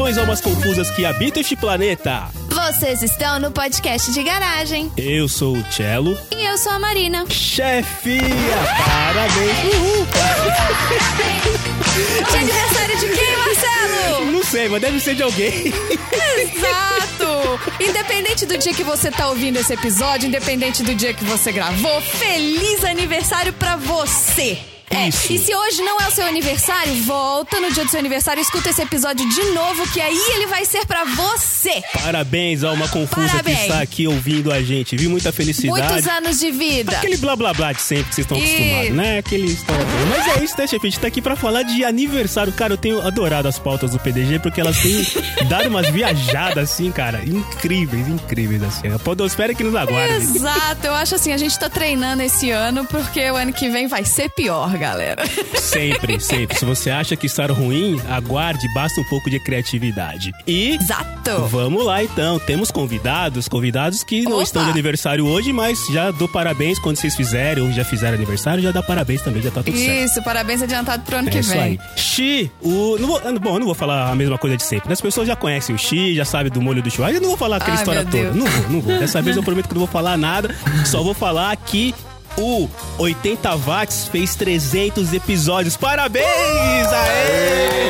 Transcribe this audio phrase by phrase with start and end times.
[0.00, 2.28] Saudações almas confusas que habitam este planeta.
[2.48, 4.90] Vocês estão no podcast de garagem.
[4.96, 6.16] Eu sou o Cello.
[6.34, 7.26] E eu sou a Marina.
[7.28, 8.22] Chefia,
[8.86, 9.74] parabéns.
[9.74, 10.06] Uhul.
[12.30, 14.32] De aniversário de quem, Marcelo?
[14.32, 15.66] Não sei, mas deve ser de alguém.
[15.66, 17.60] Exato!
[17.78, 22.00] Independente do dia que você tá ouvindo esse episódio, independente do dia que você gravou,
[22.00, 24.79] feliz aniversário pra você!
[24.92, 25.32] É, Isso.
[25.32, 28.42] e se hoje não é o seu aniversário, volta no dia do seu aniversário e
[28.42, 31.80] escuta esse episódio de novo, que aí ele vai ser pra você!
[32.02, 33.58] Parabéns a uma confusa Parabéns.
[33.58, 34.96] que está aqui ouvindo a gente.
[34.96, 35.92] Vi muita felicidade.
[35.92, 36.96] Muitos anos de vida!
[36.96, 39.18] Aquele blá blá blá de sempre que vocês estão E- acostumados, né?
[39.18, 39.86] Aquele história.
[40.08, 40.86] Mas é isso, né, chefe?
[40.86, 42.52] A gente tá aqui pra falar de aniversário.
[42.52, 45.06] Cara, eu tenho adorado as pautas do PDG porque elas têm
[45.48, 48.88] dado umas viajadas assim, cara, incríveis, incríveis assim.
[48.92, 50.14] A podosfera que nos aguarda.
[50.16, 53.86] Exato, eu acho assim, a gente tá treinando esse ano porque o ano que vem
[53.86, 55.22] vai ser pior, galera.
[55.54, 56.58] Sempre, sempre.
[56.58, 60.32] Se você acha que está ruim, aguarde, basta um pouco de criatividade.
[60.46, 61.46] E Exato!
[61.48, 64.42] Vamos lá então, temos convidados, convidados que não Opa!
[64.42, 68.60] estão de aniversário hoje, mas já dou parabéns quando vocês fizerem ou já fizeram aniversário,
[68.62, 70.10] já dá parabéns também, já tá tudo certo.
[70.10, 71.60] Isso, parabéns adiantado pro ano É que isso vem.
[71.60, 71.80] aí.
[71.96, 72.96] Xi, o.
[72.98, 74.92] Não vou, bom, eu não vou falar a mesma coisa de sempre.
[74.92, 77.16] As pessoas já conhecem o Xi, já sabem do molho do churrasco.
[77.18, 78.32] Eu não vou falar aquela Ai, história toda.
[78.32, 78.98] Não vou, não vou.
[78.98, 80.52] Dessa vez eu prometo que não vou falar nada.
[80.84, 81.94] Só vou falar que
[82.40, 85.76] o 80 Watts fez 300 episódios.
[85.76, 86.24] Parabéns!
[86.92, 87.80] Aê!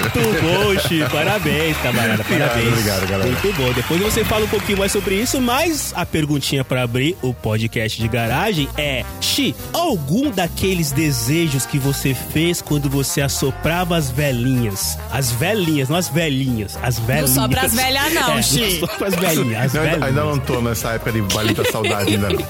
[0.00, 1.04] Muito bom, Xi.
[1.10, 2.24] Parabéns, camarada.
[2.24, 2.68] Parabéns.
[2.68, 3.30] obrigado, galera.
[3.30, 3.72] Muito bom.
[3.72, 8.00] Depois você fala um pouquinho mais sobre isso, mas a perguntinha pra abrir o podcast
[8.00, 14.98] de garagem é: Xi, algum daqueles desejos que você fez quando você assoprava as velhinhas?
[15.12, 16.78] As velhinhas, não as velhinhas.
[16.82, 17.30] As velhinhas.
[17.30, 18.60] só pras velhas não, é, Xi.
[18.80, 19.64] Não só pras velhinhas.
[19.66, 20.02] As Não, ainda, velhinhas.
[20.02, 21.64] ainda não tô nessa época de baile da
[21.98, 22.44] ainda não.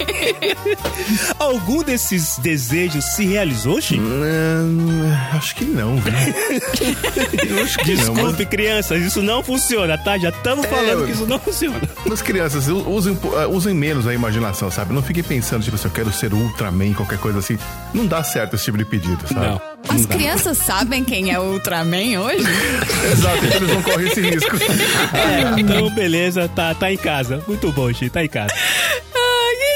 [1.38, 3.98] Algum desses desejos se realizou, Xi?
[3.98, 6.12] Hum, acho que não, viu?
[7.84, 10.18] Que não, mas, Desculpe, crianças, isso não funciona, tá?
[10.18, 11.80] Já estamos falando É, que isso não funciona.
[12.06, 14.92] mas crianças, usem, uh, usem menos a imaginação, sabe?
[14.92, 17.58] Não fiquem pensando, tipo, se eu quero ser Ultraman, qualquer coisa assim.
[17.94, 19.46] Não dá certo esse tipo de pedido, sabe?
[19.46, 19.60] Não.
[19.88, 22.44] As crianças sabem quem é o Ultraman hoje?
[23.12, 24.56] Exato, então eles vão correr esse risco.
[24.56, 27.42] É, então beleza, tá, tá em casa.
[27.46, 28.52] Muito bom, Xi, tá em casa.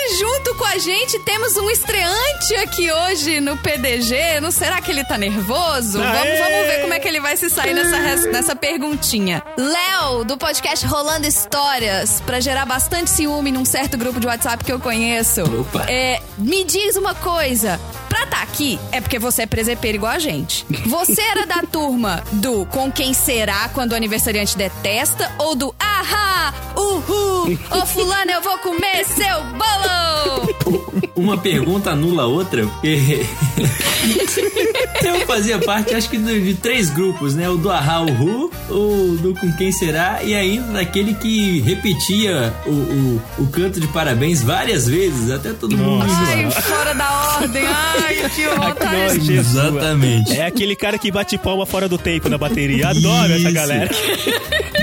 [0.04, 4.40] Ah, e junto com a gente temos um estreante aqui hoje no PDG.
[4.40, 5.98] Não será que ele tá nervoso?
[5.98, 6.38] Vamos, Aê!
[6.42, 9.42] vamos ver como é que ele vai se sair nessa, res- nessa perguntinha.
[9.56, 14.72] Léo, do podcast Rolando Histórias, pra gerar bastante ciúme num certo grupo de WhatsApp que
[14.72, 15.42] eu conheço.
[15.60, 15.84] Opa.
[15.88, 17.80] É, me diz uma coisa.
[18.08, 20.64] Pra tá aqui é porque você é presepeiro igual a gente.
[20.86, 26.54] Você era da turma do com quem será quando o aniversariante detesta ou do ahá,
[26.76, 31.04] uhul, ô fulano eu vou comer seu bolo?
[31.14, 33.24] Uma pergunta anula a outra, porque
[35.04, 37.48] eu fazia parte, acho que de, de três grupos, né?
[37.48, 42.70] O do Ahá Uhu, o do Com Quem Será e ainda daquele que repetia o,
[42.70, 46.62] o, o canto de parabéns várias vezes, até todo mundo Ai, enjoar.
[46.62, 47.64] fora da ordem.
[47.66, 49.32] Ai, que Ai, vontade.
[49.32, 50.32] Exatamente.
[50.32, 52.88] É aquele cara que bate palma fora do tempo na bateria.
[52.88, 53.52] Adoro essa Isso.
[53.52, 53.90] galera.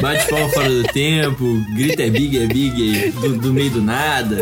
[0.01, 1.00] Bate palma fora do tempo,
[1.73, 4.37] grita é big, é big, do, do meio do nada.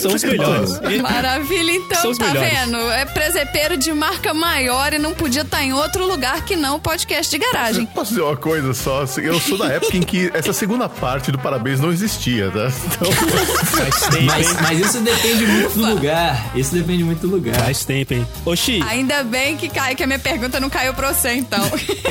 [0.00, 0.80] São os melhores.
[1.00, 2.50] Maravilha, então, São os tá melhores.
[2.66, 2.76] vendo?
[2.90, 6.80] É presepeiro de marca maior e não podia estar em outro lugar que não o
[6.80, 7.86] podcast de garagem.
[7.86, 9.04] Posso dizer uma coisa só?
[9.18, 12.70] Eu sou da época em que essa segunda parte do parabéns não existia, tá?
[13.00, 14.56] Então, Faz tempo, Mas, hein?
[14.62, 16.50] mas isso depende muito do lugar.
[16.54, 17.54] Isso depende muito do lugar.
[17.56, 18.26] Faz tempo, hein?
[18.44, 21.64] Oxi, Ainda bem que cai, que a minha pergunta não caiu pra você, então.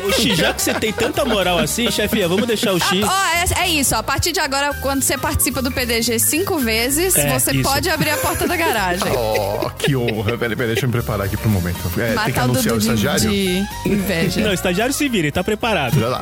[0.08, 2.99] Oxi, já que você tem tanta moral assim, chefia, vamos deixar o Xi.
[3.04, 6.58] Ó, é, é isso, ó, a partir de agora, quando você participa do PDG cinco
[6.60, 7.64] vezes, É, você isso.
[7.64, 9.08] pode abrir a porta da garagem.
[9.16, 10.38] oh, que honra.
[10.38, 11.80] Peraí, peraí, deixa eu me preparar aqui pro momento.
[12.00, 13.30] É, tem que Matar o anunciar o Dudu de, estagiário?
[13.32, 14.42] de inveja.
[14.42, 15.98] Não, estagiário se vira, ele tá preparado.
[15.98, 16.22] Olha lá.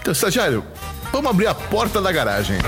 [0.00, 0.64] Então, estagiário,
[1.12, 2.58] vamos abrir a porta da garagem.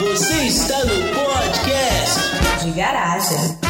[0.00, 2.64] Você está no podcast.
[2.64, 3.67] de garagem.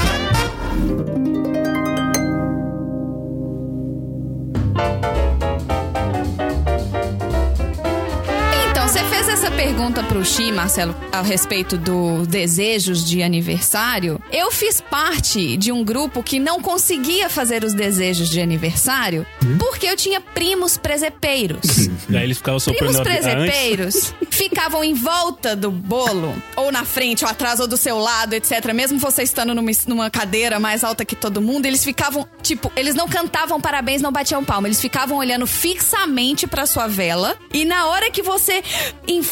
[9.48, 14.20] Essa pergunta pro Xi, Marcelo, a respeito dos desejos de aniversário.
[14.30, 19.26] Eu fiz parte de um grupo que não conseguia fazer os desejos de aniversário
[19.58, 21.88] porque eu tinha primos presepeiros.
[22.08, 27.30] Daí eles ficavam soprando Primos presepeiros ficavam em volta do bolo, ou na frente, ou
[27.30, 28.72] atrás, ou do seu lado, etc.
[28.72, 32.94] Mesmo você estando numa, numa cadeira mais alta que todo mundo, eles ficavam, tipo, eles
[32.94, 34.68] não cantavam parabéns, não batiam palma.
[34.68, 37.36] Eles ficavam olhando fixamente pra sua vela.
[37.52, 38.62] E na hora que você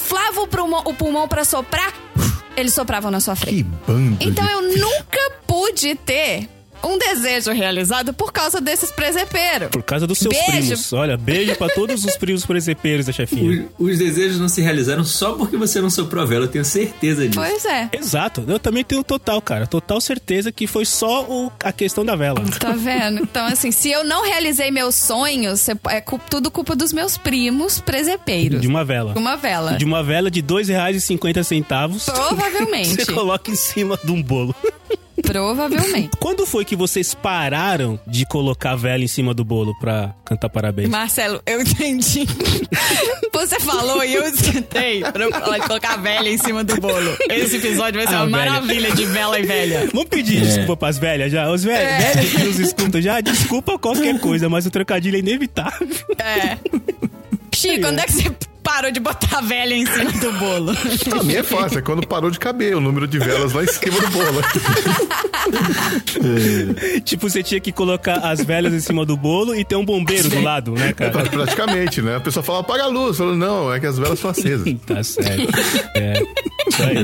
[0.07, 1.93] inflava o pulmão, o pulmão pra soprar,
[2.57, 3.57] eles sopravam na sua frente.
[3.57, 4.17] Que bando.
[4.21, 4.53] Então de...
[4.53, 6.49] eu nunca pude ter
[6.87, 9.69] um desejo realizado por causa desses presepeiros.
[9.71, 10.51] Por causa dos seus Beijo.
[10.53, 10.93] primos.
[10.93, 13.69] Olha, beijo pra todos os primos presepeiros da chefinha.
[13.79, 16.65] Os, os desejos não se realizaram só porque você não soprou a vela, eu tenho
[16.65, 17.39] certeza disso.
[17.41, 17.89] Pois é.
[17.93, 19.67] Exato, eu também tenho total, cara.
[19.67, 22.41] Total certeza que foi só o- a questão da vela.
[22.59, 23.21] Tá vendo?
[23.23, 26.01] Então, assim, se eu não realizei meus sonhos, é
[26.31, 28.61] tudo culpa dos meus primos presepeiros.
[28.61, 29.15] De uma vela.
[29.17, 29.73] Uma vela.
[29.77, 32.13] De uma vela de R$ 2,50.
[32.13, 32.95] Provavelmente.
[33.05, 34.55] Você coloca em cima de um bolo.
[35.23, 36.11] Provavelmente.
[36.21, 40.49] Quando foi que vocês pararam de colocar a vela em cima do bolo pra cantar
[40.49, 40.89] parabéns?
[40.89, 42.27] Marcelo, eu entendi.
[43.33, 46.77] Você falou e eu escutei pra eu falar de colocar a velha em cima do
[46.81, 47.17] bolo.
[47.31, 48.51] Esse episódio vai ser A uma velha.
[48.53, 49.89] maravilha de vela e velha.
[49.93, 51.51] Vamos pedir desculpa pras velhas já?
[51.51, 52.13] Os velhos, É.
[52.15, 55.89] velhas que nos escutam já, desculpa qualquer coisa, mas o trocadilho é inevitável.
[56.19, 56.59] É.
[57.55, 58.31] Xi, quando é que você
[58.67, 60.73] parou de botar a velha em cima do bolo?
[61.09, 63.67] Pra mim é fácil, é quando parou de caber o número de velas lá em
[63.69, 64.43] cima do bolo.
[67.05, 70.29] tipo, você tinha que colocar as velas em cima do bolo e ter um bombeiro
[70.29, 71.13] do lado, né, cara?
[71.29, 72.17] Praticamente, né?
[72.17, 73.17] A pessoa fala, apaga a luz.
[73.17, 74.67] Falo, não, é que as velas são acesas.
[74.87, 75.49] Tá certo.
[75.95, 76.23] É.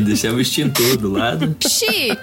[0.00, 1.56] Deixava o extintor do lado.
[1.66, 2.16] Xi,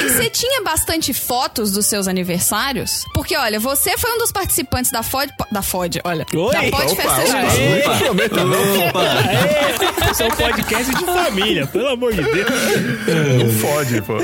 [0.00, 3.04] você tinha bastante fotos dos seus aniversários?
[3.14, 5.32] Porque, olha, você foi um dos participantes da FOD...
[5.50, 6.24] Da FOD, olha.
[6.34, 6.52] Oi.
[6.52, 7.78] Da FOD Opa, Festa opa, Junina.
[7.78, 7.96] opa.
[7.98, 8.71] Prometa não.
[8.71, 8.71] Opa!
[8.72, 12.50] Aê, Isso é um podcast de família, pelo amor de Deus.
[13.38, 14.16] Não fode, pô.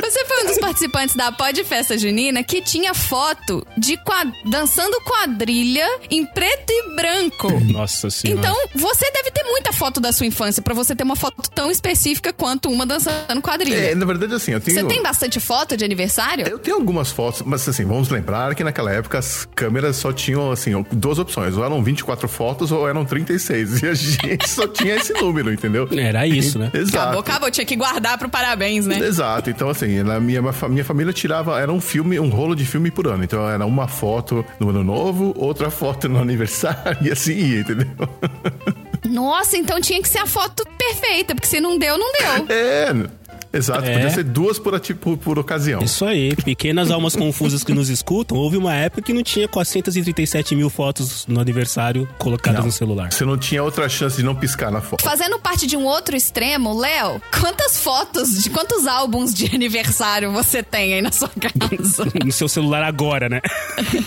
[0.00, 4.30] Você foi um dos participantes da Pod Festa Junina que tinha foto de quad...
[4.44, 7.50] dançando quadrilha em preto e branco.
[7.72, 8.40] Nossa senhora.
[8.40, 11.70] Então, você deve ter muita foto da sua infância pra você ter uma foto tão
[11.70, 13.76] específica quanto uma dançando quadrilha.
[13.76, 14.80] É, na verdade, assim, eu tenho.
[14.80, 16.46] Você tem bastante foto de aniversário?
[16.46, 20.50] Eu tenho algumas fotos, mas assim, vamos lembrar que naquela época as câmeras só tinham,
[20.50, 21.56] assim, duas opções.
[21.56, 23.45] Ou eram 24 fotos ou eram 36.
[23.54, 25.88] E a gente só tinha esse número, entendeu?
[25.96, 26.70] Era isso, né?
[26.72, 26.96] Exato.
[26.98, 27.50] Acabou, acabou.
[27.50, 28.98] Tinha que guardar pro parabéns, né?
[28.98, 32.90] Exato, então assim, na minha, minha família tirava, era um filme, um rolo de filme
[32.90, 33.24] por ano.
[33.24, 37.88] Então era uma foto no ano novo, outra foto no aniversário e assim ia, entendeu?
[39.08, 42.56] Nossa, então tinha que ser a foto perfeita, porque se não deu, não deu.
[42.56, 42.92] É,
[43.52, 43.92] exato, É.
[43.94, 45.80] podia ser duas por, por, por ocasião.
[45.82, 48.36] Isso aí, pequenas almas confusas que nos escutam.
[48.36, 53.12] Houve uma época que não tinha 437 mil fotos no aniversário colocadas no celular.
[53.12, 55.02] Você não tinha outra chance de não piscar na foto.
[55.02, 60.62] Fazendo parte de um outro extremo, Léo, quantas fotos de quantos álbuns de aniversário você
[60.62, 62.06] tem aí na sua casa?
[62.24, 63.40] No seu celular agora, né?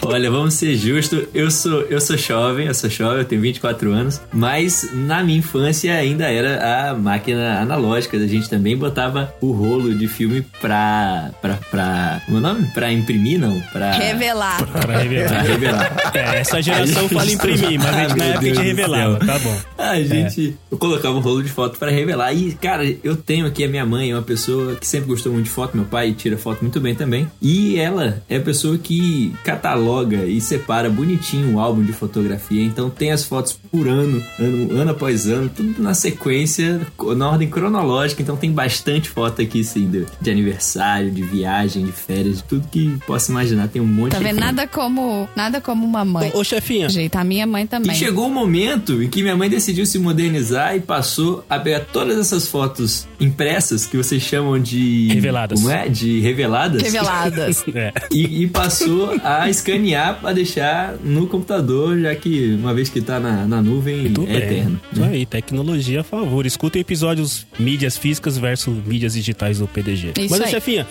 [0.01, 1.25] Olha, vamos ser justos.
[1.33, 4.19] Eu sou, eu sou jovem, eu sou jovem, eu tenho 24 anos.
[4.33, 8.17] Mas na minha infância ainda era a máquina analógica.
[8.17, 11.31] A gente também botava o rolo de filme pra.
[11.41, 11.55] pra.
[11.71, 12.21] pra.
[12.25, 12.65] Como é o nome?
[12.73, 13.59] Pra imprimir, não?
[13.71, 13.91] Pra.
[13.91, 14.57] Revelar.
[14.65, 15.41] Pra Pra revelar.
[15.43, 16.11] revelar.
[16.13, 19.27] É, essa geração fala imprimir, mas a gente Ah, na época gente Deus revelava, céu.
[19.27, 19.57] tá bom.
[19.77, 20.57] A gente.
[20.71, 22.33] Eu colocava um rolo de foto pra revelar.
[22.33, 25.45] E, cara, eu tenho aqui a minha mãe, é uma pessoa que sempre gostou muito
[25.45, 25.75] de foto.
[25.75, 27.27] Meu pai tira foto muito bem também.
[27.41, 32.63] E ela é a pessoa que cataloga e separa bonitinho o álbum de fotografia.
[32.63, 36.81] Então tem as fotos por ano, ano, ano após ano, tudo na sequência,
[37.15, 38.21] na ordem cronológica.
[38.21, 42.67] Então tem bastante foto aqui, sim, de, de aniversário, de viagem, de férias, de tudo
[42.67, 43.67] que possa imaginar.
[43.67, 44.35] Tem um monte Tá de vendo?
[44.35, 44.45] foto.
[44.45, 46.31] Nada como, nada como uma mãe.
[46.33, 47.95] Ô, chefinha, Jeito, a minha mãe E também.
[47.95, 52.17] chegou um momento em que minha mãe decidiu se modernizar e passou a pegar todas
[52.17, 55.07] essas fotos impressas que vocês chamam de.
[55.13, 55.59] Reveladas.
[55.59, 55.87] Como é?
[55.89, 56.81] De reveladas.
[56.81, 57.63] Reveladas.
[57.75, 57.91] é.
[58.11, 63.19] E, e passou a escanear para deixar no computador, já que uma vez que tá
[63.19, 64.43] na, na nuvem Tudo é bem.
[64.59, 64.81] eterno.
[64.91, 66.45] Isso aí, tecnologia a favor.
[66.45, 70.13] Escutem episódios mídias físicas versus mídias digitais do PDG.
[70.17, 70.51] Isso Mas, aí.
[70.51, 70.87] chefinha,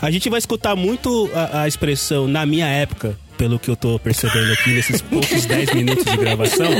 [0.00, 3.98] a gente vai escutar muito a, a expressão na minha época, pelo que eu tô
[3.98, 6.70] percebendo aqui nesses poucos 10 minutos de gravação.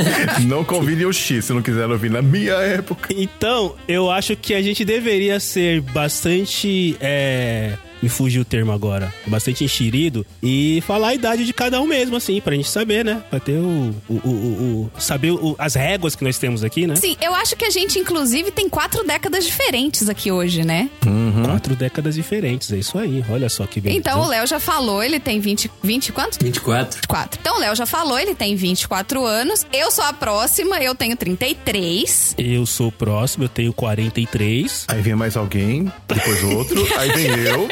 [0.47, 3.13] Não convide o X se não quiser ouvir na minha época.
[3.15, 6.95] Então, eu acho que a gente deveria ser bastante.
[6.99, 7.77] É...
[8.01, 9.13] Me fugiu o termo agora.
[9.27, 10.25] Bastante enxerido.
[10.41, 13.21] E falar a idade de cada um mesmo, assim, pra gente saber, né?
[13.29, 13.93] Pra ter o.
[14.09, 16.95] o, o, o- saber o- as réguas que nós temos aqui, né?
[16.95, 20.89] Sim, eu acho que a gente, inclusive, tem quatro décadas diferentes aqui hoje, né?
[21.45, 23.23] Quatro décadas diferentes, é isso aí.
[23.29, 23.99] Olha só que beleza.
[23.99, 25.71] Então, o Léo já falou, ele tem 20...
[25.83, 26.37] 20 quanto?
[26.43, 26.95] 24.
[26.97, 27.39] 24.
[27.39, 29.65] Então, o Léo já falou, ele tem 24 anos.
[29.71, 32.35] Eu sou a próxima, eu tenho 33.
[32.37, 34.85] Eu sou o próximo, eu tenho 43.
[34.87, 37.67] Aí vem mais alguém, depois outro, aí vem eu.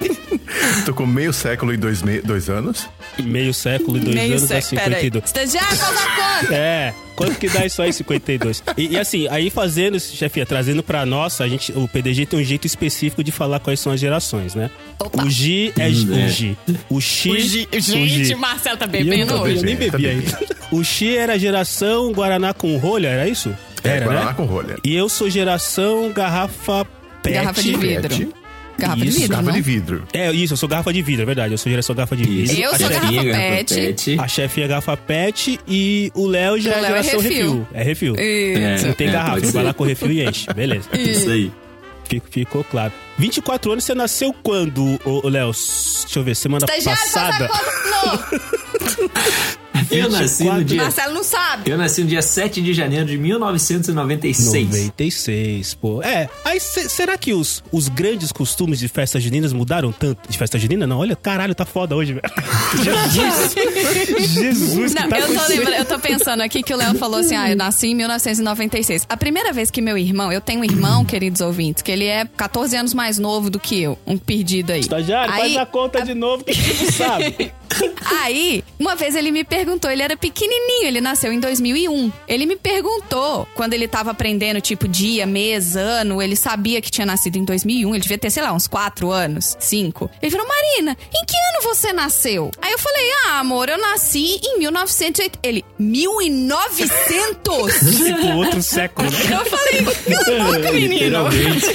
[0.84, 2.20] Tô com meio século e dois, me...
[2.20, 2.88] dois anos.
[3.22, 4.80] Meio século e dois anos dá século.
[4.82, 5.00] Peraí.
[5.04, 5.24] 52.
[5.26, 6.54] Estagiário, faz a conta.
[6.54, 8.62] É, quanto que dá isso aí, 52?
[8.76, 12.44] E, e assim, aí fazendo, chefia, trazendo pra nossa, a gente, o PDG tem um
[12.44, 14.70] jeito específico de falar quais são as gerações, né?
[14.98, 15.24] Opa.
[15.24, 16.28] O G é Hum, o é.
[16.28, 16.56] G.
[16.88, 17.32] O X.
[17.32, 19.56] O Gi- Gente, Marcelo tá eu, bebendo hoje.
[19.58, 20.36] eu nem Tá bebi bebendo.
[20.36, 20.56] ainda.
[20.72, 23.54] O X era geração Guaraná com rolha, era isso?
[23.84, 24.34] É, Era, Guaraná né?
[24.36, 24.76] com rolha.
[24.84, 26.84] E eu sou geração garrafa
[27.22, 27.34] pet.
[27.34, 28.08] Garrafa de vidro.
[28.16, 28.28] Pet.
[28.80, 29.56] Garrafa de Isso, vidro, Garrafa não?
[29.56, 30.02] de vidro.
[30.12, 31.54] É, isso, eu sou garrafa de vidro, é verdade.
[31.54, 32.56] Eu sou geração garrafa de vidro.
[32.60, 33.34] Eu a sou chefe- garrafa Chefinha,
[33.94, 34.16] pet.
[34.20, 37.38] A chefe é garrafa pet e o Léo já O é Léo é geração refil.
[37.38, 37.66] refil.
[37.74, 38.14] É refil.
[38.16, 38.86] Isso.
[38.88, 40.46] Não tem É, garrafa, vai lá com refil e enche.
[40.54, 40.88] Beleza.
[40.98, 41.52] Isso aí.
[42.08, 42.92] Fico- Ficou claro.
[43.18, 45.52] 24 anos, você nasceu quando, ô, ô, Léo?
[45.52, 47.48] Deixa eu ver, semana Estagiário, passada.
[47.48, 48.40] passa?
[49.90, 50.82] Eu nasci no dia.
[50.82, 51.70] Marcelo não sabe.
[51.70, 54.66] Eu nasci no dia 7 de janeiro de 1996.
[54.66, 56.02] 96, pô.
[56.02, 60.28] É, aí se- será que os, os grandes costumes de festas juninas mudaram tanto?
[60.28, 60.86] De festa junina?
[60.86, 62.24] Não, olha, caralho, tá foda hoje, velho.
[63.12, 63.54] Jesus!
[64.32, 67.20] Jesus, que Não, tá eu tô, lembrando, eu tô pensando aqui que o Léo falou
[67.20, 69.06] assim: ah, eu nasci em 1996.
[69.08, 72.24] A primeira vez que meu irmão, eu tenho um irmão, queridos ouvintes, que ele é
[72.36, 74.80] 14 anos mais novo do que eu, um perdido aí.
[74.80, 77.52] Estagiário, faz aí, a conta de novo que a gente não sabe.
[78.22, 82.12] Aí, uma vez ele me perguntou, ele era pequenininho, ele nasceu em 2001.
[82.26, 87.06] Ele me perguntou, quando ele tava aprendendo, tipo, dia, mês, ano, ele sabia que tinha
[87.06, 90.10] nascido em 2001, ele devia ter, sei lá, uns 4 anos, 5.
[90.20, 92.50] Ele falou, Marina, em que ano você nasceu?
[92.60, 95.38] Aí eu falei, ah, amor, eu nasci em 1980.
[95.42, 97.40] Ele, 1900?
[97.96, 99.18] tipo, outro século, né?
[99.30, 99.84] Eu falei,
[100.24, 100.94] cala a boca, menino.
[100.94, 101.66] Literalmente.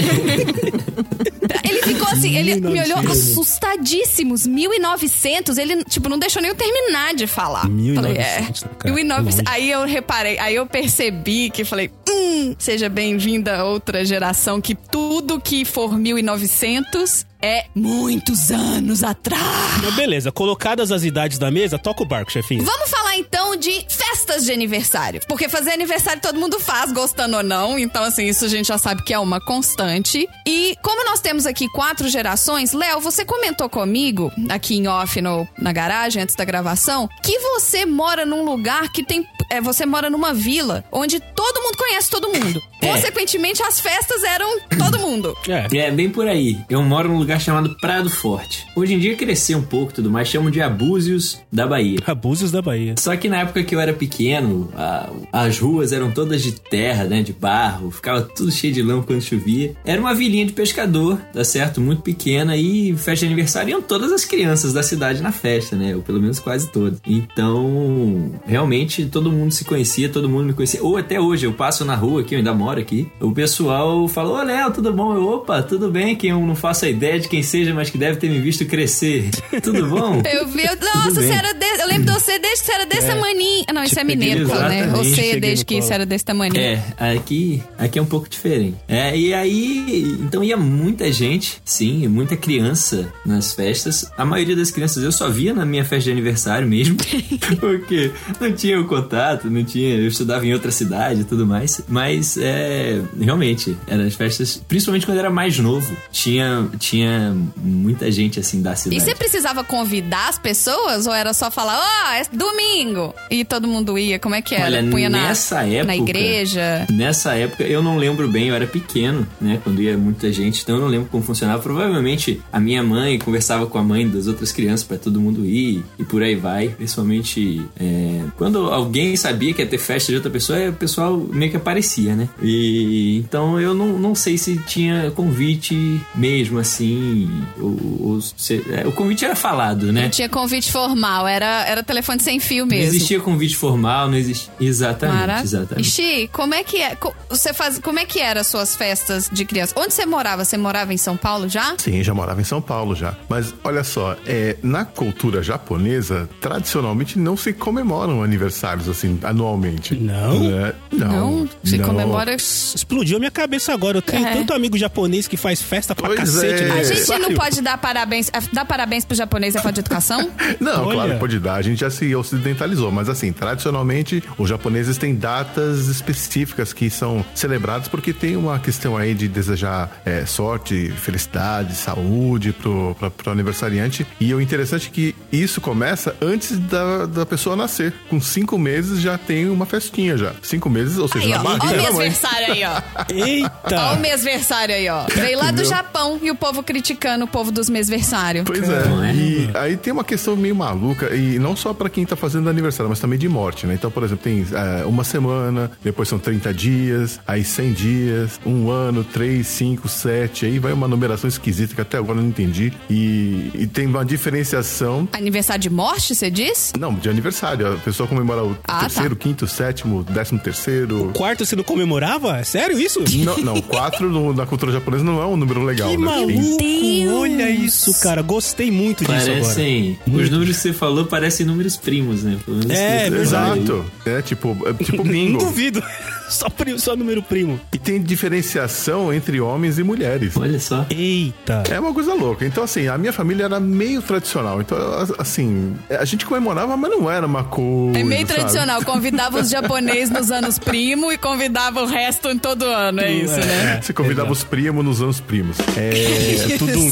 [1.64, 3.12] Ele ficou assim, ele me olhou 1900.
[3.12, 4.46] assustadíssimos.
[4.48, 7.68] 1900, ele, tipo, não deixou nem eu terminar de falar.
[7.70, 8.77] 1900, Falei, é.
[8.80, 9.36] cara, 1900.
[9.36, 9.44] longe.
[9.48, 14.75] Aí eu reparei, aí eu percebi que falei, hum, seja bem-vinda a outra geração que
[14.75, 19.42] tudo que for 1900 é muitos anos atrás.
[19.84, 22.63] Mas beleza, colocadas as idades na mesa, toca o barco, chefinho.
[22.63, 25.22] Vamos falar então de festas de aniversário.
[25.28, 27.78] Porque fazer aniversário todo mundo faz, gostando ou não.
[27.78, 30.28] Então, assim, isso a gente já sabe que é uma constante.
[30.46, 35.48] E como nós temos aqui quatro gerações, Léo, você comentou comigo, aqui em off no,
[35.58, 39.26] na garagem, antes da gravação, que você mora num lugar que tem.
[39.50, 42.62] É, você mora numa vila onde todo mundo conhece todo mundo.
[42.82, 42.88] É.
[42.88, 45.36] Consequentemente, as festas eram todo mundo.
[45.48, 45.68] É.
[45.78, 46.58] É, bem por aí.
[46.70, 48.66] Eu moro num lugar chamado Prado Forte.
[48.75, 51.98] Hoje em dia cresceu um pouco e tudo mais, chamam de Abúzios da Bahia.
[52.06, 52.96] Abusos da Bahia.
[53.00, 57.06] Só que na época que eu era pequeno, a- as ruas eram todas de terra,
[57.06, 57.22] né?
[57.24, 59.75] De barro, ficava tudo cheio de lama quando chovia.
[59.84, 61.82] Era uma vilinha de pescador, tá certo?
[61.82, 65.96] Muito pequena e festa de aniversário iam todas as crianças da cidade na festa, né?
[65.96, 67.00] Ou pelo menos quase todas.
[67.06, 70.84] Então, realmente todo mundo se conhecia, todo mundo me conhecia.
[70.84, 73.08] Ou até hoje, eu passo na rua aqui, eu ainda moro aqui.
[73.20, 75.13] O pessoal fala: Ô Léo, tudo bom?
[75.15, 76.15] Eu, opa, tudo bem?
[76.15, 78.65] Que eu não faço a ideia de quem seja, mas que deve ter me visto
[78.65, 79.30] crescer.
[79.63, 80.22] tudo bom?
[80.32, 83.65] Eu vi, nossa, você era de- eu lembro de você desde que era desse tamaninho.
[83.74, 84.88] Não, isso é mineiro, pô, né?
[84.88, 86.54] Você desde que você era desse tamanho.
[86.58, 88.75] É, aqui, aqui é um pouco diferente.
[88.88, 94.10] É, e aí, então ia muita gente, sim, muita criança nas festas.
[94.18, 96.98] A maioria das crianças eu só via na minha festa de aniversário mesmo,
[97.60, 101.82] porque não tinha o contato, não tinha, eu estudava em outra cidade e tudo mais.
[101.88, 108.12] Mas é, realmente, eram as festas, principalmente quando eu era mais novo, tinha, tinha muita
[108.12, 109.01] gente assim da E cidade.
[109.01, 113.13] você precisava convidar as pessoas ou era só falar, ó, é domingo?
[113.29, 114.17] E todo mundo ia?
[114.20, 114.65] Como é que era?
[114.65, 115.86] Olha, Punha na, nessa época.
[115.86, 116.88] na igreja?
[116.91, 119.60] Nessa época eu não lembro bem, eu era pequeno, né?
[119.63, 121.62] Quando ia muita gente, então eu não lembro como funcionava.
[121.62, 125.84] Provavelmente a minha mãe conversava com a mãe das outras crianças pra todo mundo ir
[126.00, 126.70] e por aí vai.
[126.70, 131.51] Principalmente é, quando alguém sabia que ia ter festa de outra pessoa, o pessoal meio
[131.51, 132.29] que aparecia, né?
[132.41, 137.29] E então eu não, não sei se tinha convite mesmo assim.
[137.60, 137.77] Ou,
[138.13, 140.03] ou se- é, o convite era falado, né?
[140.03, 142.96] Não tinha convite formal, era, era telefone sem fio Não mesmo.
[142.96, 144.54] existia convite formal, não existia.
[144.60, 145.88] Exatamente, Mara- exatamente.
[145.88, 146.98] Ixi, como é que é?
[147.30, 149.74] Você faz, como é que eram as suas festas de criança?
[149.78, 150.44] Onde você morava?
[150.46, 151.76] Você morava em São Paulo já?
[151.78, 153.16] Sim, já morava em São Paulo já.
[153.30, 159.96] Mas olha só, é, na cultura japonesa, tradicionalmente não se comemoram aniversários assim anualmente.
[159.96, 160.50] Não?
[160.66, 161.16] É, não.
[161.42, 161.88] Não, se não.
[161.90, 162.36] comemora.
[162.36, 163.98] Explodiu a minha cabeça agora.
[163.98, 164.34] Eu tenho É.
[164.34, 166.64] tanto amigo japonês que faz festa pra Pois cacete.
[166.64, 166.72] é.
[166.72, 168.30] A gente não pode dar parabéns.
[168.34, 170.30] ah, Dar parabéns pro japonês é falta de educação?
[170.60, 170.94] Não, Olha.
[170.96, 171.55] claro pode dar.
[171.56, 177.26] A gente já se ocidentalizou, mas assim, tradicionalmente, os japoneses têm datas específicas que são
[177.34, 183.32] celebradas porque tem uma questão aí de desejar é, sorte, felicidade, saúde pro, pra, pro
[183.32, 184.06] aniversariante.
[184.20, 187.94] E o interessante é que isso começa antes da, da pessoa nascer.
[188.10, 190.34] Com cinco meses já tem uma festinha já.
[190.42, 192.10] Cinco meses, ou seja, Aí, na Ó o barriga da mãe.
[192.10, 192.82] mêsversário aí, ó.
[193.10, 193.92] Eita!
[193.94, 195.06] o mêsversário aí, ó.
[195.16, 195.66] Veio lá do Entendeu?
[195.66, 198.44] Japão e o povo criticando o povo dos mêsversários.
[198.46, 198.84] Pois é.
[199.10, 199.14] é?
[199.16, 202.90] E aí tem uma questão meio maluca, e não só para quem tá fazendo aniversário,
[202.90, 203.75] mas também de morte, né?
[203.75, 208.70] Então, por exemplo, tem é, uma semana, depois são 30 dias, aí 100 dias, um
[208.72, 212.74] ano, 3, 5, 7, aí vai uma numeração esquisita que até agora eu não entendi.
[212.90, 215.08] E, e tem uma diferenciação.
[215.14, 216.74] Aniversário de morte, você diz?
[216.80, 217.74] Não, de aniversário.
[217.74, 221.12] A pessoa comemora o Ah, terceiro, quinto, sétimo, décimo terceiro.
[221.16, 222.38] Quarto você não comemorava?
[222.40, 223.04] É sério isso?
[223.24, 226.06] Não, não, quatro no- na cultura japonesa não é um número legal, Que né?
[226.06, 227.20] maluco!
[227.22, 228.22] Olha isso, cara.
[228.22, 229.42] Gostei muito disso agora.
[229.42, 230.00] Parecem.
[230.08, 232.38] Os números que você falou parecem números primos, né?
[232.46, 233.86] Pelo menos É, Exato.
[234.06, 235.39] É tipo, é tipo bingo.
[235.39, 235.84] Não duvido.
[236.27, 237.60] Só, pri- só número primo.
[237.72, 240.36] e tem diferenciação entre homens e mulheres.
[240.36, 240.84] Olha só.
[240.89, 241.62] Eita.
[241.70, 242.44] É uma coisa louca.
[242.48, 244.60] Então, assim, a minha família era meio tradicional.
[244.60, 244.75] Então,
[245.20, 248.00] assim, a gente comemorava, mas não era uma coisa.
[248.00, 248.39] É meio sabe?
[248.39, 248.84] tradicional.
[248.84, 253.01] Convidava os japoneses nos anos primo e convidava o resto em todo ano.
[253.01, 253.80] É isso, né?
[253.84, 255.58] Você convidava os primos nos anos primos.
[255.77, 256.92] É, É tudo um.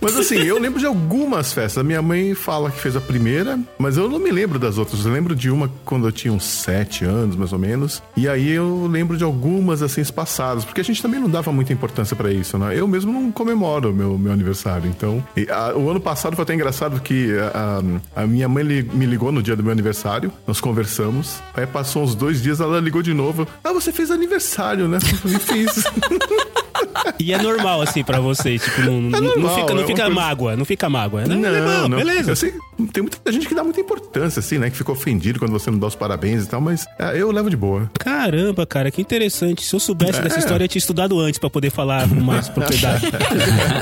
[0.00, 1.78] mas assim, eu lembro de algumas festas.
[1.78, 5.04] A minha mãe fala que fez a primeira, mas eu não me lembro das outras.
[5.04, 8.02] Eu lembro de uma quando eu tinha uns sete anos, mais ou menos.
[8.16, 10.64] E aí eu lembro de algumas, assim, espaçadas.
[10.64, 12.78] Porque a gente também não dava muita importância pra isso, né?
[12.78, 14.88] Eu mesmo não comemoro meu, meu aniversário.
[14.88, 17.80] Então, e, a- o ano passado foi até engraçado que a,
[18.16, 20.32] a- a minha mãe li- me ligou no dia do meu aniversário.
[20.46, 21.40] Nós conversamos.
[21.54, 23.46] Aí passou uns dois dias, ela ligou de novo.
[23.64, 24.98] Ah, você fez aniversário, né?
[25.02, 25.84] Eu falei, fiz.
[27.18, 28.62] E é normal, assim, pra vocês.
[28.62, 30.56] Tipo, não, não- não normal, fica, é não uma fica coisa- mágoa.
[30.56, 31.24] Não fica mágoa.
[31.26, 31.98] Não, Não, legal, não.
[31.98, 32.30] beleza.
[32.32, 32.54] Eu sei,
[32.92, 34.70] tem muita gente que dá muita importância, assim, né?
[34.70, 37.48] Que fica ofendido quando você não dá os parabéns e tal, mas é, eu levo
[37.50, 37.90] de boa.
[37.98, 39.64] Caramba, cara, que interessante.
[39.64, 43.06] Se eu soubesse dessa história, eu tinha estudado antes pra poder falar com mais propriedade.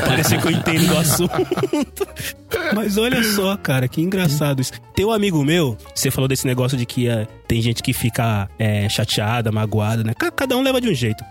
[0.07, 1.33] Parecer que eu entendo do assunto.
[2.75, 4.73] Mas olha só, cara, que engraçado isso.
[4.95, 8.49] Tem um amigo meu, você falou desse negócio de que é, tem gente que fica
[8.59, 10.12] é, chateada, magoada, né?
[10.14, 11.23] Ca- Cada um leva de um jeito.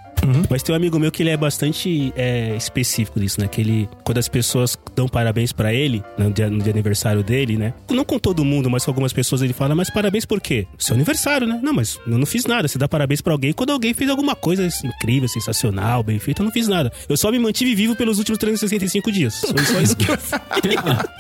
[0.50, 3.48] Mas tem um amigo meu que ele é bastante é, específico disso, né?
[3.48, 7.24] Que ele, quando as pessoas dão parabéns pra ele, no dia, no dia de aniversário
[7.24, 7.74] dele, né?
[7.90, 10.68] Não com todo mundo, mas com algumas pessoas ele fala, mas parabéns por quê?
[10.78, 11.60] Seu aniversário, né?
[11.64, 12.68] Não, mas eu não fiz nada.
[12.68, 16.42] Você dá parabéns pra alguém quando alguém fez alguma coisa incrível, sensacional, bem feita.
[16.42, 16.92] Eu não fiz nada.
[17.08, 19.34] Eu só me mantive vivo pelos últimos 365 dias.
[19.36, 20.18] Só, só isso que eu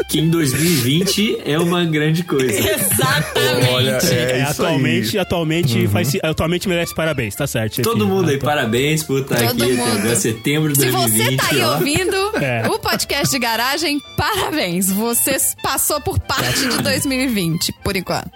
[0.09, 2.45] que em 2020 é uma grande coisa.
[2.57, 3.69] Exatamente.
[3.71, 5.21] Olha, É, é, atualmente, aí.
[5.21, 7.81] atualmente, faz, atualmente merece parabéns, tá certo?
[7.81, 9.81] Todo Enfim, mundo aí, atu- parabéns Todo aqui mundo.
[9.81, 11.29] até agora, setembro de Se 2020.
[11.29, 11.73] você tá aí ó.
[11.73, 12.67] ouvindo É.
[12.67, 14.91] o podcast de garagem, parabéns.
[14.91, 18.31] Você passou por parte de 2020, por enquanto.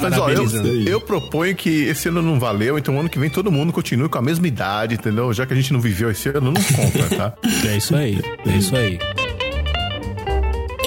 [0.00, 0.44] Mas ó, eu,
[0.86, 4.18] eu proponho que esse ano não valeu, então ano que vem todo mundo continue com
[4.18, 5.32] a mesma idade, entendeu?
[5.32, 7.32] Já que a gente não viveu esse ano, não conta, tá?
[7.68, 8.98] É isso aí, é isso aí.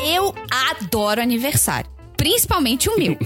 [0.05, 1.89] Eu adoro aniversário.
[2.25, 3.15] Principalmente o meu.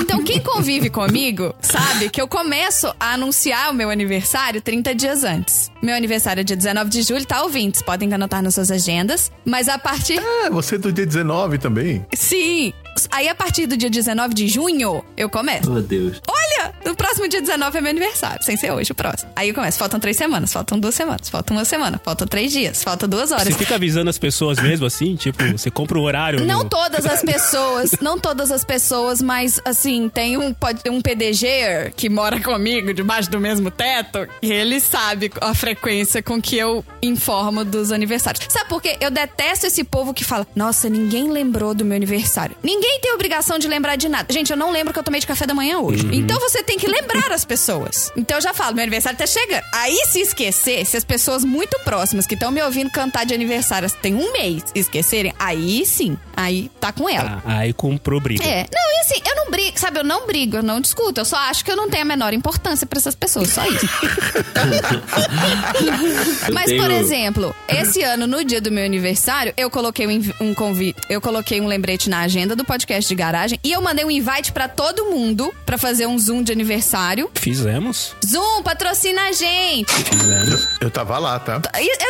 [0.00, 5.24] Então, quem convive comigo sabe que eu começo a anunciar o meu aniversário 30 dias
[5.24, 5.70] antes.
[5.82, 7.82] Meu aniversário é dia 19 de julho, tá, ouvintes?
[7.82, 9.30] Podem anotar nas suas agendas.
[9.44, 10.18] Mas a partir.
[10.18, 12.04] É, você é do dia 19 também.
[12.14, 12.72] Sim!
[13.10, 15.72] Aí, a partir do dia 19 de junho, eu começo.
[15.72, 16.20] Oh, Deus.
[16.28, 19.30] Olha, no próximo dia 19 é meu aniversário, sem ser hoje o próximo.
[19.36, 22.82] Aí eu começo, faltam três semanas, faltam duas semanas, faltam uma semana, faltam três dias,
[22.82, 23.44] faltam duas horas.
[23.48, 25.16] Você fica avisando as pessoas mesmo assim?
[25.16, 26.44] Tipo, você compra o horário?
[26.44, 30.54] Não no- todas as pessoas, não todas as pessoas, mas assim, tem um,
[30.90, 36.40] um PDG que mora comigo debaixo do mesmo teto e ele sabe a frequência com
[36.40, 38.44] que eu informo dos aniversários.
[38.48, 38.96] Sabe por quê?
[39.00, 42.56] Eu detesto esse povo que fala: Nossa, ninguém lembrou do meu aniversário.
[42.62, 44.32] Ninguém tem obrigação de lembrar de nada.
[44.32, 46.08] Gente, eu não lembro que eu tomei de café da manhã hoje.
[46.12, 48.12] Então você tem que lembrar as pessoas.
[48.16, 49.64] Então eu já falo: Meu aniversário tá chegando.
[49.72, 53.90] Aí se esquecer, se as pessoas muito próximas que estão me ouvindo cantar de aniversário
[54.02, 57.42] tem um mês esquecerem, aí sim, aí tá com ela.
[57.46, 58.44] Ah, aí comprou briga.
[58.44, 59.98] É, não, e assim, eu não brigo, sabe?
[60.00, 61.20] Eu não brigo, eu não discuto.
[61.20, 63.86] Eu só acho que eu não tenho a menor importância pra essas pessoas, só isso.
[66.52, 70.54] Mas, tenho- por exemplo, esse ano, no dia do meu aniversário, eu coloquei um, um
[70.54, 74.10] convite, eu coloquei um lembrete na agenda do podcast de garagem e eu mandei um
[74.10, 77.30] invite pra todo mundo pra fazer um Zoom de aniversário.
[77.34, 79.92] Fizemos, Zoom, patrocina a gente!
[79.92, 80.66] fizemos.
[80.80, 81.60] Eu tava lá, tá?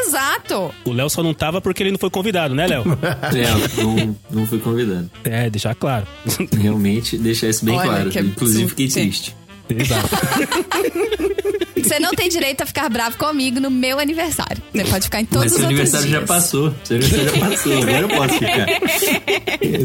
[0.07, 0.75] Exato!
[0.85, 2.85] O Léo só não tava porque ele não foi convidado, né, Léo?
[3.35, 5.11] É, não, não fui convidado.
[5.25, 6.07] É, deixar claro.
[6.57, 8.11] Realmente, deixar isso bem Olha, claro.
[8.11, 9.35] que Inclusive, fiquei triste.
[9.69, 10.09] Exato.
[11.85, 14.63] Você não tem direito a ficar bravo comigo no meu aniversário.
[14.73, 16.21] Você pode ficar em todos Mas os seu outros aniversário dias.
[16.21, 16.75] já passou.
[16.85, 17.73] Seu aniversário já passou.
[17.79, 18.67] Agora eu posso ficar.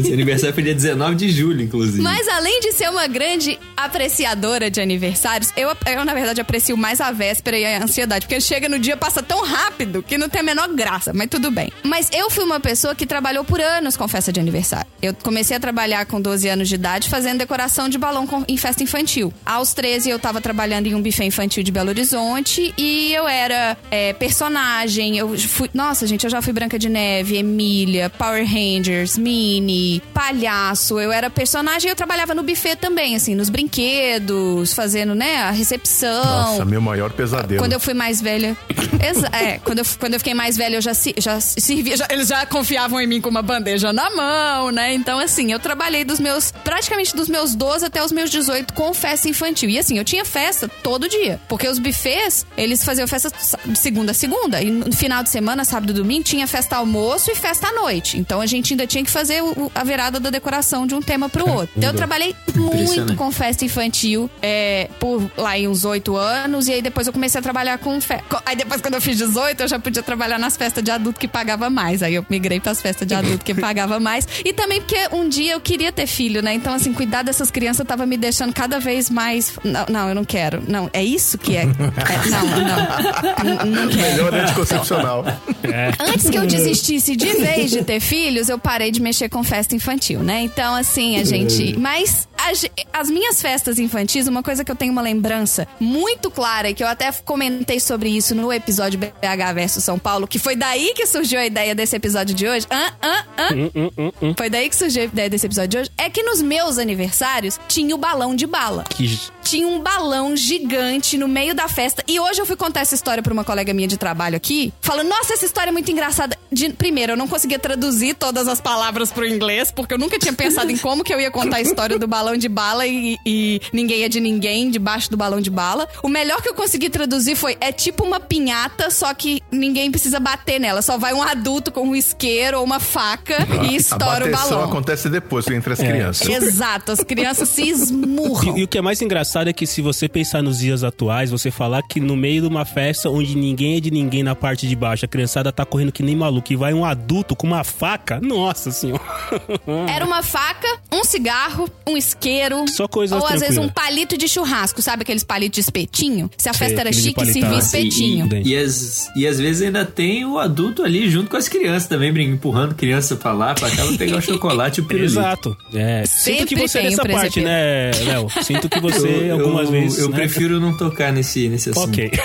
[0.04, 2.02] Seu aniversário foi dia 19 de julho, inclusive.
[2.02, 7.00] Mas além de ser uma grande apreciadora de aniversários, eu, eu, na verdade, aprecio mais
[7.00, 8.26] a véspera e a ansiedade.
[8.26, 11.50] Porque chega no dia, passa tão rápido que não tem a menor graça, mas tudo
[11.50, 11.70] bem.
[11.82, 14.90] Mas eu fui uma pessoa que trabalhou por anos com festa de aniversário.
[15.02, 18.56] Eu comecei a trabalhar com 12 anos de idade fazendo decoração de balão com, em
[18.56, 19.32] festa infantil.
[19.44, 23.76] Aos 13 eu tava trabalhando em um buffet infantil de Belo Horizonte e eu era
[23.90, 25.16] é, personagem.
[25.18, 25.70] Eu fui.
[25.74, 30.98] Nossa, gente, eu já fui Branca de Neve, Emília, Power Rangers, Minnie, palhaço.
[30.98, 35.50] Eu era personagem e eu trabalhava no buffet também, assim, nos brinquedos, fazendo, né, a
[35.50, 36.24] recepção.
[36.24, 37.60] Nossa, meu maior pesadelo.
[37.60, 38.56] Quando eu fui mais velha.
[39.32, 41.96] É, quando eu, quando eu fiquei mais velha, eu já, já servia.
[41.96, 44.92] Já, eles já confiavam em mim com uma bandeja na mão, né?
[44.92, 46.52] Então, assim, eu trabalhei dos meus.
[46.62, 49.70] praticamente dos meus 12 até os meus 18 com festa infantil.
[49.70, 51.40] E assim, eu tinha festa todo dia.
[51.48, 53.30] Porque os buffets, eles faziam festa
[53.64, 54.62] de segunda a segunda.
[54.62, 58.18] E no final de semana, sábado e domingo, tinha festa almoço e festa à noite.
[58.18, 61.28] Então a gente ainda tinha que fazer o, a virada da decoração de um tema
[61.28, 61.70] pro outro.
[61.76, 66.68] Então eu trabalhei muito com festa infantil é, por lá em uns oito anos.
[66.68, 68.42] E aí depois eu comecei a trabalhar com festa.
[68.44, 71.28] Aí depois, quando eu fiz 18, eu já podia trabalhar nas festas de adulto que
[71.28, 72.02] pagava mais.
[72.02, 74.26] Aí eu migrei pras festas de adulto que pagava mais.
[74.44, 76.54] E também porque um dia eu queria ter filho, né?
[76.54, 79.52] Então, assim, cuidar dessas crianças tava me deixando cada vez mais.
[79.64, 80.62] Não, não eu não quero.
[80.66, 81.59] Não, é isso que é.
[81.62, 83.64] É não, não.
[83.64, 84.10] Não, não quero.
[84.10, 85.24] Melhor anticoncepcional.
[85.62, 85.90] É.
[86.00, 89.74] Antes que eu desistisse de vez de ter filhos, eu parei de mexer com festa
[89.74, 90.40] infantil, né?
[90.40, 91.78] Então, assim, a gente.
[91.78, 96.70] Mas as, as, minhas festas infantis, uma coisa que eu tenho uma lembrança muito clara,
[96.70, 100.56] e que eu até comentei sobre isso no episódio BH versus São Paulo, que foi
[100.56, 102.66] daí que surgiu a ideia desse episódio de hoje.
[102.70, 103.48] Ah, ah, ah.
[103.54, 104.34] Hum, hum, hum, hum.
[104.36, 105.90] foi daí que surgiu a ideia desse episódio de hoje.
[105.98, 108.84] É que nos meus aniversários tinha o balão de bala.
[108.88, 109.18] Que...
[109.42, 112.02] Tinha um balão gigante no meio da festa.
[112.06, 115.08] E hoje eu fui contar essa história pra uma colega minha de trabalho aqui, falando:
[115.08, 116.36] Nossa, essa história é muito engraçada.
[116.52, 120.32] De, primeiro, eu não conseguia traduzir todas as palavras pro inglês, porque eu nunca tinha
[120.32, 123.60] pensado em como que eu ia contar a história do balão de bala e, e
[123.72, 125.88] ninguém é de ninguém debaixo do balão de bala.
[126.02, 130.18] O melhor que eu consegui traduzir foi: é tipo uma pinhata, só que ninguém precisa
[130.18, 130.82] bater nela.
[130.82, 134.64] Só vai um adulto com um isqueiro ou uma faca e estoura o balão.
[134.64, 135.86] acontece depois entre as é.
[135.86, 136.28] crianças.
[136.28, 138.56] Exato, as crianças se esmurram.
[138.56, 141.30] E, e, o que é mais engraçado é que se você pensar nos dias atuais,
[141.30, 144.66] você falar que no meio de uma festa onde ninguém é de ninguém na parte
[144.66, 147.62] de baixo, a criançada tá correndo que nem maluco e vai um adulto com uma
[147.62, 149.00] faca, nossa senhora.
[149.88, 152.64] Era uma faca, um cigarro, um isqueiro.
[152.68, 156.28] Só coisas Ou às vezes um palito de churrasco, sabe aqueles palitos de espetinho?
[156.36, 158.28] Se a Sei, festa era chique, servia espetinho.
[158.44, 161.88] E, e, as, e às vezes ainda tem o adulto ali junto com as crianças
[161.88, 165.56] também, empurrando criança pra lá, pra cá, pra pegar o chocolate e o Exato.
[165.74, 166.04] É.
[166.06, 168.28] Sinto que você é dessa parte, né, Léo?
[168.42, 169.98] Sinto que você eu, algumas eu, vezes.
[169.98, 170.16] Eu né?
[170.16, 171.88] prefiro não tocar nesse, nesse assunto.
[171.88, 172.10] Ok.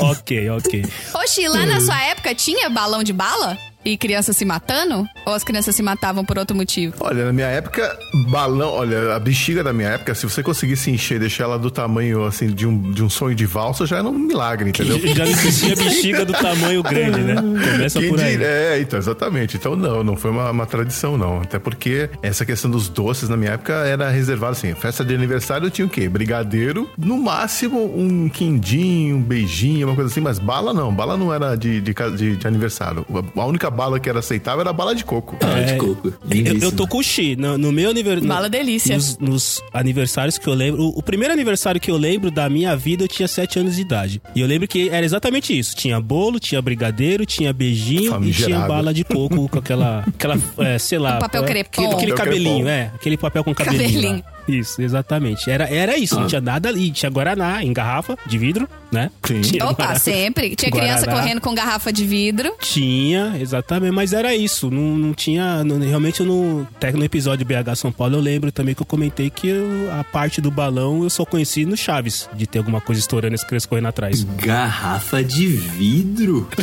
[0.00, 0.84] ok, ok.
[1.14, 3.58] Oxi, lá na sua época tinha balão de bala?
[3.86, 5.06] E crianças se matando?
[5.24, 6.94] Ou as crianças se matavam por outro motivo?
[7.00, 7.96] Olha, na minha época,
[8.28, 8.70] balão.
[8.72, 12.48] Olha, a bexiga da minha época, se você conseguisse encher, deixar ela do tamanho assim
[12.48, 14.98] de um, de um sonho de valsa, já era um milagre, entendeu?
[15.14, 17.36] já não existia bexiga do tamanho grande, né?
[17.36, 18.42] Começa Quem por aí.
[18.42, 19.56] É, então, exatamente.
[19.56, 21.42] Então, não, não foi uma, uma, tradição, não.
[21.42, 24.74] Até porque essa questão dos doces na minha época era reservada assim.
[24.74, 26.08] Festa de aniversário tinha o quê?
[26.08, 30.92] Brigadeiro, no máximo um quindinho, um beijinho, uma coisa assim, mas bala não.
[30.92, 33.06] Bala não era de, de, de, de aniversário.
[33.36, 35.36] A única bala que era aceitável era bala de coco.
[35.40, 36.12] Bala é, de coco.
[36.30, 37.36] Eu, eu, tô com o Xi.
[37.36, 38.28] No, no meu aniversário.
[38.28, 38.96] Bala delícia.
[38.96, 40.82] Nos, nos, aniversários que eu lembro.
[40.82, 43.82] O, o, primeiro aniversário que eu lembro da minha vida, eu tinha 7 anos de
[43.82, 44.22] idade.
[44.34, 45.76] E eu lembro que era exatamente isso.
[45.76, 50.04] Tinha bolo, tinha brigadeiro, tinha beijinho e tinha bala de coco com aquela.
[50.06, 51.16] aquela é, sei lá.
[51.16, 51.82] Um papel crepom.
[51.82, 52.70] Aquele, aquele cabelinho, crepom.
[52.70, 52.92] é.
[52.94, 53.92] Aquele papel com cabelinho.
[53.92, 54.35] cabelinho.
[54.48, 55.50] Isso, exatamente.
[55.50, 56.20] Era, era isso, ah.
[56.20, 56.90] não tinha nada ali.
[56.90, 59.10] Tinha Guaraná em garrafa de vidro, né?
[59.24, 59.40] Sim.
[59.40, 59.98] Tinha Opa, Guaraná.
[59.98, 60.56] sempre.
[60.56, 60.94] Tinha Guaraná.
[60.94, 62.54] criança correndo com garrafa de vidro.
[62.60, 63.92] Tinha, exatamente.
[63.92, 64.70] Mas era isso.
[64.70, 65.64] Não, não tinha.
[65.64, 69.30] Não, realmente, no, até no episódio BH São Paulo, eu lembro também que eu comentei
[69.30, 73.00] que eu, a parte do balão eu só conheci no Chaves, de ter alguma coisa
[73.00, 74.22] estourando e as crianças correndo atrás.
[74.36, 76.48] Garrafa de vidro?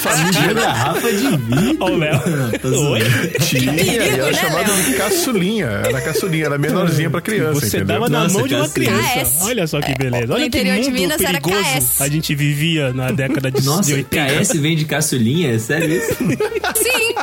[0.00, 1.84] Família garrafa de vidro.
[1.84, 2.20] Ô, Léo.
[2.92, 3.00] Oi?
[3.40, 5.67] Tinha, era né, chamado de caçulinha.
[5.68, 7.60] Era caçulinha, era menorzinha pra criança.
[7.60, 7.86] Você entendeu?
[7.86, 9.24] dava na Nossa, mão de uma criança.
[9.24, 9.42] KS.
[9.42, 10.32] Olha só que beleza.
[10.32, 14.40] Olha que mundo Minas perigoso a gente vivia na década de, Nossa, de 80.
[14.40, 15.54] KS vem de caçulinha?
[15.54, 16.14] É sério isso?
[16.76, 17.14] Sim.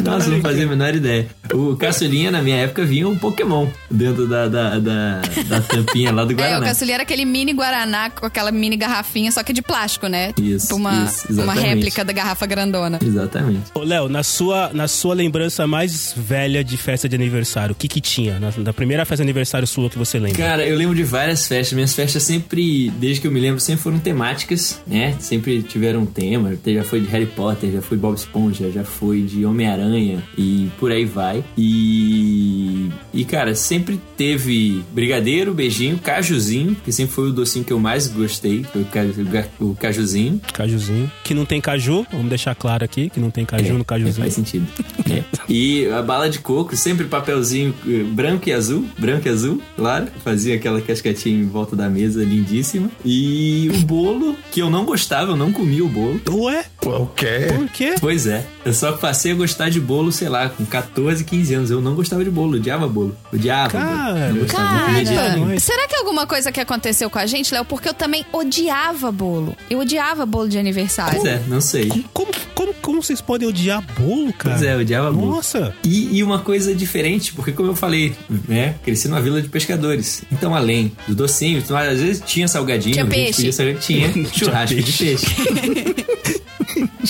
[0.04, 1.28] Nossa, não fazia a menor ideia.
[1.52, 6.24] O caçulinha, na minha época, vinha um Pokémon dentro da, da, da, da tampinha lá
[6.24, 6.66] do É, o Guaraná.
[6.66, 10.32] caçulinha era aquele mini Guaraná com aquela mini garrafinha, só que de plástico, né?
[10.40, 12.98] Isso, Tipo uma, isso, uma réplica da garrafa grandona.
[13.04, 13.70] Exatamente.
[13.74, 17.88] Ô, Léo, na sua, na sua lembrança mais velha de festa de aniversário, o que
[17.88, 18.38] que tinha?
[18.38, 20.38] Na, na primeira festa de aniversário sua que você lembra?
[20.38, 21.72] Cara, eu lembro de várias festas.
[21.72, 25.16] Minhas festas sempre, desde que eu me lembro, sempre foram temáticas, né?
[25.18, 26.56] Sempre tiveram um tema.
[26.64, 30.68] Já foi de Harry Potter, já foi de Bob Esponja, já foi de Homem-Aranha e
[30.78, 31.42] por aí vai.
[31.56, 32.88] E.
[33.12, 38.06] E, cara, sempre teve brigadeiro, beijinho, cajuzinho, que sempre foi o docinho que eu mais
[38.06, 38.62] gostei.
[38.64, 40.40] Foi o, ca- o o cajuzinho.
[40.52, 41.10] Cajuzinho.
[41.24, 44.22] Que não tem caju, vamos deixar claro aqui, que não tem caju no É, cajuzinho.
[44.22, 44.66] faz sentido.
[45.10, 45.22] É.
[45.48, 50.06] E a bala de coco, sempre papelzinho eh, branco e azul, branco e azul, claro.
[50.24, 52.90] Fazia aquela casquetinha em volta da mesa, lindíssima.
[53.04, 56.20] E o bolo, que eu não gostava, eu não comia o bolo.
[56.30, 56.64] Ué?
[56.84, 57.46] O quê?
[57.56, 57.94] Por quê?
[58.00, 61.70] Pois é, eu só passei a gostar de bolo, sei lá, com 14, 15 anos.
[61.70, 63.16] Eu não gostava de bolo, odiava bolo.
[63.32, 64.46] Odiava Cara, bolo.
[64.46, 67.64] Cara, será que é alguma coisa que aconteceu com a gente, Léo?
[67.64, 69.56] Porque eu também odiava bolo.
[69.68, 71.20] Eu odiava bolo de aniversário.
[71.20, 71.90] Pois é, não sei.
[72.12, 74.56] Como, como, como vocês podem odiar bolo, cara?
[74.56, 75.36] Pois é, eu odiava bolo.
[75.36, 75.74] Nossa!
[75.84, 78.14] E, e uma coisa diferente, porque como eu falei,
[78.48, 80.22] né, cresci numa vila de pescadores.
[80.30, 83.36] Então, além do docinho, tu- às vezes tinha salgadinho, Tinha a gente peixe.
[83.36, 85.26] podia saber que tinha churrasco de peixe.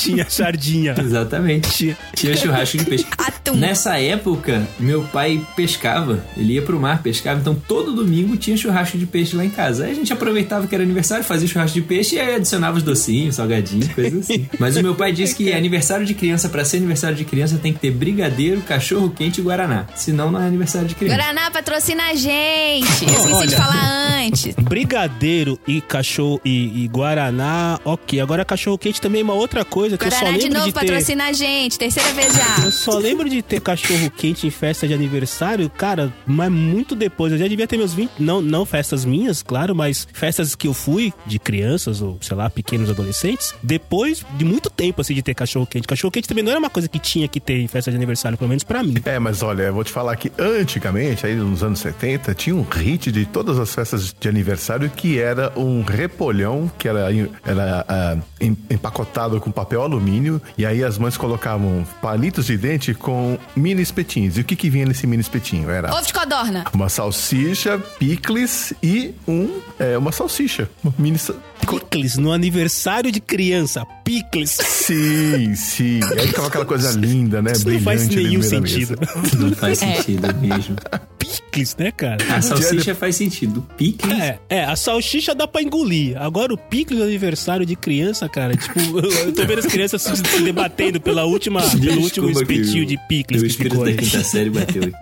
[0.01, 0.95] Tinha sardinha.
[0.99, 1.71] Exatamente.
[1.71, 1.97] Tinha.
[2.15, 3.07] Tinha churrasco de peixe.
[3.19, 3.57] Atum.
[3.57, 6.25] Nessa época, meu pai pescava.
[6.37, 7.41] Ele ia pro mar, pescava.
[7.41, 9.85] Então, todo domingo tinha churrasco de peixe lá em casa.
[9.85, 12.83] Aí a gente aproveitava que era aniversário, fazia churrasco de peixe e aí adicionava os
[12.83, 14.49] docinhos, salgadinhos, coisas assim.
[14.59, 17.73] Mas o meu pai disse que aniversário de criança, pra ser aniversário de criança, tem
[17.73, 19.87] que ter brigadeiro, cachorro quente e guaraná.
[19.95, 21.17] Senão, não é aniversário de criança.
[21.17, 23.05] Guaraná patrocina a gente.
[23.05, 23.47] Eu esqueci Olha.
[23.47, 24.55] de falar antes.
[24.55, 28.21] Brigadeiro e cachorro e, e guaraná, ok.
[28.21, 30.73] Agora cachorro quente também é uma outra coisa que eu só Guaraná de lembro novo
[30.73, 30.87] de ter.
[30.87, 31.79] patrocina a gente.
[31.79, 32.65] Terceira vez já.
[32.65, 37.33] Eu só lembro de ter cachorro quente em festa de aniversário, cara, mas muito depois.
[37.33, 38.11] Eu já devia ter meus 20.
[38.19, 42.49] Não, não festas minhas, claro, mas festas que eu fui de crianças ou, sei lá,
[42.51, 43.55] pequenos adolescentes.
[43.63, 45.87] Depois de muito tempo, assim, de ter cachorro quente.
[45.87, 48.37] Cachorro quente também não era uma coisa que tinha que ter em festa de aniversário,
[48.37, 48.95] pelo menos pra mim.
[49.05, 52.63] É, mas olha, eu vou te falar que antigamente, aí nos anos 70, tinha um
[52.63, 57.09] hit de todas as festas de aniversário que era um repolhão que era,
[57.45, 62.95] era ah, em- empacotado com papel alumínio e aí as mães colocavam palitos de dente
[62.95, 64.37] com mini espetinhos.
[64.39, 65.71] E o que que vinha nesse mini espetinho?
[65.71, 66.65] Era Ovo de codorna.
[66.73, 70.69] uma salsicha, picles e um, é, uma salsicha.
[70.83, 71.19] Uma mini...
[71.61, 73.87] Picles no aniversário de criança.
[74.11, 74.51] Picles.
[74.51, 76.01] Sim, sim.
[76.19, 77.53] Aí ficava aquela coisa linda, né?
[77.53, 78.99] Isso não faz Brilhante ali no nenhum da sentido.
[78.99, 79.39] mesa.
[79.39, 80.77] Não faz sentido mesmo.
[81.17, 82.17] Picles, né, cara?
[82.35, 83.65] A salsicha faz sentido.
[83.77, 84.13] Picles.
[84.13, 86.21] É, é, a salsicha dá pra engolir.
[86.21, 90.43] Agora o picles do aniversário de criança, cara, tipo, eu, tô vendo as crianças se,
[90.43, 93.97] debatendo pela última, pelo último Desculpa espetinho de picles O que espírito ficou da aí.
[93.97, 94.91] quinta série bateu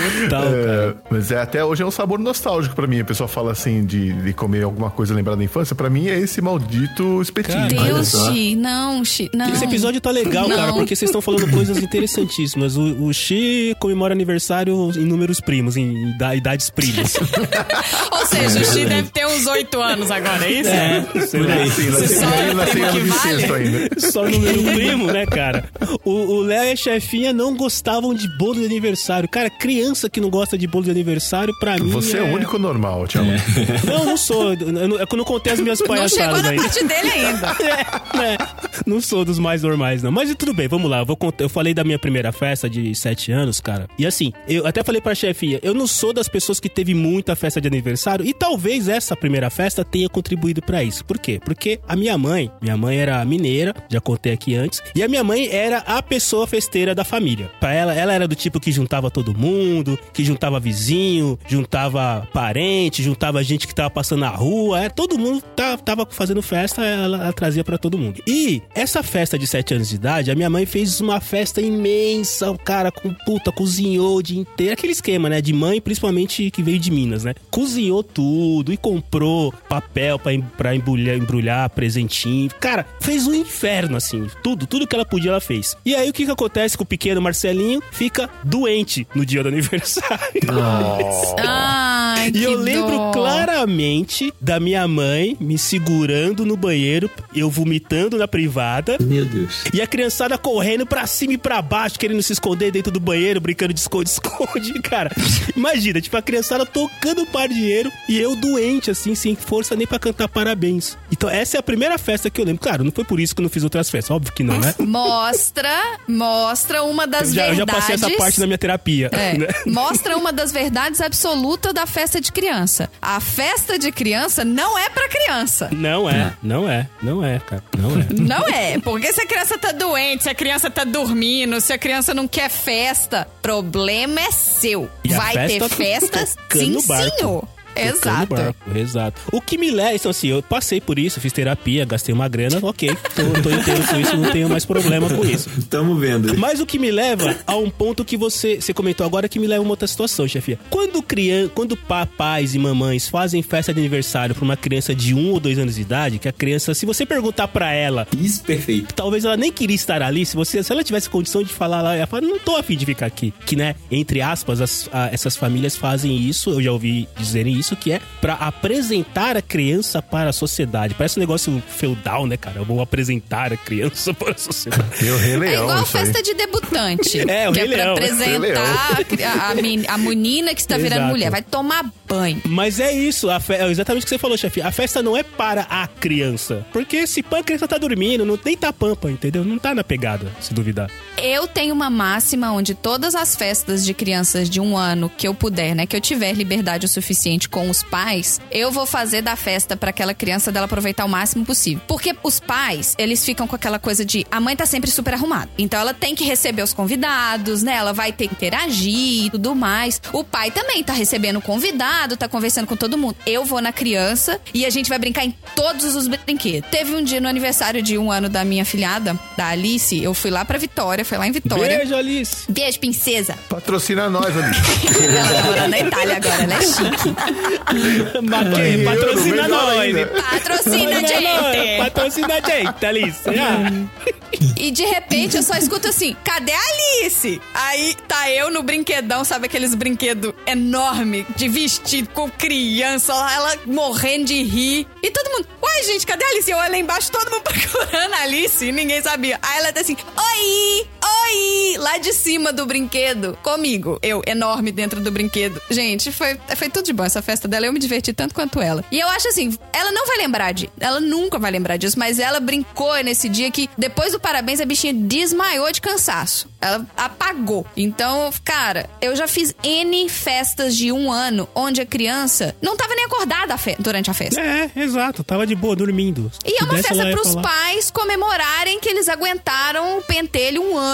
[0.00, 0.28] aí.
[0.28, 0.54] Tal, cara.
[0.54, 3.00] É, mas é, até hoje é um sabor nostálgico pra mim.
[3.00, 5.74] A pessoa fala assim de, de comer alguma coisa lembrada da infância.
[5.74, 7.68] Pra mim é esse maldito espetinho.
[7.70, 8.10] Cara, Deus.
[8.10, 8.56] Xi.
[8.56, 9.30] Não, Xi.
[9.34, 9.52] Não.
[9.52, 10.56] Esse episódio tá legal, Não.
[10.56, 12.76] cara, porque vocês estão falando coisas interessantíssimas.
[12.76, 17.14] O, o Xi comemora aniversário em números primos, em ida- idades primas.
[18.12, 20.70] Ou seja, o Xi deve ter uns oito anos agora, é isso?
[20.70, 21.54] É, Sei lá.
[21.66, 23.08] Sim, Você nasci- só primo que
[23.46, 23.54] vale?
[23.54, 24.00] ainda.
[24.00, 25.64] Só número primo, né, cara?
[26.04, 29.28] O o Léo e a chefinha não gostavam de bolo de aniversário.
[29.28, 31.90] Cara, criança que não gosta de bolo de aniversário, pra mim.
[31.90, 33.28] Você é o único normal, Tiago.
[33.86, 34.54] Não, não sou.
[34.54, 37.10] Eu não, é que eu não contei as minhas Não chegou palhaçadas na parte dele
[37.10, 37.54] ainda.
[37.64, 38.38] É, é.
[38.86, 40.10] Não sou dos mais normais, não.
[40.10, 41.00] Mas tudo bem, vamos lá.
[41.00, 43.88] Eu, vou contar, eu falei da minha primeira festa de sete anos, cara.
[43.98, 47.34] E assim, eu até falei pra chefinha, eu não sou das pessoas que teve muita
[47.34, 48.24] festa de aniversário.
[48.24, 51.04] E talvez essa primeira festa tenha contribuído pra isso.
[51.04, 51.40] Por quê?
[51.44, 54.82] Porque a minha mãe, minha mãe era mineira, já contei aqui antes.
[54.94, 57.50] E a minha mãe era a pessoa festeira da família.
[57.60, 59.73] Pra ela, ela era do tipo que juntava todo mundo,
[60.12, 64.84] que juntava vizinho, juntava parente, juntava gente que tava passando na rua.
[64.84, 65.42] É, todo mundo
[65.84, 68.22] tava fazendo festa, ela, ela trazia pra todo mundo.
[68.26, 72.50] E essa festa de 7 anos de idade, a minha mãe fez uma festa imensa,
[72.50, 74.72] o cara com puta, cozinhou o dia inteiro.
[74.72, 75.40] Aquele esquema, né?
[75.40, 77.34] De mãe, principalmente que veio de Minas, né?
[77.50, 82.50] Cozinhou tudo e comprou papel pra embrulhar, embrulhar presentinho.
[82.60, 84.28] Cara, fez um inferno, assim.
[84.42, 85.76] Tudo, tudo que ela podia, ela fez.
[85.84, 87.82] E aí o que que acontece com o pequeno Marcelinho?
[87.92, 90.40] Fica doente no dia do aniversário.
[91.46, 93.10] Ai, Ai, E que eu lembro dó.
[93.12, 98.96] claramente da minha mãe me segurando no banheiro, eu vomitando na privada.
[99.00, 99.64] Meu Deus.
[99.72, 103.40] E a criançada correndo pra cima e pra baixo, querendo se esconder dentro do banheiro,
[103.40, 105.10] brincando de esconde-esconde, cara.
[105.56, 110.28] Imagina, tipo, a criançada tocando pardieiro e eu doente, assim, sem força nem pra cantar
[110.28, 110.96] parabéns.
[111.12, 112.62] Então, essa é a primeira festa que eu lembro.
[112.62, 114.74] Claro, não foi por isso que eu não fiz outras festas, óbvio que não, né?
[114.78, 117.80] Mostra, mostra uma das Eu já, eu já verdades.
[117.80, 119.10] passei essa parte na minha terapia.
[119.12, 119.43] É, né?
[119.66, 122.90] Mostra uma das verdades absolutas da festa de criança.
[123.00, 125.68] A festa de criança não é pra criança.
[125.72, 128.06] Não é, não é, não é, cara, não é.
[128.10, 131.78] Não é, porque se a criança tá doente, se a criança tá dormindo, se a
[131.78, 134.90] criança não quer festa, problema é seu.
[135.02, 137.46] E Vai ter to- festas, sim, senhor.
[137.76, 138.34] Exato.
[138.34, 139.20] barco, exato.
[139.32, 142.58] O que me leva, então assim, eu passei por isso, fiz terapia, gastei uma grana,
[142.62, 145.48] ok, tô, tô inteiro com isso, não tenho mais problema com isso.
[145.68, 146.36] Tamo vendo.
[146.38, 149.46] Mas o que me leva a um ponto que você, você comentou agora que me
[149.46, 150.58] leva a uma outra situação, chefia.
[150.70, 155.30] Quando criança, quando papais e mamães fazem festa de aniversário pra uma criança de um
[155.30, 158.94] ou dois anos de idade, que a criança, se você perguntar pra ela, Isso, perfeito.
[158.94, 161.94] talvez ela nem queria estar ali, se você, se ela tivesse condição de falar lá,
[161.96, 163.32] ela fala, não tô afim de ficar aqui.
[163.46, 167.63] Que, né, entre aspas, as- a- essas famílias fazem isso, eu já ouvi dizerem isso,
[167.76, 170.94] que é pra apresentar a criança para a sociedade.
[170.94, 172.58] Parece um negócio feudal, né, cara?
[172.58, 174.84] Eu vou apresentar a criança para a sociedade.
[175.00, 177.14] É igual isso festa de debutante.
[177.34, 177.92] É, o que Rei é pra Leão.
[177.94, 181.10] Apresentar a a, a, men- a menina que está virando Exato.
[181.10, 181.30] mulher.
[181.30, 182.40] Vai tomar banho.
[182.44, 184.60] Mas é isso, a fe- é exatamente o que você falou, chefe.
[184.60, 186.66] A festa não é para a criança.
[186.72, 189.44] Porque se pã, a criança tá dormindo, não nem tá pampa, entendeu?
[189.44, 190.90] Não tá na pegada, se duvidar.
[191.16, 195.34] Eu tenho uma máxima onde todas as festas de crianças de um ano que eu
[195.34, 199.36] puder, né, que eu tiver liberdade o suficiente com os pais, eu vou fazer da
[199.36, 201.80] festa pra aquela criança dela aproveitar o máximo possível.
[201.86, 205.48] Porque os pais, eles ficam com aquela coisa de a mãe tá sempre super arrumada.
[205.56, 207.76] Então ela tem que receber os convidados, né?
[207.76, 210.02] Ela vai ter que interagir e tudo mais.
[210.12, 213.14] O pai também tá recebendo o convidado, tá conversando com todo mundo.
[213.24, 216.68] Eu vou na criança e a gente vai brincar em todos os brinquedos.
[216.72, 220.32] Teve um dia no aniversário de um ano da minha filhada, da Alice, eu fui
[220.32, 221.78] lá pra Vitória, foi lá em Vitória.
[221.78, 222.50] Beijo, Alice.
[222.50, 223.38] Beijo, princesa.
[223.48, 224.56] Patrocina nós, ali.
[225.16, 227.14] Ela tá morando na Itália agora, ela é chique.
[227.74, 229.92] Euro, patrocina nós.
[230.30, 231.78] Patrocina, nós, gente!
[231.78, 233.22] Patrocina a gente, Alice.
[233.28, 234.14] Ah.
[234.56, 237.40] E de repente eu só escuto assim: cadê a Alice?
[237.52, 244.26] Aí tá eu no brinquedão, sabe aqueles brinquedos enormes de vestido com criança, ela morrendo
[244.26, 244.86] de rir.
[245.02, 246.50] E todo mundo, uai, gente, cadê a Alice?
[246.50, 249.38] Eu lá embaixo, todo mundo procurando a Alice e ninguém sabia.
[249.42, 253.98] Aí ela tá assim: oi, oi, lá de cima do brinquedo, comigo.
[254.02, 255.60] Eu, enorme dentro do brinquedo.
[255.70, 257.66] Gente, foi, foi tudo de bom essa festa dela.
[257.66, 258.84] Eu me diverti tanto quanto ela.
[258.90, 260.70] E eu acho assim: ela não vai lembrar de.
[260.78, 264.64] Ela nunca vai lembrar disso, mas ela brincou nesse dia que depois do parabéns a
[264.64, 266.48] bichinha desmaiou de cansaço.
[266.60, 267.66] Ela apagou.
[267.76, 272.94] Então, cara, eu já fiz N festas de um ano onde a criança não tava
[272.94, 274.40] nem acordada durante a festa.
[274.40, 275.22] É, exato.
[275.22, 276.30] Tava de boa, dormindo.
[276.44, 277.42] E é uma festa pros falar.
[277.42, 280.93] pais comemorarem que eles aguentaram o pentelho um ano.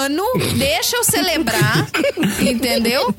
[0.56, 1.88] Deixa eu celebrar,
[2.40, 3.14] entendeu?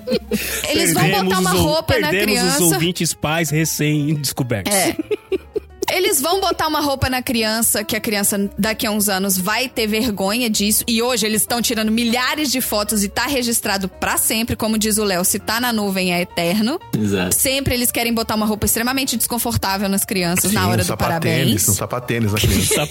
[0.69, 2.63] Eles vão Perdemos botar uma os roupa na Perdemos os criança.
[2.75, 4.73] ouvintes pais recém-descobertos.
[4.73, 4.95] É.
[5.91, 9.67] Eles vão botar uma roupa na criança que a criança daqui a uns anos vai
[9.67, 10.83] ter vergonha disso.
[10.87, 14.97] E hoje eles estão tirando milhares de fotos e tá registrado pra sempre, como diz
[14.97, 16.79] o Léo, se tá na nuvem é eterno.
[16.97, 17.35] Exato.
[17.35, 20.87] Sempre eles querem botar uma roupa extremamente desconfortável nas crianças na Sim, hora um do
[20.87, 21.69] sapatênis, parabéns.
[21.69, 22.87] Um sapatênis na criança.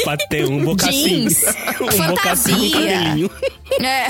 [0.51, 1.01] Um bocassim.
[1.01, 1.43] Jeans,
[1.81, 2.71] um fantasia.
[2.71, 3.31] cabelinho.
[3.81, 4.07] É.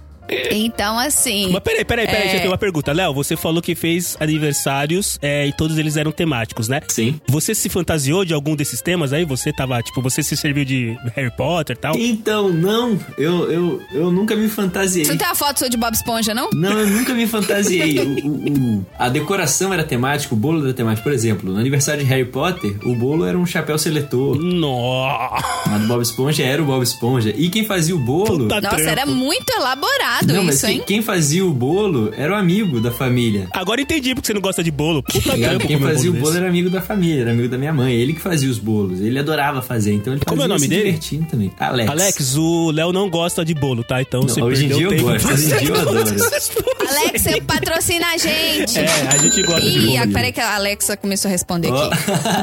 [0.50, 1.50] Então, assim.
[1.52, 2.32] Mas peraí, peraí, peraí, É.
[2.34, 2.92] já tem uma pergunta.
[2.92, 6.80] Léo, você falou que fez aniversários é, e todos eles eram temáticos, né?
[6.88, 7.20] Sim.
[7.28, 9.24] Você se fantasiou de algum desses temas aí?
[9.24, 11.94] Você tava, tipo, você se serviu de Harry Potter e tal?
[11.96, 15.04] Então, não, eu, eu, eu nunca me fantasiei.
[15.04, 16.50] Você não tem a foto sua de Bob Esponja, não?
[16.52, 17.98] Não, eu nunca me fantasiei.
[18.00, 21.02] O- o- o- a decoração era temática, o bolo era temático.
[21.04, 24.36] Por exemplo, no aniversário de Harry Potter, o bolo era um chapéu seletor.
[24.38, 25.44] Nossa!
[25.74, 27.32] A do Bob Esponja era o Bob Esponja.
[27.36, 28.44] E quem fazia o bolo.
[28.44, 28.90] Puta Nossa, trampo.
[28.90, 30.82] era muito elaborado Não, mas isso, quem, hein?
[30.86, 33.48] quem fazia o bolo era o amigo da família.
[33.52, 35.02] Agora entendi porque você não gosta de bolo.
[35.02, 35.50] Puta Ligado?
[35.50, 36.36] trampo Quem fazia o bolo bolo desse.
[36.38, 37.94] era amigo da família, era amigo da minha mãe.
[37.94, 39.00] Ele que fazia os bolos.
[39.00, 40.82] Ele adorava fazer, então ele Como é o fazia nome se dele?
[40.84, 41.52] divertindo também.
[41.58, 41.90] Alex.
[41.90, 44.00] Alex, o Léo não gosta de bolo, tá?
[44.00, 45.02] Então você hoje em dia eu tempo.
[45.04, 45.98] gosto, hoje em dia eu adoro.
[45.98, 48.78] Alex, você patrocina a gente.
[48.78, 49.96] É, a gente gosta de Ih, bolo.
[49.96, 50.12] ah, amigo.
[50.14, 51.84] peraí que a Alexa começou a responder Ó.
[51.90, 51.96] aqui.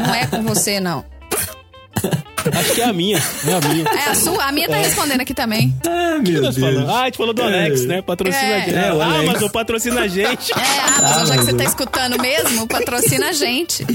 [0.07, 1.03] Não é com você, não.
[2.59, 3.21] Acho que é a minha.
[3.47, 3.85] É a minha.
[3.87, 4.43] É a sua?
[4.45, 5.73] A minha tá respondendo aqui também.
[5.87, 6.57] Ah, O que meu Deus.
[6.57, 6.89] falamos?
[6.89, 8.01] Ah, a gente falou do Alex, né?
[8.01, 8.55] Patrocina É.
[8.55, 8.75] a gente.
[8.75, 9.33] É, o ah, Alex.
[9.33, 10.51] mas o patrocina a gente.
[10.53, 13.85] É, Amazon, já que você tá escutando mesmo, patrocina a gente.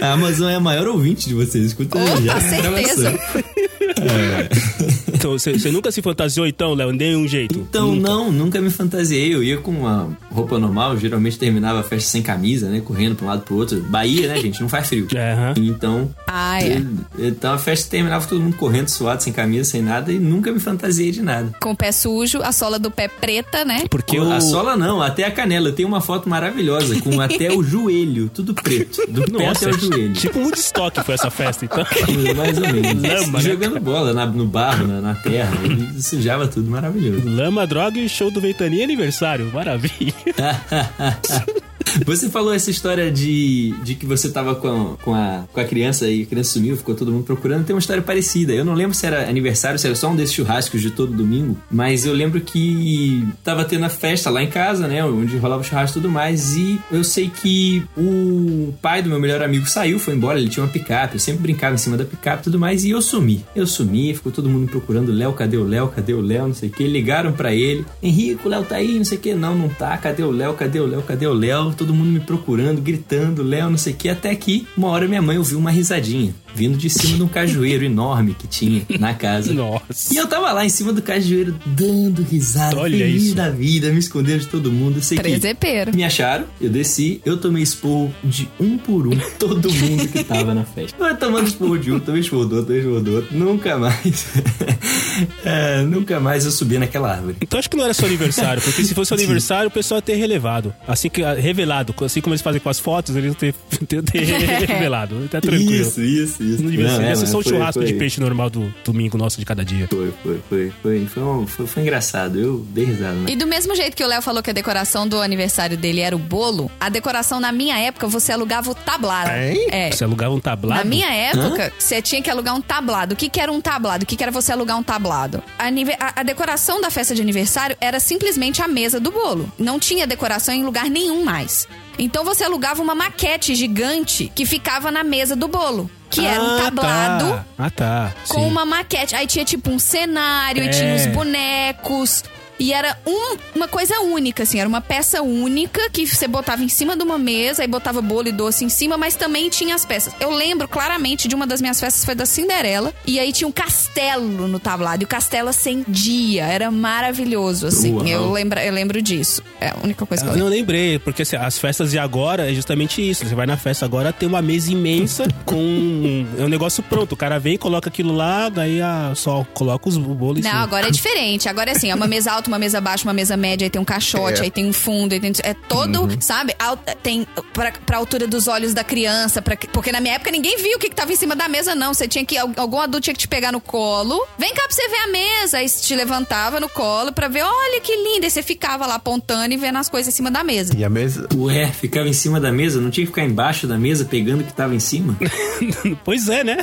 [0.00, 1.64] A Amazon é a maior ouvinte de vocês.
[1.66, 2.40] Escuta aí Opa, já.
[2.40, 3.10] certeza.
[3.10, 5.13] Gravação.
[5.24, 6.92] Então, você nunca se fantasiou, então, Léo?
[6.92, 7.58] De nenhum jeito?
[7.58, 8.08] Então, Nunca.
[8.10, 9.34] não, nunca me fantasiei.
[9.34, 12.82] Eu ia com uma roupa normal, geralmente terminava a festa sem camisa, né?
[12.84, 13.80] Correndo pra um lado pro outro.
[13.88, 14.60] Bahia, né, gente?
[14.60, 15.08] Não faz frio.
[15.14, 15.54] É, aham.
[15.56, 16.76] Então, Ah, é.
[17.18, 20.52] eu- então a festa terminava todo mundo correndo, suado, sem camisa, sem nada, e nunca
[20.52, 21.54] me fantasiei de nada.
[21.58, 23.84] Com o pé sujo, a sola do pé preta, né?
[23.88, 24.30] Porque o...
[24.30, 25.70] A sola não, até a canela.
[25.70, 29.00] Eu tenho uma foto maravilhosa, com até o joelho, tudo preto.
[29.08, 30.12] Do pé Nossa, até o joelho.
[30.12, 31.82] tipo um Woodstock foi essa festa, então.
[32.36, 33.02] Mais ou menos.
[33.02, 33.44] Lama, né?
[33.48, 35.56] Jogando bola na- no barro, na, na terra.
[35.64, 37.28] Ele sujava tudo, maravilhoso.
[37.28, 39.50] Lama, droga e show do Ventania aniversário.
[39.52, 40.14] Maravilha.
[42.04, 45.64] Você falou essa história de, de que você tava com a, com, a, com a
[45.64, 47.64] criança e a criança sumiu, ficou todo mundo procurando.
[47.64, 48.52] Tem uma história parecida.
[48.52, 51.56] Eu não lembro se era aniversário, se era só um desses churrascos de todo domingo,
[51.70, 55.04] mas eu lembro que tava tendo a festa lá em casa, né?
[55.04, 56.56] Onde rolava churrasco e tudo mais.
[56.56, 60.64] E eu sei que o pai do meu melhor amigo saiu, foi embora, ele tinha
[60.64, 61.14] uma picape.
[61.14, 62.84] Eu sempre brincava em cima da picape e tudo mais.
[62.84, 63.44] E eu sumi.
[63.54, 65.12] Eu sumi, ficou todo mundo procurando.
[65.12, 65.88] Léo, cadê o Léo?
[65.88, 66.48] Cadê o Léo?
[66.48, 66.86] Não sei o que.
[66.86, 67.84] Ligaram pra ele.
[68.02, 69.34] Henrico, o Léo tá aí, não sei o que.
[69.34, 69.96] Não, não tá.
[69.98, 70.54] Cadê o Léo?
[70.54, 71.02] Cadê o Léo?
[71.02, 71.73] Cadê o Léo?
[71.74, 74.08] Todo mundo me procurando, gritando, Léo, não sei o que.
[74.08, 77.84] Até que uma hora minha mãe ouviu uma risadinha vindo de cima de um cajueiro
[77.84, 79.52] enorme que tinha na casa.
[79.52, 80.12] Nossa.
[80.12, 83.34] E eu tava lá em cima do cajueiro dando risada, Olha feliz isso.
[83.34, 84.98] da vida, me escondendo de todo mundo.
[84.98, 85.94] Eu sei que Presepeiro.
[85.94, 90.54] me acharam, eu desci, eu tomei esporro de um por um, todo mundo que tava
[90.54, 90.96] na festa.
[91.02, 93.36] Eu tomando esporro de um, tomei esporro do outro, tomei esporro do outro.
[93.36, 94.26] Nunca mais.
[95.44, 97.36] É, nunca mais eu subi naquela árvore.
[97.40, 100.02] Então acho que não era seu aniversário, porque se fosse seu aniversário, o pessoal ia
[100.02, 100.74] ter relevado.
[100.88, 103.54] Assim que revelado, assim como eles fazem com as fotos, eles iam ter,
[103.86, 105.16] ter, ter revelado.
[105.30, 105.72] Tá tranquilo.
[105.72, 106.62] Isso, isso, isso.
[106.62, 107.02] Não devia Não, ser.
[107.04, 109.38] é, Ia ser mas só o foi- churrasco foi- de peixe normal do domingo nosso
[109.38, 109.86] de cada dia.
[109.88, 112.38] Foi, foi, foi, foi, foi, um- foi, foi engraçado.
[112.38, 113.26] Eu dei risada, né?
[113.30, 116.14] E do mesmo jeito que o Léo falou que a decoração do aniversário dele era
[116.14, 119.30] o bolo, a decoração na minha época você alugava o tablado.
[119.30, 119.66] Hein?
[119.70, 119.90] É.
[119.90, 120.78] Você alugava um tablado?
[120.82, 123.14] Na minha época, você tinha que alugar um tablado.
[123.14, 124.04] O que, que era um tablado?
[124.04, 125.42] O que, que era você alugar um tablado?
[125.58, 129.50] A, a- a decoração da festa de aniversário era simplesmente a mesa do bolo.
[129.58, 131.66] Não tinha decoração em lugar nenhum mais.
[131.98, 135.88] Então você alugava uma maquete gigante que ficava na mesa do bolo.
[136.14, 137.44] Que era um Ah, tablado Tá.
[137.58, 138.12] Ah, tá.
[138.28, 138.46] com Sim.
[138.46, 139.14] uma maquete.
[139.14, 140.66] Aí tinha tipo um cenário, É.
[140.66, 142.22] e tinha os bonecos.
[142.58, 146.68] E era um- uma coisa única, assim, era uma peça única que você botava em
[146.68, 149.84] cima de uma mesa, aí botava bolo e doce em cima, mas também tinha as
[149.84, 150.12] peças.
[150.20, 153.52] Eu lembro claramente de uma das minhas festas foi da Cinderela, e aí tinha um
[153.52, 157.92] castelo no tablado, e o castelo acendia, era maravilhoso, assim.
[157.94, 158.06] Uau.
[158.06, 159.42] Eu lembro, eu lembro disso.
[159.60, 160.50] É a única coisa que eu Eu lembro.
[160.50, 163.26] não lembrei, porque assim, as festas de agora é justamente isso.
[163.26, 166.26] Você vai na festa agora, tem uma mesa imensa com.
[166.38, 167.12] É um negócio pronto.
[167.12, 170.62] O cara vem, coloca aquilo lá, daí a, só coloca os bolos Não, cima.
[170.62, 171.48] agora é diferente.
[171.48, 173.80] Agora é assim, é uma mesa alta, uma mesa baixa, uma mesa média, aí tem
[173.80, 174.44] um caixote, É.
[174.44, 176.20] aí tem um fundo, aí tem, é todo, Uhum.
[176.20, 176.54] sabe?
[176.58, 180.30] Al- Tem pra, pra altura dos olhos da criança, pra, que- porque na minha época
[180.30, 181.92] ninguém viu o que, que tava em cima da mesa, não.
[181.92, 184.18] Você tinha que, al- algum adulto tinha que te pegar no colo.
[184.38, 185.58] Vem cá pra você ver a mesa.
[185.58, 188.26] Aí te levantava no colo pra ver, olha que linda.
[188.26, 190.74] Aí você ficava lá apontando e vendo as coisas em cima da mesa.
[190.76, 191.28] E a mesa.
[191.36, 194.44] Ué, ficava em cima da mesa, não tinha que ficar embaixo da mesa pegando o
[194.44, 195.16] que tava em cima?
[196.04, 196.58] pois é, né?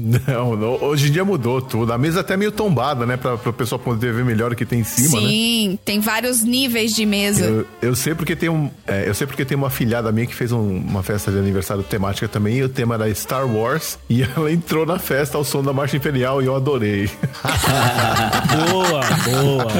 [0.00, 1.92] Não, não, hoje em dia mudou tudo.
[1.92, 3.16] A mesa até é meio tombada, né?
[3.16, 5.28] Pra, pra o pessoal poder ver melhor o que tem em cima, né?
[5.28, 7.44] Sim, tem vários níveis de mesa.
[7.46, 8.70] Eu, eu sei porque tem um.
[8.86, 11.82] é, eu sei porque tem uma filhada minha que fez um- uma festa de aniversário
[11.82, 15.62] temática também, e o tema era Star Wars, e ela entrou na festa ao som
[15.62, 17.08] da Marcha Imperial e eu adorei.
[18.70, 19.72] Boa, boa, boa.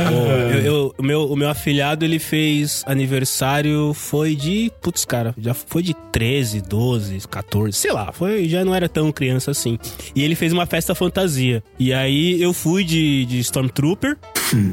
[0.53, 4.71] Eu, eu- o, meu, o meu afilhado, ele fez aniversário, foi de.
[4.81, 9.11] Putz, cara, já foi de 13, 12, 14, sei lá, foi, já não era tão
[9.13, 9.79] criança assim.
[10.15, 11.63] E ele fez uma festa fantasia.
[11.79, 14.17] E aí eu fui de, de Stormtrooper.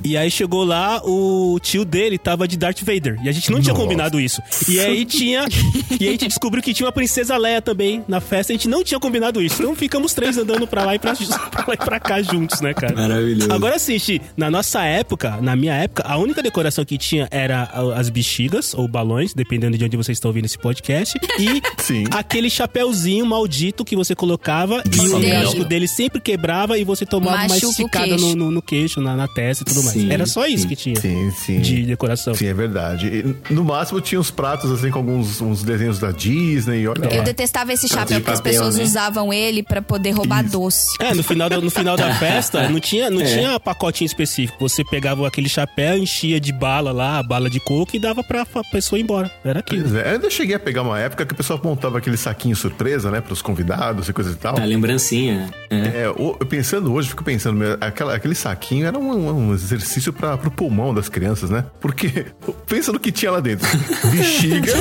[0.03, 3.19] E aí chegou lá, o tio dele tava de Darth Vader.
[3.23, 3.83] E a gente não tinha Nossa.
[3.83, 4.41] combinado isso.
[4.67, 5.45] E aí tinha.
[5.99, 8.53] e a gente descobriu que tinha uma princesa Leia também na festa.
[8.53, 9.61] A gente não tinha combinado isso.
[9.61, 11.13] Então ficamos três andando pra lá e pra,
[11.49, 12.95] pra, lá e pra cá juntos, né, cara?
[12.95, 13.51] Maravilhoso.
[13.51, 17.63] Agora sim, Xi, na nossa época, na minha época, a única decoração que tinha era
[17.95, 21.17] as bexigas ou balões, dependendo de onde vocês estão ouvindo esse podcast.
[21.39, 22.05] E Sim.
[22.11, 25.43] aquele chapéuzinho maldito que você colocava e o Odeio.
[25.43, 28.25] casco dele sempre quebrava e você tomava uma Machuca o esticada queixo.
[28.27, 29.93] no, no, no queixo, na, na testa e tudo mais.
[29.97, 30.67] Sim, Era só isso sim.
[30.69, 31.59] que tinha Sim, sim.
[31.61, 32.33] de decoração.
[32.35, 33.07] Sim, é verdade.
[33.49, 37.17] E, no máximo tinha uns pratos assim com alguns uns desenhos da Disney, olha Eu
[37.19, 37.23] lá.
[37.23, 38.83] detestava esse chapéu, porque as pessoas né?
[38.83, 40.87] usavam ele pra poder roubar doce.
[40.99, 43.25] É, no final, da, no final da festa, não tinha, não É.
[43.25, 44.57] tinha pacotinho específico.
[44.59, 48.45] Você pegava aquele chapéu, enchia de bala lá, a bala de coco e dava pra,
[48.45, 49.31] pra pessoa ir embora.
[49.43, 49.83] Era aquilo.
[49.83, 52.55] Pois é, eu ainda cheguei a pegar uma época que o pessoal montava aquele saquinho
[52.55, 54.57] surpresa, né, pros convidados e coisa e tal.
[54.57, 54.65] A
[55.13, 55.53] lembrancinha.
[55.69, 56.03] É.
[56.03, 60.37] É, o- eu pensando hoje, fico pensando, aquela, aquele saquinho era um, um exercício para
[60.37, 61.65] pro pulmão das crianças, né?
[61.79, 62.25] Porque
[62.67, 63.67] pensa no que tinha lá dentro:
[64.11, 64.71] bexiga,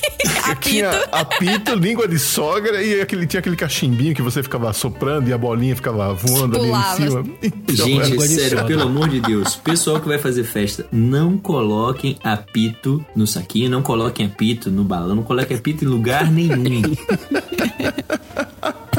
[0.60, 5.32] tinha apito, língua de sogra e aquele, tinha aquele cachimbinho que você ficava soprando e
[5.32, 6.94] a bolinha ficava voando Pulava.
[6.94, 7.24] ali em cima.
[7.42, 13.04] Então, Gente, sério, pelo amor de Deus, pessoal que vai fazer festa, não coloquem apito
[13.14, 16.82] no saquinho, não coloquem apito no balão, não coloquem apito em lugar nenhum.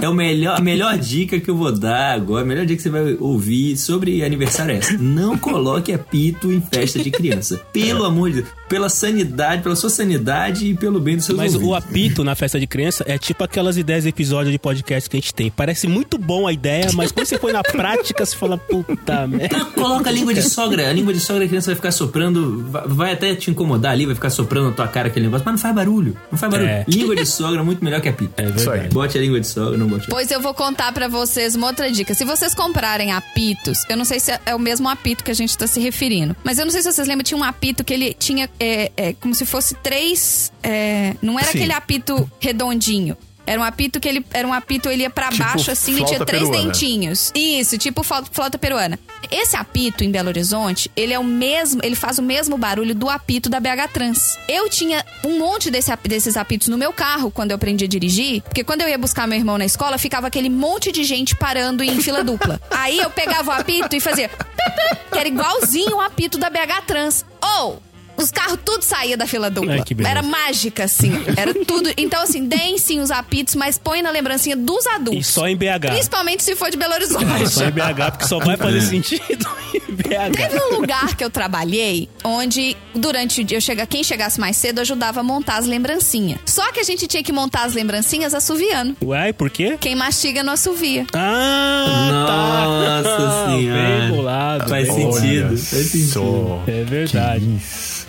[0.01, 2.83] É o melhor, a melhor dica que eu vou dar agora, a melhor dica que
[2.83, 4.93] você vai ouvir sobre aniversário é essa.
[4.97, 7.59] Não coloque apito em festa de criança.
[7.71, 8.59] Pelo amor de Deus.
[8.67, 12.59] Pela sanidade, pela sua sanidade e pelo bem dos seus Mas o apito na festa
[12.59, 15.49] de criança é tipo aquelas ideias de episódio de podcast que a gente tem.
[15.49, 19.57] Parece muito bom a ideia, mas quando você põe na prática, você fala, puta merda.
[19.57, 20.87] Não, coloca a língua de sogra.
[20.87, 24.15] A língua de sogra a criança vai ficar soprando, vai, até te incomodar ali, vai
[24.15, 26.15] ficar soprando na tua cara aquele negócio, mas não faz barulho.
[26.31, 26.69] Não faz barulho.
[26.69, 26.85] É.
[26.87, 28.33] Língua de sogra é muito melhor que apito.
[28.37, 28.93] É verdade.
[28.93, 30.07] Bote a língua de sogra, não bote.
[30.09, 32.13] Pois eu vou contar pra vocês uma outra dica.
[32.13, 35.57] Se vocês comprarem apitos, eu não sei se é o mesmo apito que a gente
[35.57, 38.13] tá se referindo, mas eu não sei se vocês lembram, tinha um apito que ele
[38.13, 40.51] tinha é, é, como se fosse três.
[40.63, 41.57] é, não era Sim.
[41.57, 43.17] aquele apito redondinho.
[43.49, 46.05] Era um apito que ele era um apito, ele ia pra Tipo baixo assim e
[46.05, 46.63] tinha três peruana.
[46.71, 47.31] dentinhos.
[47.33, 48.99] Isso, tipo flau- flauta peruana.
[49.31, 53.09] Esse apito em Belo Horizonte, ele é o mesmo, ele faz o mesmo barulho do
[53.09, 54.37] apito da BH Trans.
[54.47, 58.43] Eu tinha um monte desse, desses apitos no meu carro quando eu aprendi a dirigir,
[58.43, 61.83] porque quando eu ia buscar meu irmão na escola, ficava aquele monte de gente parando
[61.83, 62.61] em fila dupla.
[62.69, 64.29] Aí eu pegava o apito e fazia
[65.11, 67.25] que era igualzinho o apito da BH Trans.
[67.57, 67.81] Ou
[68.19, 69.73] os carros tudo saía da fila dupla.
[69.73, 71.11] Ai, era mágica, assim.
[71.37, 71.89] Era tudo.
[71.97, 75.27] Então, assim, deem sim os apitos, mas põe na lembrancinha dos adultos.
[75.27, 75.87] E só em BH.
[75.91, 77.49] Principalmente se for de Belo É, Horizonte.
[77.49, 80.35] só em BH, porque só vai fazer sentido em BH.
[80.35, 84.57] Teve um lugar que eu trabalhei onde, durante o dia, eu chega, quem chegasse mais
[84.57, 86.39] cedo ajudava a montar as lembrancinhas.
[86.45, 88.95] Só que a gente tinha que montar as lembrancinhas assoviando.
[89.03, 89.77] Uai, por quê?
[89.79, 91.05] Quem mastiga não assovia.
[91.13, 93.45] Ah, Nossa tá.
[93.47, 93.99] senhora.
[93.99, 94.69] Bem bolado.
[94.69, 95.47] Faz bem sentido.
[95.57, 95.61] Faz
[95.91, 96.63] sentido.
[96.67, 97.45] É verdade.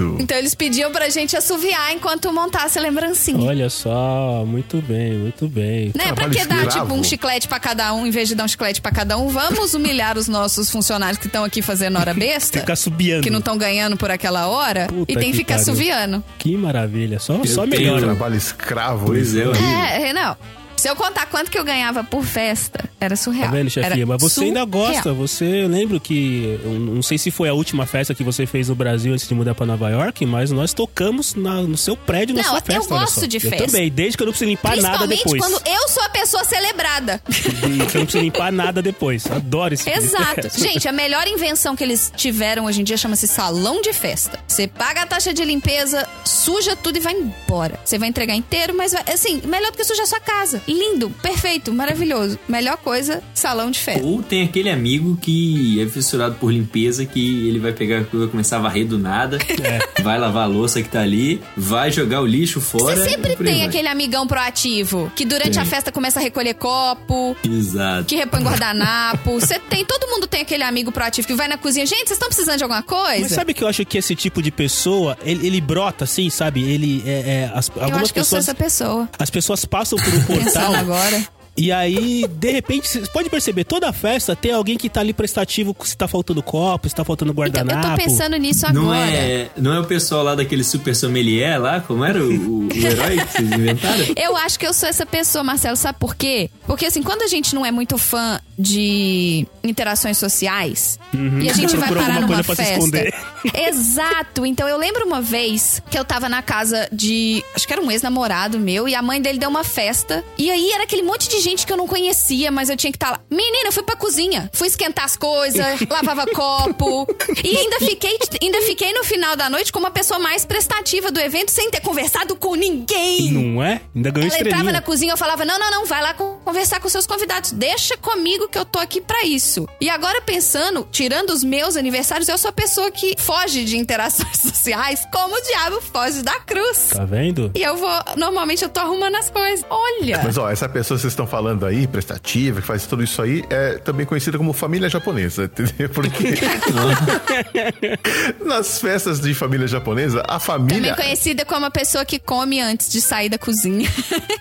[0.00, 0.16] Isso.
[0.18, 3.46] Então eles pediam pra gente assoviar enquanto montasse a lembrancinha.
[3.46, 5.86] Olha só, muito bem, muito bem.
[5.94, 6.04] Né?
[6.06, 8.48] Pra Trabalho que dar, tipo, um chiclete pra cada um, em vez de dar um
[8.48, 9.28] chiclete pra cada um?
[9.28, 12.60] Vamos humilhar os nossos funcionários que estão aqui fazendo hora besta?
[12.60, 13.22] Ficar subiando.
[13.22, 16.22] que não estão ganhando por aquela hora Puta e tem que ficar assoviando.
[16.38, 17.18] Que maravilha.
[17.18, 18.00] Só, só melhor.
[18.00, 19.06] Trabalho escravo.
[19.06, 19.52] Pois isso.
[19.56, 20.10] é.
[20.10, 20.36] É, não.
[20.80, 23.50] Se eu contar quanto que eu ganhava por festa, era surreal.
[23.50, 23.92] Tá vendo, chefia?
[23.94, 24.66] Era Mas você ainda surreal.
[24.92, 25.12] gosta.
[25.12, 26.58] Você, eu lembro que.
[26.64, 29.34] eu não sei se foi a última festa que você fez no Brasil antes de
[29.34, 32.62] mudar pra Nova York, mas nós tocamos na- no seu prédio, na Não, sua eu
[32.62, 32.94] festa.
[32.94, 33.26] olha gosto só.
[33.26, 33.66] de Eu festa.
[33.66, 35.40] também, desde que eu não preciso limpar nada Principalmente depois.
[35.42, 37.22] quando eu sou a pessoa celebrada.
[37.70, 39.26] E que eu não preciso limpar nada depois.
[39.30, 40.48] Adoro esse tipo Exato.
[40.58, 44.38] Gente, a melhor invenção que eles tiveram hoje em dia chama-se salão de festa.
[44.48, 47.78] Você paga a taxa de limpeza, suja tudo e vai embora.
[47.84, 50.62] Você vai entregar inteiro, mas vai, assim, melhor do que sujar sua casa.
[50.72, 52.38] Lindo, perfeito, maravilhoso.
[52.48, 54.06] Melhor coisa, salão de festa.
[54.06, 58.56] Ou tem aquele amigo que é fissurado por limpeza que ele vai pegar, vai começar
[58.56, 59.38] a varrer do nada,
[60.02, 62.96] vai lavar a louça que tá ali, vai jogar o lixo fora.
[62.96, 65.62] Você sempre tem aquele amigão proativo que durante Tem.
[65.62, 68.04] a festa começa a recolher copo, Exato.
[68.04, 69.40] que repõe guardanapo.
[69.40, 71.84] Você tem, todo mundo tem aquele amigo proativo que vai na cozinha.
[71.84, 73.22] Gente, vocês estão precisando de alguma coisa?
[73.22, 76.62] Mas sabe que eu acho que esse tipo de pessoa, ele, ele brota assim, sabe?
[76.62, 77.10] Ele é.
[77.10, 78.48] é, as, eu algumas acho que eu sou pessoas.
[78.48, 79.08] essa pessoa.
[79.18, 80.59] As pessoas passam por um portal.
[80.66, 81.24] Pensando agora.
[81.56, 85.76] E aí, de repente, você pode perceber, toda festa tem alguém que tá ali prestativo
[85.84, 87.88] se tá faltando copo, se tá faltando Então, eu guardanapo.
[87.98, 88.82] tô pensando nisso agora.
[88.82, 91.80] Não é, não é o pessoal lá daquele super sommelier lá?
[91.80, 94.04] Como era o, o- o herói que vocês inventaram?
[94.16, 96.48] Eu acho que eu sou essa pessoa, Marcelo, sabe por quê?
[96.66, 100.98] Porque assim, quando a gente não é muito fã de interações sociais
[101.40, 103.00] e a gente vai parar numa festa.
[103.68, 104.44] Exato.
[104.44, 107.90] Então eu lembro uma vez que eu tava na casa de, acho que era um
[107.90, 110.24] ex-namorado meu e a mãe dele deu uma festa.
[110.36, 112.96] E aí era aquele monte de gente que eu não conhecia, mas eu tinha que
[112.96, 113.20] estar lá.
[113.30, 117.06] Menina, eu fui pra cozinha, fui esquentar as coisas, lavava copo
[117.42, 121.18] e ainda fiquei ainda fiquei no final da noite como a pessoa mais prestativa do
[121.20, 123.32] evento sem ter conversado com ninguém.
[123.32, 123.80] Não é?
[123.94, 126.80] Ainda ganhou Ela entrava na cozinha, eu falava: não, não, não, vai lá con- conversar
[126.80, 127.52] com seus convidados.
[127.52, 129.66] Deixa comigo que eu tô aqui pra isso.
[129.80, 134.36] E agora, pensando, tirando os meus aniversários, eu sou a pessoa que foge de interações
[134.42, 136.90] sociais como o diabo foge da cruz.
[136.94, 137.50] Tá vendo?
[137.54, 137.90] E eu vou.
[138.16, 139.64] Normalmente eu tô arrumando as coisas.
[139.70, 140.20] Olha!
[140.22, 143.44] Mas ó, essa pessoa que vocês estão falando aí, prestativa, que faz tudo isso aí,
[143.48, 145.88] é também conhecida como família japonesa, entendeu?
[145.88, 146.34] Porque
[148.44, 150.94] nas festas de família japonesa, a Também família.
[150.96, 153.88] conhecida como a pessoa que come antes de sair da cozinha.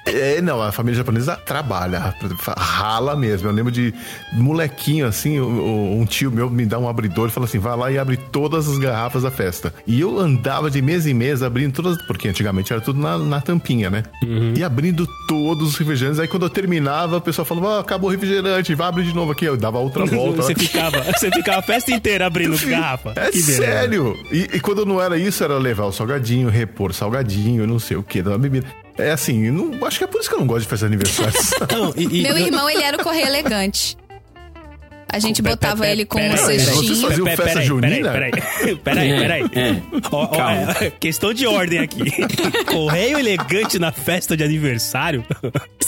[0.06, 2.14] É, não, a família japonesa trabalha.
[2.58, 3.48] rala mesmo.
[3.48, 3.94] Eu lembro de
[4.34, 7.98] molequinho assim, um tio meu me dá um abridor e fala assim: vai lá e
[7.98, 9.74] abre todas as garrafas da festa.
[9.86, 13.42] E eu andava de mesa em mesa abrindo todas, porque antigamente era tudo na, na
[13.42, 14.04] tampinha, né?
[14.24, 14.54] Uhum.
[14.56, 16.20] E abrindo todos os refrigerantes.
[16.20, 19.32] Aí quando eu terminava, o pessoal falava: oh, acabou o refrigerante, vai abrir de novo
[19.32, 19.46] aqui.
[19.46, 20.42] Eu dava outra volta.
[20.42, 23.14] você ficava, você ficava a festa inteira abrindo garrafa.
[23.16, 24.16] É que sério.
[24.32, 28.04] E, e, quando não era isso, era levar o salgadinho, repor salgadinho, não sei o
[28.04, 28.68] que, da bebida.
[29.00, 31.34] É assim, não, acho que é por isso que eu não gosto de fazer aniversário.
[31.72, 33.98] não, e, e, Meu irmão, ele era o correio elegante.
[35.12, 36.76] A gente botava ele com uma cestinha.
[36.76, 38.12] Vocês faziam festa junina?
[38.12, 38.32] Peraí,
[38.84, 39.44] peraí, peraí.
[39.54, 40.90] É, é.
[41.00, 42.04] questão de ordem aqui.
[42.72, 45.26] Correio elegante na festa de aniversário?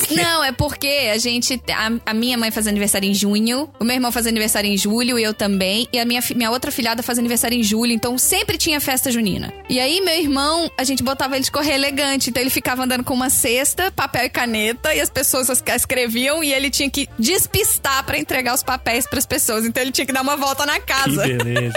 [0.09, 1.61] Não, é porque a gente.
[1.69, 5.19] A, a, minha mãe faz aniversário em junho, o meu irmão faz aniversário em julho,
[5.19, 5.87] e eu também.
[5.93, 9.53] E a minha, minha outra filhada faz aniversário em julho, então sempre tinha festa junina.
[9.69, 12.29] E aí, meu irmão, a gente botava ele de correr elegante.
[12.29, 16.51] Então ele ficava andando com uma cesta, papel e caneta, e as pessoas escreviam, e
[16.51, 19.65] ele tinha que despistar para entregar os papéis pras pessoas.
[19.65, 21.21] Então ele tinha que dar uma volta na casa.
[21.21, 21.73] Que beleza.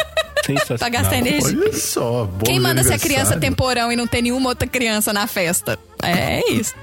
[0.78, 1.58] pra gastar energia.
[1.58, 5.78] Olha só, Quem manda ser criança temporão e não tem nenhuma outra criança na festa?
[6.02, 6.74] É isso.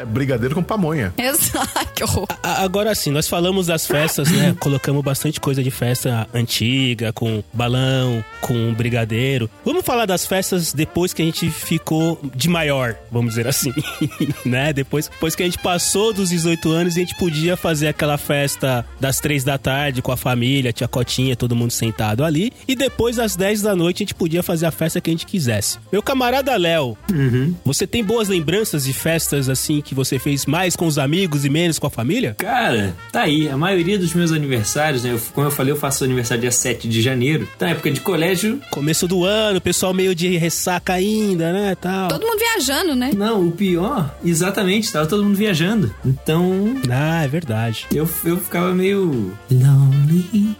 [0.00, 1.12] É brigadeiro com pamonha.
[1.18, 2.26] Exato, que horror.
[2.42, 4.56] Agora sim, nós falamos das festas, né?
[4.60, 9.50] Colocamos bastante coisa de festa antiga, com balão, com brigadeiro.
[9.62, 13.72] Vamos falar das festas depois que a gente ficou de maior, vamos dizer assim,
[14.44, 14.72] né?
[14.72, 18.16] Depois, depois que a gente passou dos 18 anos e a gente podia fazer aquela
[18.16, 22.52] festa das 3 da tarde com a família, tia Cotinha, todo mundo sentado ali.
[22.66, 25.26] E depois das 10 da noite a gente podia fazer a festa que a gente
[25.26, 25.78] quisesse.
[25.92, 27.54] Meu camarada Léo, uhum.
[27.64, 31.50] você tem boas lembranças de festas assim que você fez mais com os amigos e
[31.50, 32.36] menos com a família?
[32.38, 33.48] Cara, tá aí.
[33.48, 35.12] A maioria dos meus aniversários, né?
[35.12, 37.48] Eu, como eu falei, eu faço aniversário dia 7 de janeiro.
[37.56, 38.60] Então, época de colégio.
[38.70, 41.74] Começo do ano, pessoal meio de ressaca ainda, né?
[41.74, 42.08] Tal.
[42.08, 43.10] Todo mundo viajando, né?
[43.16, 45.92] Não, o pior, exatamente, tava todo mundo viajando.
[46.06, 46.76] Então.
[46.88, 47.86] Ah, é verdade.
[47.92, 49.36] Eu, eu ficava meio.
[49.50, 50.56] Lonely.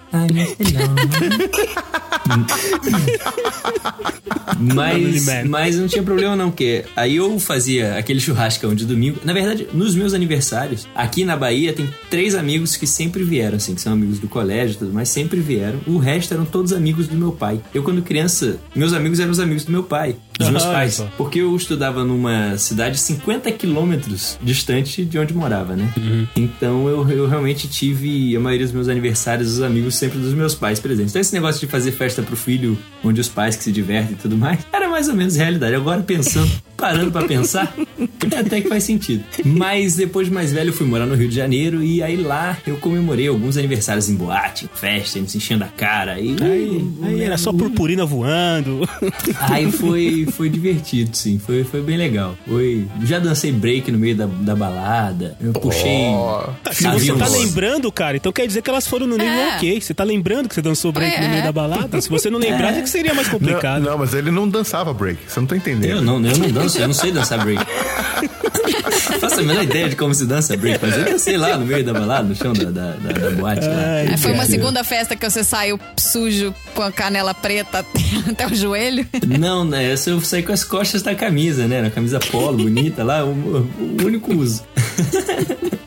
[4.61, 9.19] Mas, mas não tinha problema não, porque aí eu fazia aquele churrascão de domingo.
[9.25, 13.75] Na verdade, nos meus aniversários, aqui na Bahia, tem três amigos que sempre vieram, assim,
[13.75, 15.81] que são amigos do colégio e tudo mais, sempre vieram.
[15.87, 17.61] O resto eram todos amigos do meu pai.
[17.75, 21.03] Eu, quando criança, meus amigos eram os amigos do meu pai, dos meus pais.
[21.17, 25.93] Porque eu estudava numa cidade 50 quilômetros distante de onde morava, né?
[25.97, 26.27] Uhum.
[26.37, 30.55] Então eu, eu realmente tive a maioria dos meus aniversários, os amigos sempre dos meus
[30.55, 31.13] pais presentes.
[31.13, 34.17] Então esse negócio de fazer festa pro filho, onde os pais que se divertem e
[34.17, 35.75] tudo mais, era mais ou menos realidade.
[35.75, 36.51] Agora pensando,
[36.81, 37.73] parando para pensar,
[38.37, 39.23] até que faz sentido.
[39.45, 42.57] Mas depois de mais velho, eu fui morar no Rio de Janeiro e aí lá
[42.67, 46.19] eu comemorei alguns aniversários em boate, em festa, se enchendo a cara.
[46.19, 48.89] E, aí, aí era só purpurina voando.
[49.41, 51.39] Aí foi, foi divertido, sim.
[51.39, 52.37] Foi, foi bem legal.
[52.47, 55.37] Foi, já dancei break no meio da, da balada.
[55.41, 56.09] Eu puxei.
[56.09, 59.57] Oh, se você tá lembrando, cara, então quer dizer que elas foram no nível é.
[59.57, 59.81] ok.
[59.81, 61.21] Você tá lembrando que você dançou break é.
[61.23, 62.01] no meio da balada?
[62.01, 62.83] Se você não lembrar, é.
[62.83, 63.83] que seria mais complicado.
[63.83, 65.19] Não, não, mas ele não dançava break.
[65.27, 65.91] Você não tá entendendo.
[65.91, 67.65] Eu não, eu não danço, eu não sei dançar break.
[69.21, 71.85] Faço a menor ideia de como se dança break, mas eu sei lá no meio
[71.85, 73.67] da balada, no chão da, da, da, da boate.
[73.67, 77.85] Ai, Foi uma segunda festa que você saiu sujo com a canela preta
[78.29, 79.07] até o joelho?
[79.27, 79.93] Não, né?
[79.93, 81.83] Eu saí com as costas da camisa, né?
[81.83, 84.63] Na camisa polo, bonita lá, o, o único uso.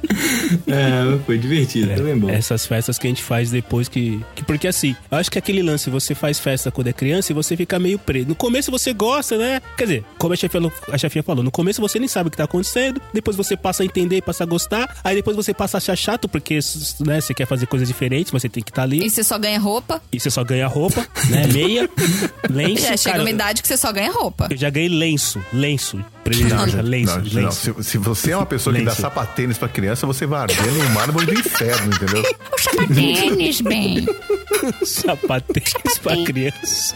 [0.67, 2.29] É, foi divertido, é, também bom.
[2.29, 4.43] Essas festas que a gente faz depois que, que.
[4.43, 7.55] Porque assim, eu acho que aquele lance, você faz festa quando é criança e você
[7.55, 8.27] fica meio preso.
[8.27, 9.61] No começo você gosta, né?
[9.77, 10.59] Quer dizer, como a chefia,
[10.91, 13.83] a chefia falou, no começo você nem sabe o que tá acontecendo, depois você passa
[13.83, 16.59] a entender, passa a gostar, aí depois você passa a achar chato porque
[16.99, 19.05] né, você quer fazer coisas diferentes, mas você tem que estar tá ali.
[19.05, 20.01] E você só ganha roupa.
[20.11, 21.47] E você só ganha roupa, né?
[21.47, 21.89] Meia,
[22.49, 22.85] lenço.
[22.85, 24.47] É, chega cara, uma idade que você só ganha roupa.
[24.49, 26.03] Eu já ganhei lenço, lenço.
[26.25, 27.41] Não, já, lenço, não, lenço.
[27.41, 27.51] Não.
[27.51, 28.85] Se, se, você é uma pessoa lenço.
[28.89, 32.23] que dá sapatênis pra criança, você vai arder no mármore do inferno, entendeu?
[32.53, 34.05] O sapatênis, bem.
[34.85, 36.95] sapatênis pra criança.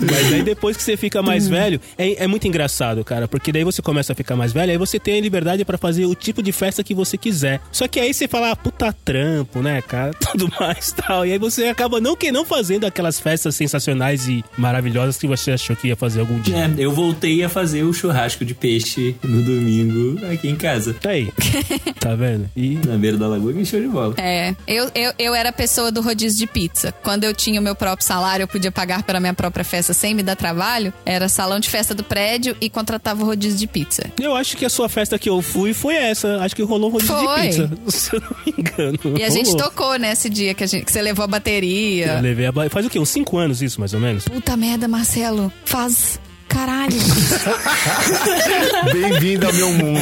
[0.00, 3.28] Mas aí depois que você fica mais velho, é, é, muito engraçado, cara.
[3.28, 6.06] Porque daí você começa a ficar mais velho, aí você tem a liberdade para fazer
[6.06, 7.60] o tipo de festa que você quiser.
[7.70, 10.12] Só que aí você fala, ah, puta trampo, né, cara?
[10.20, 11.26] Tudo mais tal.
[11.26, 15.52] E aí você acaba não que não fazendo aquelas festas sensacionais e maravilhosas que você
[15.52, 16.56] achou que ia fazer algum dia.
[16.56, 20.94] É, eu voltei a fazer o churrasco de peixe no domingo aqui em casa.
[20.94, 21.30] Tá aí.
[21.98, 22.48] tá vendo?
[22.56, 22.78] E...
[22.86, 24.14] Na beira da lagoa que show de bola.
[24.18, 26.92] É, eu, eu, eu era a pessoa do rodízio de pizza.
[27.02, 29.94] Quando eu tinha o meu próprio salário, eu podia pagar pela minha própria festa festa
[29.94, 33.66] sem me dar trabalho, era salão de festa do prédio e contratava o rodízio de
[33.66, 34.10] pizza.
[34.20, 36.38] Eu acho que a sua festa que eu fui foi essa.
[36.40, 37.48] Acho que rolou um rodízio foi.
[37.48, 37.70] de pizza.
[37.90, 38.98] Se eu não me engano.
[39.04, 39.26] E rolou.
[39.26, 42.06] a gente tocou nesse dia que, a gente, que você levou a bateria.
[42.06, 42.98] Eu levei a Faz o quê?
[42.98, 44.24] Uns 5 anos isso, mais ou menos?
[44.24, 45.52] Puta merda, Marcelo.
[45.64, 46.96] Faz Caralho.
[48.92, 50.00] Bem-vindo ao meu mundo.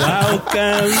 [0.00, 0.94] Welcome.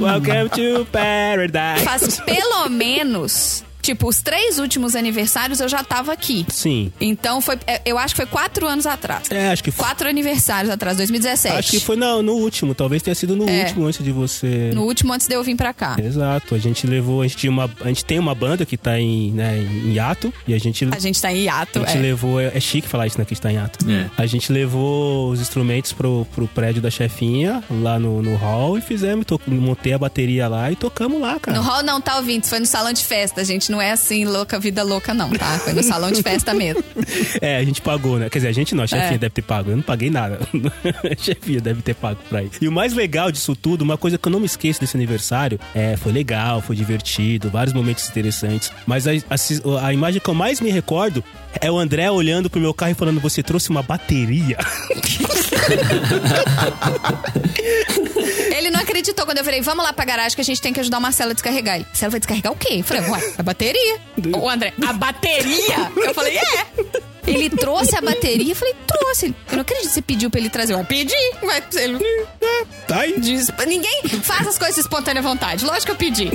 [0.00, 1.84] Welcome to paradise.
[1.84, 6.44] Faz pelo menos Tipo, os três últimos aniversários eu já tava aqui.
[6.48, 6.92] Sim.
[7.00, 7.56] Então foi.
[7.68, 9.30] é, Eu acho que foi quatro anos atrás.
[9.30, 9.84] É, acho que foi.
[9.86, 11.56] Quatro aniversários atrás, 2017.
[11.56, 13.60] Acho que foi no, no último, talvez tenha sido no É.
[13.62, 14.72] último antes de você.
[14.74, 15.94] No último antes de eu vir pra cá.
[16.02, 18.98] Exato, a gente levou, a gente tinha uma, a gente tem uma banda que tá
[18.98, 21.78] em, né, em hiato e a gente A gente tá em hiato.
[21.80, 22.00] a gente é.
[22.00, 23.88] levou, é, é chique falar isso, né, que a gente tá em hiato.
[23.88, 24.10] É.
[24.20, 28.80] A gente levou os instrumentos pro, pro prédio da chefinha, lá no, no hall, e
[28.80, 31.56] fizemos, to, montei a bateria lá e tocamos lá, cara.
[31.56, 32.44] No hall não, tá ouvindo?
[32.46, 33.40] Foi no salão de festa.
[33.40, 35.58] A gente não é assim, louca, vida louca, não, tá?
[35.58, 36.82] Foi no salão de festa mesmo.
[37.40, 38.28] É, a gente pagou, né?
[38.30, 39.18] Quer dizer, a gente não, a chefinha É.
[39.18, 39.70] deve ter pago.
[39.70, 40.38] Eu não paguei nada.
[41.04, 42.50] a chefinha deve ter pago pra ir.
[42.60, 45.58] E o mais legal disso tudo, uma coisa que eu não me esqueço desse aniversário,
[45.74, 48.70] é, foi legal, foi divertido, vários momentos interessantes.
[48.86, 51.22] Mas a, a- a imagem que eu mais me recordo
[51.60, 54.56] é o André olhando pro meu carro e falando: Você trouxe uma bateria.
[58.66, 60.80] Ele não acreditou quando eu falei, vamos lá pra garagem que a gente tem que
[60.80, 61.76] ajudar o Marcelo a descarregar.
[61.76, 62.78] Ele, Marcelo vai descarregar o quê?
[62.80, 63.98] Eu falei, ué, a bateria.
[64.36, 65.92] O André, a bateria?
[65.96, 66.66] Eu falei, é.
[67.26, 68.52] Ele trouxe a bateria?
[68.52, 69.26] Eu falei, trouxe.
[69.50, 70.74] Eu não acredito que você pediu pra ele trazer.
[70.74, 71.14] Eu pedi.
[71.42, 71.98] Mas ele
[72.86, 73.18] Tá aí.
[73.18, 75.64] diz, ninguém faz as coisas espontânea vontade.
[75.64, 76.30] Lógico que eu pedi.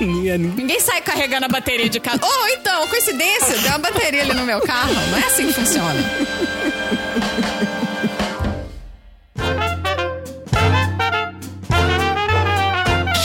[0.00, 2.20] Ninguém- Ninguém sai carregando a bateria de casa.
[2.24, 4.92] Ou então, coincidência, deu uma bateria ali no meu carro.
[4.94, 6.00] Não é assim que funciona.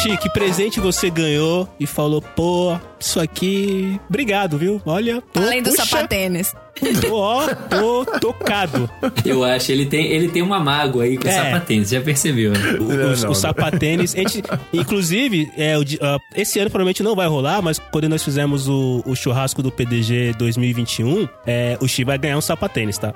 [0.05, 3.99] Chi, que presente você ganhou e falou: Pô, isso aqui.
[4.07, 4.79] Obrigado, viu?
[4.85, 5.19] Olha.
[5.33, 6.53] Tô, Além do puxa, sapatênis.
[7.01, 8.89] Tô, ó, tô tocado.
[9.23, 11.31] Eu acho, ele tem, ele tem uma mágoa aí com É.
[11.31, 12.73] sapatênis, já percebeu, né?
[12.79, 13.33] O, Não, os- não, os não.
[13.33, 14.11] sapatênis.
[14.11, 18.67] gente- inclusive, é, o ah, esse ano provavelmente não vai rolar, mas quando nós fizemos
[18.67, 23.13] o, o churrasco do PDG 2021, é, o Chi vai ganhar um sapatênis, tá?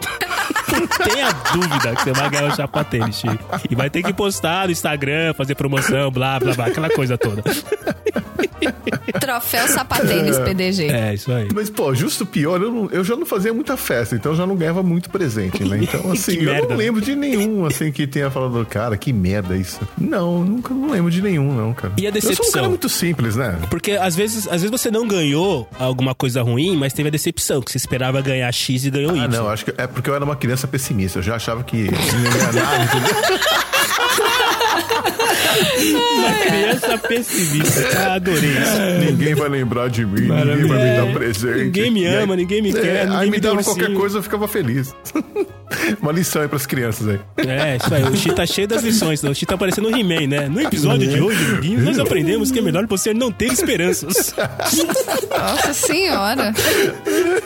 [0.71, 3.27] Não tenha dúvida que você vai ganhar um sapatênis, Chi.
[3.69, 7.43] E vai ter que postar no Instagram, fazer promoção, blá, blá, blá, aquela coisa toda.
[9.19, 10.87] Troféu sapatênis PDG.
[10.87, 11.47] É, isso aí.
[11.53, 14.45] Mas, pô, justo pior, eu, não- eu já não fazia muita festa, então eu já
[14.45, 15.79] não ganhava muito presente, né?
[15.89, 16.67] Então, assim, eu merda.
[16.69, 19.79] não lembro de nenhum, assim, que tenha falado, cara, que merda isso.
[19.97, 21.93] Não, nunca não lembro de nenhum, não, cara.
[21.97, 22.51] E a Eu sou um decepção?
[22.53, 23.57] cara muito simples, né?
[23.69, 27.61] Porque às vezes, às vezes você não ganhou alguma coisa ruim, mas teve a decepção,
[27.61, 29.23] que você esperava ganhar X e ganhou Y.
[29.23, 31.19] Ah, não, acho que é porque eu era uma criança pessimista.
[31.19, 31.91] Eu já achava que entendeu?
[34.99, 37.81] Uma criança pessimista.
[37.99, 39.05] Ah, adorei isso.
[39.11, 41.63] Ninguém vai lembrar de mim, ninguém vai me dar presente.
[41.65, 43.63] Ninguém me E aí- ama, ninguém me quer, É, ninguém aí me me dá dava
[43.63, 44.93] qualquer coisa, eu ficava feliz.
[46.01, 47.19] uma lição aí pras crianças aí.
[47.37, 48.03] É, isso aí.
[48.03, 49.23] O Chi tá cheio das lições.
[49.23, 50.47] O Chi tá parecendo o He-Man, né?
[50.49, 54.33] No episódio de hoje, amiguinhos, nós aprendemos que é melhor você não ter esperanças.
[55.29, 56.53] Nossa senhora.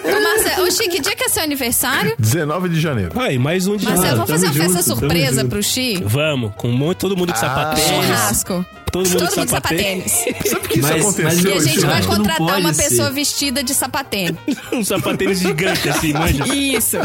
[0.04, 2.16] Ô, Marcelo, ô, Chique, dia que é seu aniversário?
[2.18, 3.12] 19 de janeiro.
[3.20, 6.02] Aí, mais um de Marcelo, vamos fazer uma festa surpresa pro Chi?
[6.06, 8.06] Vamos, com um todo mundo de sapatênis.
[8.06, 8.66] Churrasco.
[8.92, 10.12] Todo mundo Todo de mundo sapatênis.
[10.46, 11.24] Sabe que isso Mas- aconteceu?
[11.26, 12.84] mas E a gente vai não contratar uma ser.
[12.90, 14.36] pessoa vestida de sapatênis.
[14.72, 16.46] um sapatênis gigante assim, manja.
[16.56, 16.98] Isso.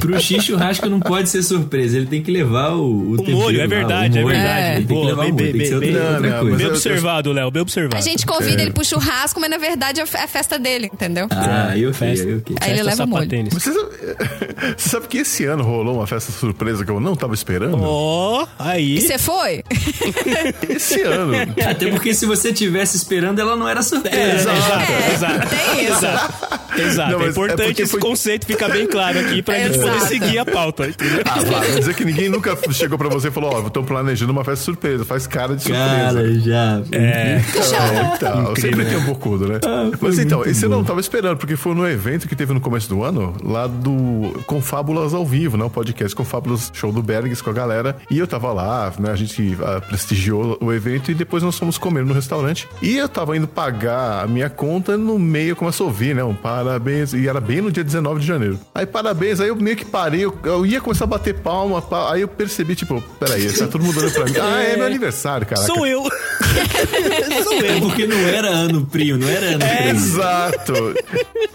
[0.00, 3.36] Pro X, churrasco não pode ser surpresa, ele tem que levar o, o, O tempero
[3.38, 4.76] molho, é lá, verdade, o é verdade.
[4.76, 6.14] Ele tem que levar o bem, molho, tem que ser bem, outra, bem.
[6.30, 6.56] outra coisa.
[6.56, 7.96] Bem observado, Léo, bem observado.
[7.96, 11.26] A gente convida ele pro churrasco, mas na verdade é a festa dele, entendeu?
[11.30, 12.26] Ah, eu Festa.
[12.28, 12.56] eu ok.
[12.60, 13.28] Aí ele leva o molho.
[13.50, 13.88] Você sabe,
[14.76, 17.78] você sabe que esse ano rolou uma festa surpresa que eu não tava esperando?
[17.80, 18.96] Ó, aí.
[18.96, 19.62] E você foi?
[20.68, 21.32] Esse ano.
[21.64, 24.16] Até porque se você tivesse esperando, ela não era surpresa.
[24.16, 25.48] É, exato, É, exato.
[25.48, 25.92] tem isso.
[25.92, 26.71] Exato.
[26.76, 27.12] Exato.
[27.12, 29.90] Não, é é importante porque esse foi- conceito ficar bem claro aqui pra gente poder
[29.90, 30.06] Exato.
[30.06, 31.22] seguir a pauta, entendeu?
[31.24, 34.32] Ah, vai dizer que ninguém nunca chegou pra você e falou, ó, eu tô planejando
[34.32, 35.04] uma festa surpresa.
[35.04, 35.86] Faz cara de surpresa.
[35.86, 36.82] Cara, já.
[36.92, 37.40] É.
[37.48, 39.58] Então, então, sempre tem um bocudo, né?
[39.98, 40.76] foi Mas então, esse eu bom.
[40.76, 44.32] não tava esperando, porque foi no evento que teve no começo do ano, lá do
[44.46, 45.64] Confábulas ao vivo, né?
[45.64, 47.96] O podcast Confábulas Show do Bergs com a galera.
[48.10, 49.10] E eu tava lá, né?
[49.10, 52.68] A gente ah, prestigiou o evento e depois nós fomos comer no restaurante.
[52.80, 56.22] E eu tava indo pagar a minha conta, no meio começou a ouvir, né?
[56.24, 56.34] Um
[56.64, 57.12] parabéns.
[57.12, 58.58] E era bem no dia 19 de janeiro.
[58.74, 59.40] Aí, parabéns.
[59.40, 61.80] Aí eu meio que parei, eu, eu ia começar a bater palma.
[61.82, 64.32] pa- Aí eu percebi, tipo, peraí, tá todo mundo olhando pra mim.
[64.40, 65.62] Ah, é meu aniversário, cara.
[65.62, 66.02] Sou eu.
[67.44, 67.80] Sou É eu.
[67.80, 69.90] porque não era ano frio, não era ano frio.
[69.90, 70.72] Exato.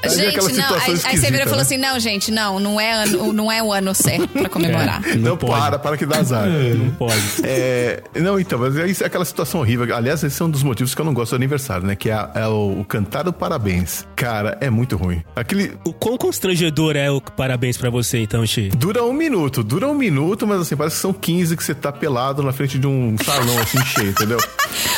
[0.04, 0.76] Aí Gente, não.
[0.76, 1.62] Aí, aí você virou e falou né?
[1.62, 5.02] assim: não, gente, não, não é, ano, não é o ano certo pra comemorar.
[5.16, 5.52] Não, Não pode.
[5.60, 6.48] para, para que dá azar.
[6.48, 7.16] Não pode.
[7.44, 9.96] É, não, então, mas é é aquela situação horrível.
[9.96, 11.96] Aliás, esse é um dos motivos que eu não gosto do aniversário, né?
[11.96, 14.06] Que é, é o, o cantar o parabéns.
[14.16, 15.24] Cara, é muito ruim.
[15.36, 15.78] Aquele.
[15.86, 18.70] O quão constrangedor é o parabéns pra você, então, Chi?
[18.70, 21.92] Dura um minuto, dura um minuto, mas assim, parece que são 15 que você tá
[21.92, 24.38] pelado na frente de um salão assim cheio, entendeu?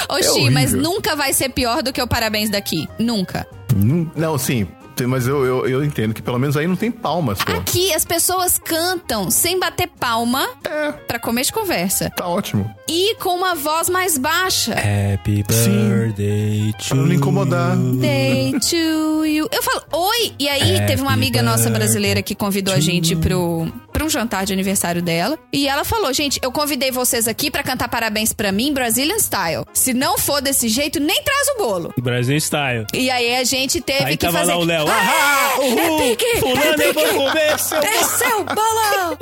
[0.10, 2.88] Ô, É Xi, mas nunca vai ser pior do que o parabéns daqui.
[2.97, 3.45] Nunca.
[3.76, 4.68] Não, não, sim.
[5.08, 7.52] Mas eu, eu, eu entendo que pelo menos aí não tem palmas, pô.
[7.54, 12.10] Aqui as pessoas cantam sem bater palma É, pra comer de conversa.
[12.16, 12.70] tá ótimo.
[12.88, 14.74] E com uma voz mais baixa.
[14.74, 17.76] Happy birthday to Pra não incomodar.
[17.78, 19.47] Day to you.
[19.52, 20.34] Eu falo, oi!
[20.39, 24.45] E aí teve uma amiga nossa brasileira que convidou a gente pro, pra um jantar
[24.45, 25.38] de aniversário dela.
[25.54, 29.66] E ela falou, gente, eu convidei vocês aqui pra cantar parabéns pra mim, Brazilian Style.
[29.74, 31.93] Se não for desse jeito, nem traz o bolo.
[32.00, 32.86] Brasil Style.
[32.93, 34.52] E aí a gente teve Aí que tava fazer...
[34.52, 34.88] lá o Léo.
[34.92, 37.16] Ah, Ah, é uhul, pique, fulano, é eu vou pique.
[37.18, 39.18] comer seu Desceu o bolão!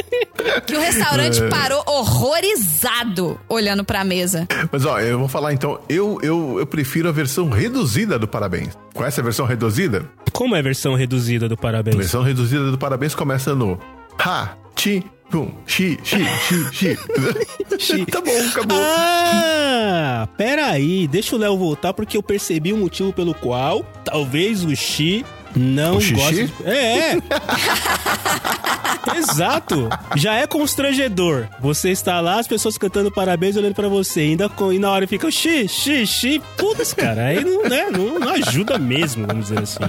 [0.65, 1.49] que o restaurante É.
[1.49, 4.47] parou horrorizado olhando pra mesa.
[4.72, 8.78] Mas ó, eu vou falar então, eu, eu, eu prefiro a versão reduzida do Parabéns.
[8.93, 10.05] Conhece a versão reduzida?
[10.32, 11.95] Como é a versão reduzida do A parabéns?
[11.97, 13.80] versão reduzida do Parabéns começa no
[14.24, 16.24] Ha, Ti, Pum, Xi, Xi,
[16.72, 16.97] Xi,
[17.80, 18.05] Xi.
[18.05, 18.78] tá bom, acabou.
[18.82, 24.74] Ah, peraí, deixa o Léo voltar porque eu percebi o motivo pelo qual talvez o
[24.76, 25.26] Xi
[25.58, 26.14] não xixi?
[26.14, 26.45] goste.
[26.45, 26.53] De...
[26.66, 27.18] É, é.
[29.18, 29.89] Exato.
[30.16, 31.47] Já é constrangedor.
[31.60, 34.72] Você está lá, as pessoas cantando parabéns olhando pra você, ainda com...
[34.72, 36.41] e na hora fica o xi, xi, xi.
[36.58, 39.80] Putz, cara, aí não, né, não, não ajuda mesmo, vamos dizer assim.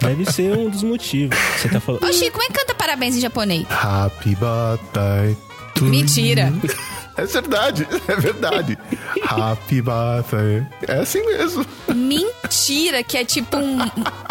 [0.00, 1.36] Deve ser um dos motivos.
[1.58, 2.04] Você tá falando.
[2.04, 3.66] Ô, Chico, como é que canta parabéns em japonês?
[3.70, 5.36] Happy birthday.
[5.74, 6.52] to Mentira.
[7.16, 8.78] É verdade, é verdade.
[9.22, 10.66] Happy birthday.
[10.86, 11.64] É assim mesmo.
[11.94, 13.78] Mentira, que é tipo um-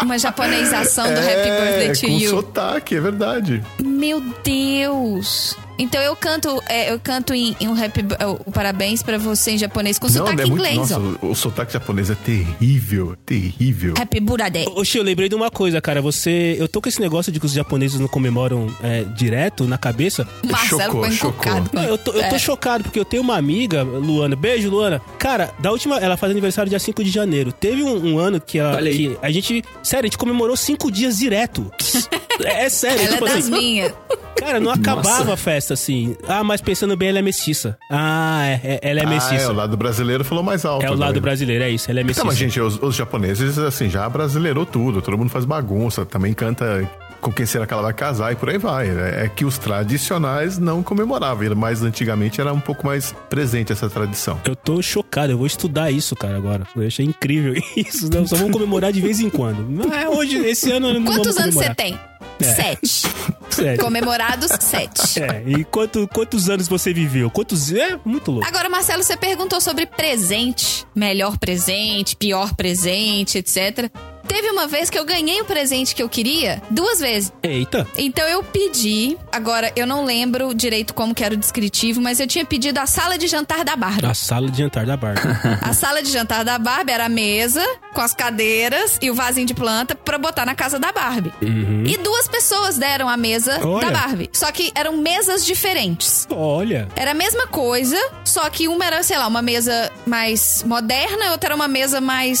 [0.02, 2.30] uma japonesização do Happy Birthday to É, com You.
[2.30, 3.62] sotaque, é verdade.
[3.82, 5.56] Meu Deus.
[5.78, 8.16] Então eu canto, é, eu canto em, em um happy, b-
[8.46, 10.52] o parabéns pra você em japonês com sotaque é muito.
[10.54, 11.26] inglês, Nossa, ó.
[11.26, 13.94] o, o sotaque japonês é terrível, terrível.
[14.00, 14.66] Happy Birthday.
[14.74, 16.00] Oxi, eu lembrei de uma coisa, cara.
[16.00, 16.56] Você.
[16.58, 20.26] Eu tô com esse negócio de que os japoneses não comemoram é, direto na cabeça.
[20.44, 21.70] Marcelo chocou, encucado.
[21.72, 22.38] Não, eu tô, eu tô É.
[22.38, 24.34] chocado, porque eu tenho uma amiga, Luana.
[24.36, 25.00] Beijo, Luana.
[25.18, 25.98] Cara, da última.
[25.98, 27.52] Ela faz aniversário dia 5 de janeiro.
[27.52, 28.96] Teve um, um ano que, ela, Olha aí.
[28.96, 29.62] que a gente.
[29.82, 31.70] Sério, a gente comemorou cinco dias direto.
[32.44, 33.50] É, é sério, Ela é tipo das assim.
[33.50, 33.92] minhas.
[34.36, 35.32] Cara, não acabava Nossa.
[35.32, 36.16] a festa assim.
[36.28, 37.76] Ah, mas pensando bem, ela é mestiça.
[37.90, 39.44] Ah, é, é- ela é Ah, mestiça.
[39.44, 40.84] é, o lado brasileiro falou mais alto.
[40.84, 41.20] É o lado né?
[41.20, 41.90] brasileiro, é isso.
[41.90, 42.20] Ela é mestiça.
[42.20, 45.00] Então, mas, gente, os, os japoneses, assim, já brasileirou tudo.
[45.02, 46.88] Todo mundo faz bagunça, também canta
[47.26, 48.88] com quem será que ela vai casar e por aí vai.
[48.88, 53.90] É é que os tradicionais não comemoravam, mas antigamente era um pouco mais presente essa
[53.90, 54.40] tradição.
[54.44, 56.66] Eu tô chocado, eu vou estudar isso, cara, agora.
[56.76, 58.08] Eu achei incrível isso.
[58.10, 59.66] Não, só vamos comemorar de vez em quando.
[59.68, 61.98] Mas hoje, esse ano, não Quantos vamos anos você tem?
[62.40, 63.02] Sete.
[63.50, 63.82] Sério.
[63.82, 65.16] Comemorados, sete.
[65.26, 67.30] É, e quanto, quantos anos você viveu?
[67.30, 67.72] Quantos.
[67.72, 68.46] É, muito louco.
[68.46, 70.86] Agora, Marcelo, você perguntou sobre presente.
[70.94, 73.90] Melhor presente, pior presente, etc.
[74.26, 77.32] Teve uma vez que eu ganhei o presente que eu queria duas vezes.
[77.42, 77.86] Eita.
[77.96, 82.26] Então eu pedi, agora eu não lembro direito como que era o descritivo, mas eu
[82.26, 84.06] tinha pedido a sala de jantar da Barbie.
[84.06, 85.20] A sala de jantar da Barbie.
[85.62, 89.46] A sala de jantar da Barbie era a mesa com as cadeiras e o vasinho
[89.46, 91.32] de planta pra botar na casa da Barbie.
[91.40, 93.86] E duas pessoas deram a mesa Olha.
[93.86, 94.30] da Barbie.
[94.32, 96.26] Só que eram mesas diferentes.
[96.30, 96.88] Olha.
[96.94, 101.48] Era a mesma coisa, só que uma era, sei lá, uma mesa mais moderna outra
[101.48, 102.38] era uma mesa mais,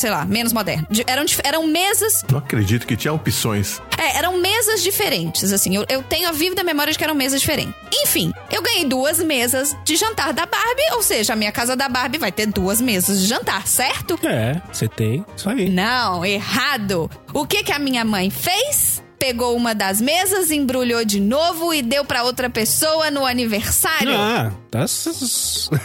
[0.00, 0.86] sei lá, menos moderna.
[0.90, 3.80] De- Eram, eram mesas Não acredito que tinha opções.
[3.98, 5.74] é, eram mesas diferentes, assim.
[5.76, 7.74] Eu, eu tenho a vívida memória de que eram mesas diferentes.
[8.02, 11.88] Enfim, eu ganhei duas mesas de jantar da Barbie, ou seja, a minha casa da
[11.88, 14.18] Barbie vai ter duas mesas de jantar, certo?
[14.26, 15.24] É, você tem.
[15.36, 15.68] Isso aí.
[15.68, 17.10] Não, errado.
[17.32, 19.02] O que que a minha mãe fez?
[19.20, 24.16] Pegou uma das mesas, embrulhou de novo e deu pra outra pessoa no aniversário.
[24.16, 24.86] Ah, tá.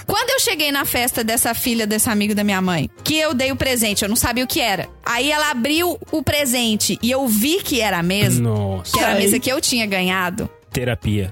[0.08, 3.52] Quando eu cheguei na festa dessa filha desse amigo da minha mãe, que eu dei
[3.52, 4.88] o presente, eu não sabia o que era.
[5.06, 8.94] Aí ela abriu o presente e eu vi que era a mesa, Nossa.
[8.94, 10.50] que era a mesa que eu tinha ganhado.
[10.72, 11.30] Terapia.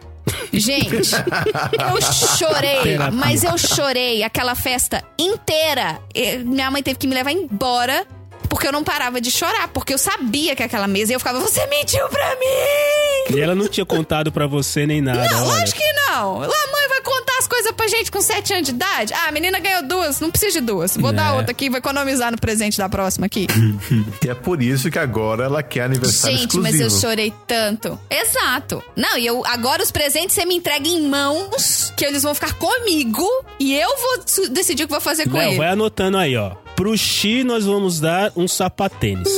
[0.51, 2.01] Gente, eu
[2.37, 5.99] chorei, mas eu chorei aquela festa inteira.
[6.45, 8.05] Minha mãe teve que me levar embora.
[8.53, 11.39] Porque eu não parava de chorar, porque eu sabia que aquela mesa e eu ficava,
[11.39, 13.35] você mentiu pra mim!
[13.35, 15.27] E ela não tinha contado pra você nem nada.
[15.27, 15.59] Não, olha.
[15.59, 16.37] lógico que não.
[16.37, 19.11] Lá a mãe vai contar as coisas pra gente com 7 anos de idade.
[19.15, 20.95] Ah, a menina ganhou duas, não precisa de duas.
[20.95, 21.35] Vou dar É.
[21.35, 23.47] outra aqui, vou economizar no presente da próxima aqui.
[24.23, 26.95] E é por isso que agora ela quer aniversário gente, mas exclusivo.
[26.95, 27.99] eu chorei tanto.
[28.09, 28.83] Exato.
[28.95, 32.53] Não, e eu agora os presentes você me entrega em mãos, que eles vão ficar
[32.53, 33.27] comigo
[33.59, 35.57] e eu vou decidir o que vou fazer com Léo, ele.
[35.57, 36.51] vai anotando aí, ó.
[36.75, 39.29] Pro Xi, nós vamos dar um sapatênis.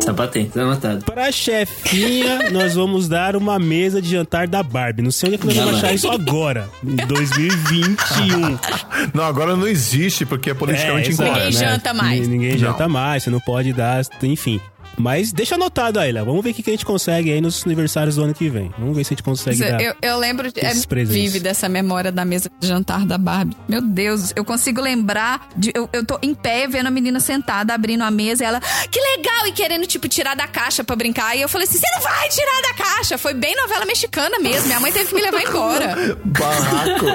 [0.00, 1.04] Sapatênis, tá anotado.
[1.04, 5.00] Pra chefinha, nós vamos dar uma mesa de jantar da Barbie.
[5.00, 5.94] Não sei onde é que nós vamos Não, achar não.
[5.94, 8.58] isso agora, em 2021.
[9.14, 11.50] Não, agora não existe, porque é politicamente exato, incorreto.
[11.52, 12.28] Ninguém janta mais.
[12.28, 12.58] Ninguém Não.
[12.58, 14.60] janta mais, você não pode dar, enfim.
[14.96, 16.24] Mas deixa anotado aí, Léo.
[16.24, 18.72] Vamos ver o que a gente consegue aí nos aniversários do ano que vem.
[18.78, 19.80] Vamos ver se a gente consegue dar.
[19.80, 21.20] Eu, eu lembro, de, é esses presentes.
[21.20, 23.56] vive dessa memória da mesa de jantar da Barbie.
[23.68, 25.72] Meu Deus, eu consigo lembrar de.
[25.74, 28.86] Eu, eu tô em pé vendo a menina sentada, abrindo a mesa, e ela, "Ah,
[28.88, 29.46] que legal!
[29.46, 31.36] E querendo, tipo, tirar da caixa pra brincar.
[31.36, 33.18] E eu falei assim: você não vai tirar da caixa!
[33.18, 34.66] Foi bem novela mexicana mesmo.
[34.66, 35.94] Minha mãe teve que me levar embora.
[36.24, 37.06] Barraco.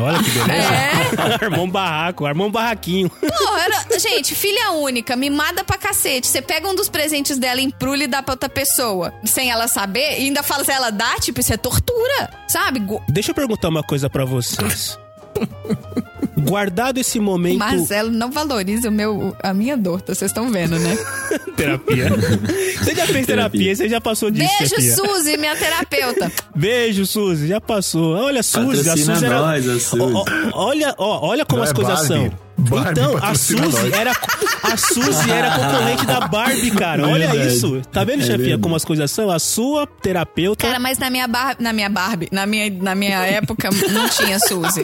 [0.00, 0.74] Olha que beleza.
[0.74, 1.44] É.
[1.44, 3.08] armou um barraco, armou um barraquinho.
[3.10, 6.26] Porra, era, gente, filha única, mimada pra cacete.
[6.26, 10.18] Você pega um dos presentes dela, emprulha e dá pra outra pessoa, sem ela saber,
[10.20, 12.78] e ainda fala se ela dá, tipo, isso é tortura, sabe?
[12.80, 14.98] Go- Deixa eu perguntar uma coisa pra vocês.
[16.38, 20.14] Guardado esse momento Marcelo não valoriza o meu, a minha dor, tá?
[20.14, 20.96] vocês estão vendo, né?
[21.56, 22.08] terapia.
[22.78, 24.94] Você já fez terapia, você já passou disso, Beijo, chefia.
[24.94, 26.32] Suzy, minha terapeuta.
[26.54, 28.14] Beijo, Suzy, já passou.
[28.16, 29.38] Olha, Suzy, a Patrocina Suzy era...
[29.40, 30.02] nós, a Suzy.
[30.02, 30.24] Ó, ó,
[30.68, 32.30] olha, ó, olha como Não as é coisas Barbie.
[32.30, 32.47] são.
[32.58, 34.12] Barbie então, a Suzy era
[34.62, 37.06] a Suzy era concorrente da Barbie, cara.
[37.06, 37.54] Olha Verdade.
[37.54, 37.80] isso.
[37.92, 38.58] Tá vendo, É verdade.
[38.58, 39.30] como as coisas são?
[39.30, 43.18] A sua terapeuta Cara, mas na minha, bar, na minha Barbie, na minha, na minha
[43.26, 44.82] época, não tinha Suzy.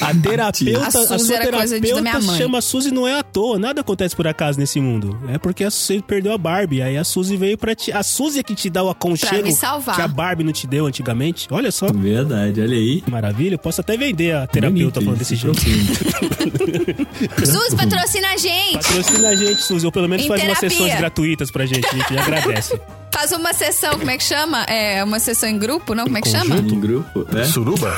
[0.00, 2.38] A terapeuta, A a, Suzy sua era coisa de- da terapeuta minha mãe.
[2.38, 3.58] chama Suzy não é à toa.
[3.58, 5.18] Nada acontece por acaso nesse mundo.
[5.28, 6.80] É porque a Suzy perdeu a Barbie.
[6.82, 7.92] Aí a Suzy veio pra ti.
[7.92, 9.94] A Suzy é que te dá o aconchego Pra me salvar.
[9.96, 11.46] que a Barbie não te deu antigamente.
[11.50, 11.92] Olha só.
[11.92, 13.02] Verdade, olha aí.
[13.08, 15.60] Maravilha, eu posso até vender a terapeuta Bonito falando desse jeito.
[17.44, 18.72] Suzy patrocina a gente.
[18.74, 20.78] Patrocina a gente, Suzy, ou pelo menos Em faz umas terapia.
[20.78, 22.80] sessões gratuitas pra gente, a gente agradece.
[23.12, 24.62] Faz uma sessão, como é que chama?
[24.64, 26.04] É, uma sessão em grupo, não?
[26.04, 26.54] Como é que chama?
[26.56, 27.44] Um grupo, né?
[27.44, 27.92] Suruba?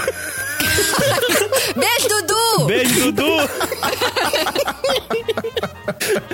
[1.77, 2.67] Beijo, Dudu!
[2.67, 3.37] Beijo, Dudu!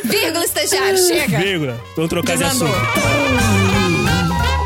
[0.04, 1.38] Vírgula, estagiário, chega.
[1.38, 1.80] Vírgula.
[1.96, 2.72] Vamos trocar de assunto.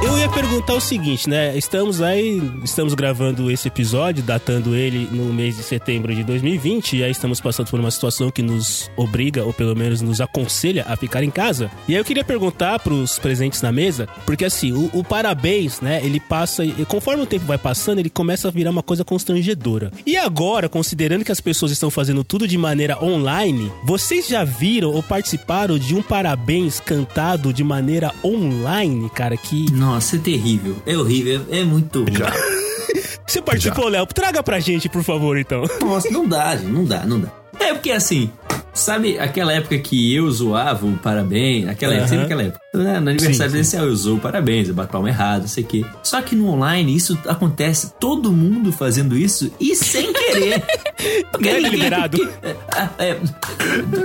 [0.05, 1.57] Eu ia perguntar o seguinte, né?
[1.57, 7.05] Estamos aí, estamos gravando esse episódio, datando ele no mês de setembro de 2020, e
[7.05, 10.97] aí estamos passando por uma situação que nos obriga, ou pelo menos nos aconselha a
[10.97, 11.71] ficar em casa.
[11.87, 16.05] E aí eu queria perguntar pros presentes na mesa, porque assim, o, o parabéns, né?
[16.05, 19.93] Ele passa, e conforme o tempo vai passando, ele começa a virar uma coisa constrangedora.
[20.05, 24.91] E agora, considerando que as pessoas estão fazendo tudo de maneira online, vocês já viram
[24.91, 29.37] ou participaram de um parabéns cantado de maneira online, cara?
[29.37, 30.77] Que Nossa, é terrível.
[30.87, 32.15] É horrível, é, é muito ruim.
[32.17, 32.33] Já.
[33.29, 34.07] Você participou, Léo?
[34.07, 35.65] Traga pra gente, por favor, então.
[35.83, 37.29] Nossa, não dá, gente, não dá, não dá.
[37.61, 38.31] É porque assim,
[38.73, 41.69] sabe aquela época que eu zoava o parabéns?
[41.69, 42.61] Aquela época, sempre aquela época.
[42.75, 43.01] Né?
[43.01, 45.67] No aniversário Sim, desse, eu zoo o parabéns, eu bato palma errado, não sei o
[45.67, 45.85] quê.
[46.03, 50.63] Só que no online isso acontece, todo mundo fazendo isso e sem querer.
[51.39, 52.31] Não é deliberado.
[52.43, 52.57] É,
[53.11, 53.19] é,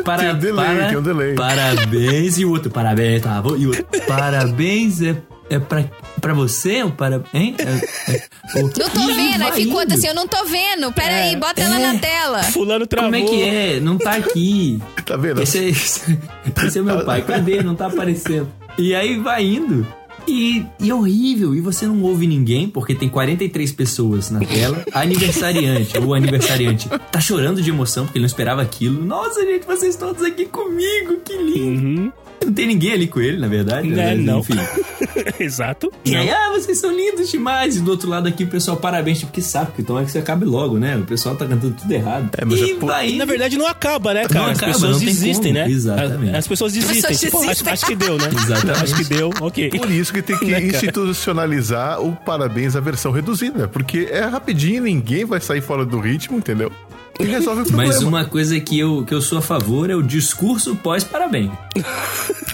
[0.04, 1.36] para, Tem um delay, para- tem um delay.
[1.36, 3.56] Parabéns e o outro, parabéns, tá bom?
[3.56, 5.16] E outro, parabéns é,
[5.50, 5.86] é pra,
[6.22, 6.84] pra você?
[6.84, 7.56] O para, hein?
[7.58, 9.93] É- é- o- Não tô vendo, aí outra indo.
[9.93, 10.91] assim, eu não tô vendo.
[10.91, 11.93] Pera aí, bota ela é.
[11.93, 12.43] na tela.
[12.43, 13.12] Fulano travou.
[13.12, 13.80] Como é que é?
[13.80, 14.80] Não tá aqui.
[15.08, 15.41] Tá vendo?
[15.41, 16.20] Esse é, esse,
[16.66, 17.22] esse é meu pai.
[17.22, 17.64] Cadê?
[17.64, 18.52] Não tá aparecendo.
[18.78, 19.88] E aí vai indo.
[20.28, 21.56] E, e é horrível.
[21.56, 24.84] E você não ouve ninguém, porque tem 43 pessoas na tela.
[24.91, 29.02] A aniversariante, ou aniversariante, tá chorando de emoção porque ele não esperava aquilo.
[29.06, 31.88] Nossa, gente, vocês todos aqui comigo, que lindo.
[32.02, 32.12] Uhum.
[32.46, 33.88] Não tem ninguém ali com ele, na verdade.
[33.90, 34.40] Né, mas, não.
[34.40, 34.54] Enfim.
[35.40, 35.92] Exato.
[36.06, 37.76] E aí, ah, vocês são lindos demais.
[37.76, 39.20] E do outro lado aqui, o pessoal, parabéns.
[39.20, 40.96] Tipo, que saco, então é que você acabe logo, né?
[40.98, 42.30] O pessoal tá cantando tudo errado.
[42.38, 44.46] É, mas e é por- vai Na verdade, não acaba, né, cara?
[44.46, 45.66] Não as acaba, pessoas não tem desistem, como.
[45.66, 45.70] né?
[45.72, 46.30] Exatamente.
[46.32, 47.02] As, as pessoas desistem.
[47.02, 47.74] pessoas Tipo, acho, desistem.
[47.74, 48.30] acho que deu, né?
[48.44, 48.84] Exatamente.
[48.84, 49.70] Acho que deu, ok.
[49.70, 54.84] Por isso que tem que Né, institucionalizar o parabéns à versão reduzida, porque é rapidinho,
[54.84, 56.72] ninguém vai sair fora do ritmo, entendeu?
[57.20, 57.91] E resolve o problema.
[57.93, 61.51] Mas uma coisa que eu, que eu sou a favor é o discurso pós-parabéns.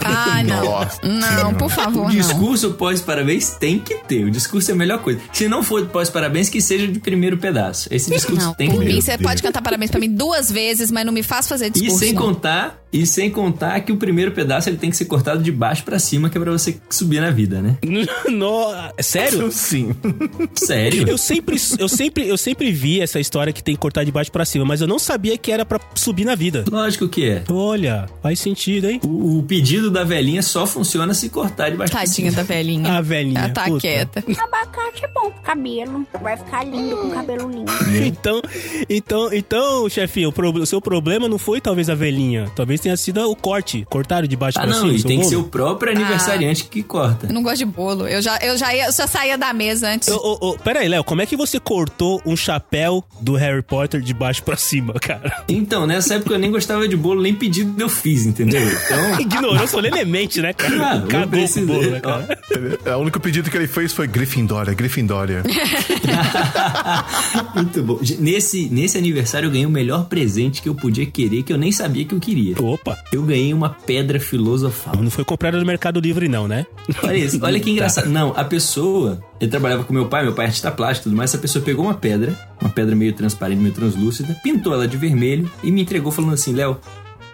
[0.03, 0.63] Ah, não.
[0.65, 2.09] Nossa Não, por O favor, não.
[2.09, 4.25] discurso pós-parabéns tem que ter.
[4.25, 5.19] O discurso é a melhor coisa.
[5.31, 7.87] Se não for pós-parabéns, que seja de primeiro pedaço.
[7.91, 8.93] Esse discurso Não, tem que por ter.
[8.93, 11.69] mim, você pode cantar parabéns pra mim duas vezes, mas não me faz fazer E
[11.69, 11.99] discurso.
[11.99, 12.21] sem não.
[12.21, 15.83] contar, e sem contar que o primeiro pedaço ele tem que ser cortado de baixo
[15.83, 17.77] pra cima, que é pra você subir na vida, né?
[18.29, 18.67] No-
[19.01, 19.51] Sério?
[19.51, 19.95] Sim.
[20.53, 21.07] Sério?
[21.07, 24.31] Eu sempre, eu, sempre, eu sempre vi essa história que tem que cortar de baixo
[24.31, 26.63] pra cima, mas eu não sabia que era pra subir na vida.
[26.69, 27.43] Lógico que é.
[27.49, 28.99] Olha, faz sentido, hein?
[29.03, 32.43] O, o pedido da velhinha só funciona se cortar de baixo pra Tadinha cima.
[32.43, 32.91] da velhinha.
[32.97, 33.39] A velhinha.
[33.39, 33.79] Ela tá puta.
[33.81, 34.23] quieta.
[34.27, 36.05] Abacate é bom pro cabelo.
[36.21, 37.71] Vai ficar lindo com cabelo lindo.
[38.05, 38.41] Então,
[38.89, 42.51] então, então, chefinho, o, pro- o seu problema não foi talvez a velhinha.
[42.55, 43.85] Talvez tenha sido o corte.
[43.89, 44.93] Cortaram de baixo Ah, pra não, cima.
[44.93, 45.29] e seu tem que bolo?
[45.29, 47.27] ser o próprio aniversariante que corta.
[47.27, 48.07] Eu não gosto de bolo.
[48.07, 50.09] Eu já, eu já, ia, eu já saía da mesa antes.
[50.09, 53.61] Ô, ô, ô, pera aí, Léo, como é que você cortou um chapéu do Harry
[53.61, 55.43] Potter de baixo pra cima, cara?
[55.47, 58.61] Então, nessa época eu nem gostava de bolo, nem pedido eu fiz, entendeu?
[58.61, 59.19] Então.
[59.21, 60.73] Ignorou solenemente, né, cara?
[60.91, 61.65] Ah, não Cagou precisei.
[61.65, 62.39] bolo, né, cara?
[62.97, 65.43] O único pedido que ele fez foi Gryffindória, Gryffindória.
[67.55, 67.99] Muito bom.
[68.19, 71.71] Nesse, nesse aniversário eu ganhei o melhor presente que eu podia querer, que eu nem
[71.71, 72.55] sabia que eu queria.
[72.73, 74.95] Opa, Eu ganhei uma pedra filosofal.
[74.95, 76.65] não foi comprada no Mercado Livre, não, né?
[77.03, 77.71] Olha isso, olha que Tá.
[77.71, 78.09] engraçado.
[78.09, 79.23] Não, a pessoa.
[79.39, 81.29] Eu trabalhava com meu pai, meu pai é artista plástico e tudo mais.
[81.31, 85.51] Essa pessoa pegou uma pedra, uma pedra meio transparente, meio translúcida, pintou ela de vermelho
[85.63, 86.79] e me entregou falando assim: Léo,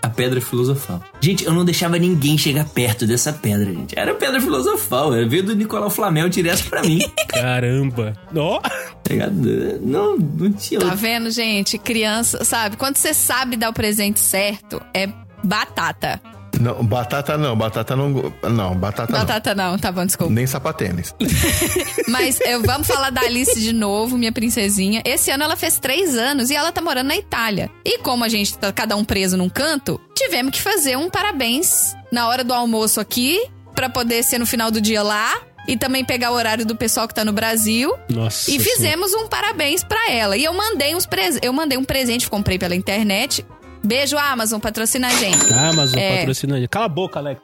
[0.01, 1.01] a pedra filosofal.
[1.21, 3.97] Gente, eu não deixava ninguém chegar perto dessa pedra, gente.
[3.97, 5.13] Era pedra filosofal.
[5.13, 6.99] Era veio do Nicolau Flamel direto pra mim.
[7.29, 8.13] Caramba.
[8.35, 8.61] Ó,
[9.09, 9.79] ligado?
[9.81, 11.77] Não, não tinha Tá vendo, gente?
[11.77, 12.77] Criança, sabe?
[12.77, 15.07] Quando você sabe dar o presente certo, é
[15.43, 16.21] batata.
[16.59, 18.33] Não, batata não, batata não.
[18.49, 20.05] Não, batata, Batata não, tá bom, não.
[20.07, 20.33] desculpa.
[20.33, 21.15] Nem sapatênis.
[22.07, 25.01] Mas eu, vamos falar da Alice de novo, minha princesinha.
[25.05, 27.69] Esse ano ela fez três anos e ela tá morando na Itália.
[27.85, 31.95] E como a gente tá cada um preso num canto, tivemos que fazer um parabéns
[32.11, 33.39] na hora do almoço aqui,
[33.73, 35.39] pra poder ser no final do dia lá.
[35.67, 37.93] E também pegar o horário do pessoal que tá no Brasil.
[38.09, 38.49] nossa.
[38.49, 38.69] E senhora.
[38.71, 40.35] fizemos um parabéns pra ela.
[40.35, 41.37] E eu mandei uns pres...
[41.43, 43.45] eu mandei um presente, comprei pela internet.
[43.83, 45.53] Beijo, Amazon, patrocina a gente.
[45.53, 46.17] Amazon É.
[46.19, 46.69] patrocina a gente.
[46.69, 47.41] Cala a boca, Alex.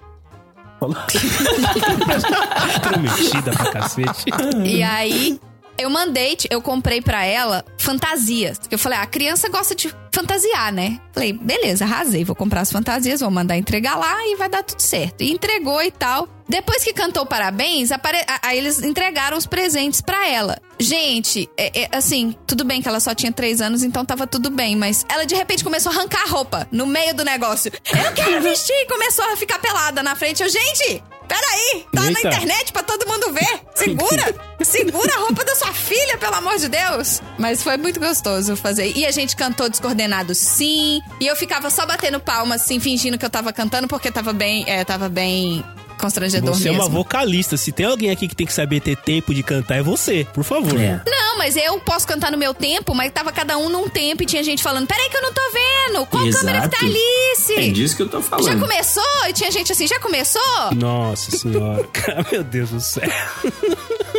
[2.81, 4.25] Prometida pra cacete.
[4.63, 5.39] E aí,
[5.77, 8.59] eu mandei, eu comprei pra ela fantasias.
[8.69, 10.99] Eu falei, ah, a criança gosta de fantasiar, né?
[11.13, 14.79] Falei, beleza, arrasei, vou comprar as fantasias, vou mandar entregar lá e vai dar tudo
[14.79, 15.21] certo.
[15.21, 16.27] E entregou e tal.
[16.47, 18.19] Depois que cantou parabéns, apare...
[18.41, 20.57] aí eles entregaram os presentes pra ela.
[20.79, 24.49] Gente, é- é, assim, tudo bem que ela só tinha três anos, então tava tudo
[24.51, 27.71] bem, mas ela de repente começou a arrancar a roupa no meio do negócio.
[27.91, 28.73] Eu quero vestir!
[28.75, 30.43] E começou a ficar pelada na frente.
[30.43, 32.27] Eu, gente, peraí, tá na Eita.
[32.27, 33.61] internet pra todo mundo ver.
[33.75, 34.35] Segura!
[34.63, 37.21] Segura a roupa da sua filha, pelo amor de Deus!
[37.37, 38.91] Mas foi muito gostoso fazer.
[38.95, 41.01] E a gente cantou descoordenado sim.
[41.19, 44.63] E eu ficava só batendo palma, assim, fingindo que eu tava cantando, porque tava bem.
[44.67, 45.63] É, tava bem
[45.95, 46.83] constrangedor Você é mesmo.
[46.83, 47.57] uma vocalista.
[47.57, 50.25] Se tem alguém aqui que tem que saber ter tempo de cantar, é você.
[50.33, 50.79] Por favor.
[50.79, 51.01] É.
[51.05, 54.25] Não, mas eu posso cantar no meu tempo, mas tava cada um num tempo e
[54.25, 56.05] tinha gente falando: peraí que eu não tô vendo!
[56.07, 56.85] Qual câmera que tá Exato.
[56.85, 57.53] Alice?
[57.53, 58.59] É disso que eu tô Já falando.
[58.59, 59.03] começou?
[59.29, 60.41] E tinha gente assim, já começou?
[60.75, 61.87] Nossa senhora.
[62.31, 63.03] Meu Deus do céu.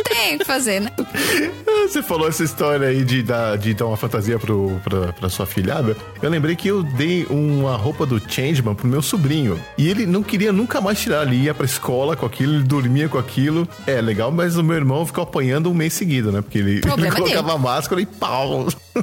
[0.07, 0.91] Tem o que fazer, né?
[1.87, 5.45] Você falou essa história aí de dar, de dar uma fantasia pro, pra, pra sua
[5.45, 5.95] filhada.
[6.21, 9.61] Eu lembrei que eu dei uma roupa do Changeman pro meu sobrinho.
[9.77, 13.07] E ele não queria nunca mais tirar ali, ia pra escola com aquilo, ele dormia
[13.07, 13.67] com aquilo.
[13.85, 16.41] É legal, mas o meu irmão ficou apanhando um mês seguido, né?
[16.41, 18.67] Porque ele, ele colocava máscara e pau.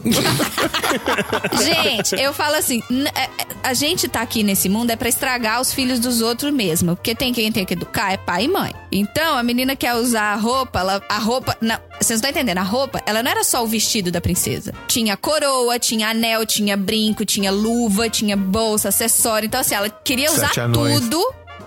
[1.63, 2.83] Gente, eu falo assim,
[3.15, 3.31] é- é-
[3.63, 7.15] a gente tá aqui nesse mundo é pra estragar os filhos dos outros mesmo, porque
[7.15, 8.73] tem quem tem que educar é pai e mãe.
[8.93, 12.59] Então, a menina quer usar a roupa, ela, a roupa, não, vocês não estão entendendo,
[12.59, 14.73] a roupa, ela não era só o vestido da princesa.
[14.87, 19.47] Tinha coroa, tinha anel, tinha brinco, tinha luva, tinha bolsa, acessório.
[19.47, 21.25] Então, assim, ela queria usar tudo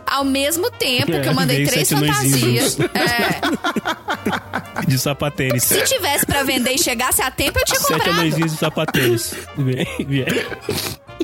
[0.08, 2.78] ao mesmo tempo que eu É, mandei três sete fantasias.
[2.80, 3.41] É,
[4.88, 5.64] De sapatênis.
[5.64, 8.20] se tivesse pra vender e chegasse a tempo, eu tinha Sete comprado.
[8.20, 9.34] anõezinhos de sapatênis.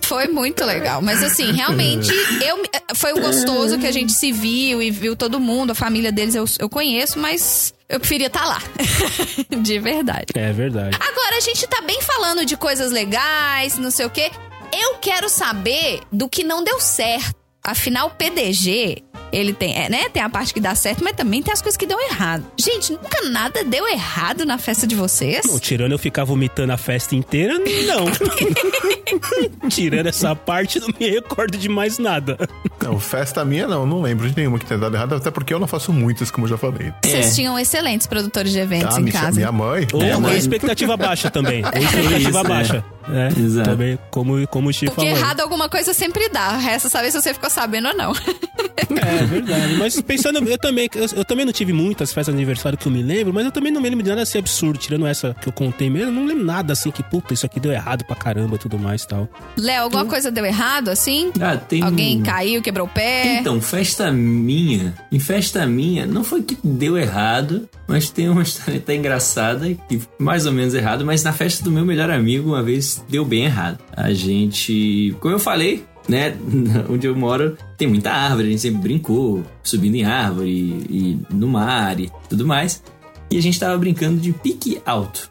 [0.04, 1.02] Foi muito legal.
[1.02, 2.10] Mas assim, realmente,
[2.44, 2.62] eu,
[2.96, 6.46] foi gostoso que a gente se viu e viu todo mundo, a família deles eu,
[6.60, 8.62] eu conheço, mas eu preferia estar lá.
[9.62, 10.26] de verdade.
[10.36, 10.98] É verdade.
[11.00, 14.30] Agora, a gente tá bem falando de coisas legais, não sei o quê.
[14.74, 17.36] Eu quero saber do que não deu certo.
[17.66, 18.98] Afinal, o PDG,
[19.32, 20.10] ele tem, é, né?
[20.10, 22.44] Tem a parte que dá certo, mas também tem as coisas que dão errado.
[22.60, 25.46] Gente, nunca nada deu errado na festa de vocês?
[25.46, 28.06] Não, tirando eu ficar vomitando a festa inteira, não.
[29.70, 32.38] tirando essa parte, não me recordo de mais nada.
[32.84, 35.60] Não, festa minha não, não lembro de nenhuma que tenha dado errado, até porque eu
[35.60, 36.92] não faço muitas, como eu já falei.
[37.04, 37.34] Vocês É.
[37.34, 39.36] tinham excelentes produtores de eventos Ah, em minha, casa.
[39.38, 39.88] minha mãe.
[39.94, 41.64] Ou É, a mas- expectativa baixa também.
[41.64, 42.86] Ou expectativa Isso, baixa.
[43.10, 43.70] É, Exato.
[43.70, 45.20] Também, como, como o Chico Porque falou.
[45.24, 46.58] errado alguma coisa sempre dá.
[46.58, 48.14] Resta saber se você ficou sabendo ou não.
[49.04, 49.76] É verdade.
[49.76, 52.92] Mas pensando, eu também, eu, eu também não tive muitas festas de aniversário que eu
[52.92, 55.48] me lembro, mas eu também não me lembro de nada assim absurdo, tirando essa que
[55.50, 56.10] eu contei mesmo.
[56.10, 58.78] Eu não lembro nada assim que, puta, isso aqui deu errado pra caramba e tudo
[58.80, 59.28] mais e tal.
[59.58, 61.32] Léo, alguma coisa deu errado, assim?
[61.42, 63.40] Ah, tem Alguém um- caiu, quebrou o pé?
[63.40, 64.94] Então, festa minha.
[65.12, 70.02] Em festa minha, não foi que deu errado, mas tem uma história até engraçada, que
[70.20, 73.46] mais ou menos errado, mas na festa do meu melhor amigo, uma vez deu bem
[73.46, 73.80] errado.
[73.96, 76.36] A gente, como eu falei, né,
[76.90, 81.34] onde eu moro, tem muita árvore, a gente sempre brincou, subindo em árvore e, e
[81.34, 82.82] no mar e tudo mais.
[83.32, 85.30] E a gente tava brincando de pique alto.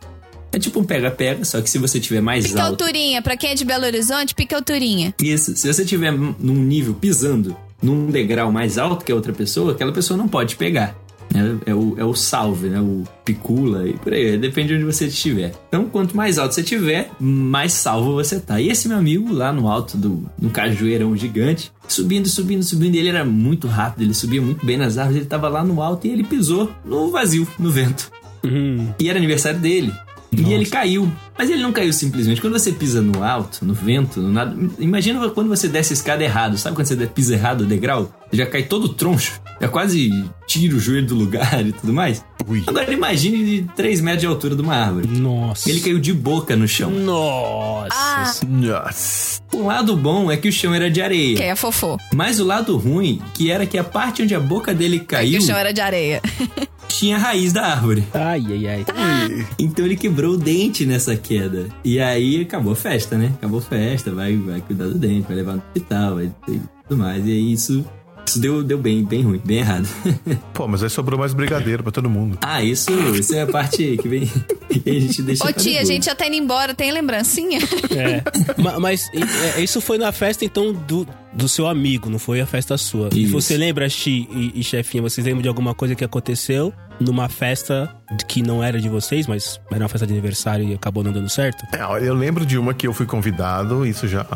[0.53, 2.83] É tipo um pega-pega, só que se você tiver mais Pica alto.
[2.83, 3.23] alturinha.
[3.23, 5.15] Pra quem é de Belo Horizonte, pica alturinha.
[5.23, 5.57] Isso.
[5.57, 9.93] Se você tiver num nível pisando num degrau mais alto que a outra pessoa, aquela
[9.93, 10.95] pessoa não pode pegar.
[11.33, 11.57] Né?
[11.67, 12.81] É, o, é o salve, né?
[12.81, 14.37] O picula e por aí.
[14.37, 15.53] Depende de onde você estiver.
[15.69, 18.61] Então, quanto mais alto você tiver, mais salvo você tá.
[18.61, 22.95] E esse meu amigo lá no alto do no cajueirão gigante, subindo, subindo, subindo.
[22.95, 25.19] E ele era muito rápido, ele subia muito bem nas árvores.
[25.19, 28.11] Ele tava lá no alto e ele pisou no vazio, no vento.
[28.45, 29.93] Hum, E era aniversário dele.
[30.37, 31.11] E ele caiu.
[31.37, 32.41] Mas ele não caiu simplesmente.
[32.41, 34.57] Quando você pisa no alto, no vento, no nada.
[34.79, 36.59] Imagina quando você desce a escada errado.
[36.59, 38.13] Sabe quando você pisa errado o degrau?
[38.33, 39.41] Já cai todo troncho.
[39.61, 42.25] Já quase tira o joelho do lugar e tudo mais.
[42.47, 42.63] Ui.
[42.67, 45.07] Agora imagine de 3 metros de altura de uma árvore.
[45.09, 45.71] Nossa.
[45.71, 46.91] Ele caiu de boca no chão.
[46.91, 47.89] Nossa.
[47.93, 48.33] Ah.
[48.47, 49.43] Nossa.
[49.53, 51.37] O lado bom é que o chão era de areia.
[51.37, 51.99] Que é fofô.
[52.15, 55.39] Mas o lado ruim, que era que a parte onde a boca dele Que caiu,
[55.39, 56.23] o chão era de areia.
[56.89, 58.05] tinha a raiz da árvore.
[58.15, 59.47] Ai, ai, ai.
[59.59, 61.67] Então ele quebrou o dente nessa queda.
[61.85, 63.33] E aí acabou a festa, né?
[63.39, 66.99] Acabou a festa, vai, vai cuidar do dente, vai levar no hospital, vai ter tudo
[66.99, 67.25] mais.
[67.27, 67.85] E aí isso,
[68.27, 69.89] isso deu, deu bem, bem ruim, bem errado.
[70.53, 72.39] Pô, mas aí sobrou mais brigadeiro pra todo mundo.
[72.43, 74.27] ah, isso, isso é a parte que vem.
[74.69, 75.47] que a gente deixa.
[75.47, 77.61] Ô tia, a gente já tá indo embora, tem lembrancinha?
[77.91, 78.23] É.
[78.61, 79.09] Ma- Mas
[79.57, 83.09] é, isso foi na festa, então, do, do seu amigo, não foi a festa sua.
[83.13, 83.33] E Isso.
[83.33, 87.95] você lembra, Xi e, e chefinha, vocês lembram de alguma coisa que aconteceu numa festa
[88.29, 91.29] que não era de vocês, mas era uma festa de aniversário e acabou não dando
[91.29, 91.65] certo?
[91.75, 94.27] É, eu lembro de uma que eu fui convidado, isso já,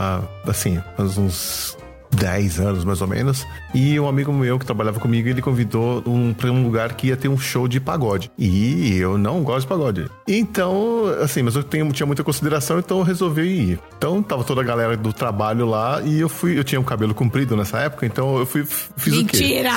[0.45, 1.77] assim, faz uns
[2.11, 3.47] 10 anos mais ou menos.
[3.75, 7.17] E um amigo meu que trabalhava comigo, ele convidou um, pra um lugar que ia
[7.17, 8.31] ter um show de pagode.
[8.39, 10.07] E eu não gosto de pagode.
[10.27, 13.81] Então, assim, mas eu tenho, tinha muita consideração, então eu resolvi ir.
[13.97, 17.15] Então tava toda a galera do trabalho lá e eu fui, eu tinha um cabelo
[17.15, 19.37] comprido nessa época, então eu fui, fiz o quê?
[19.39, 19.71] Mentira!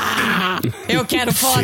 [0.88, 1.60] Eu quero foto!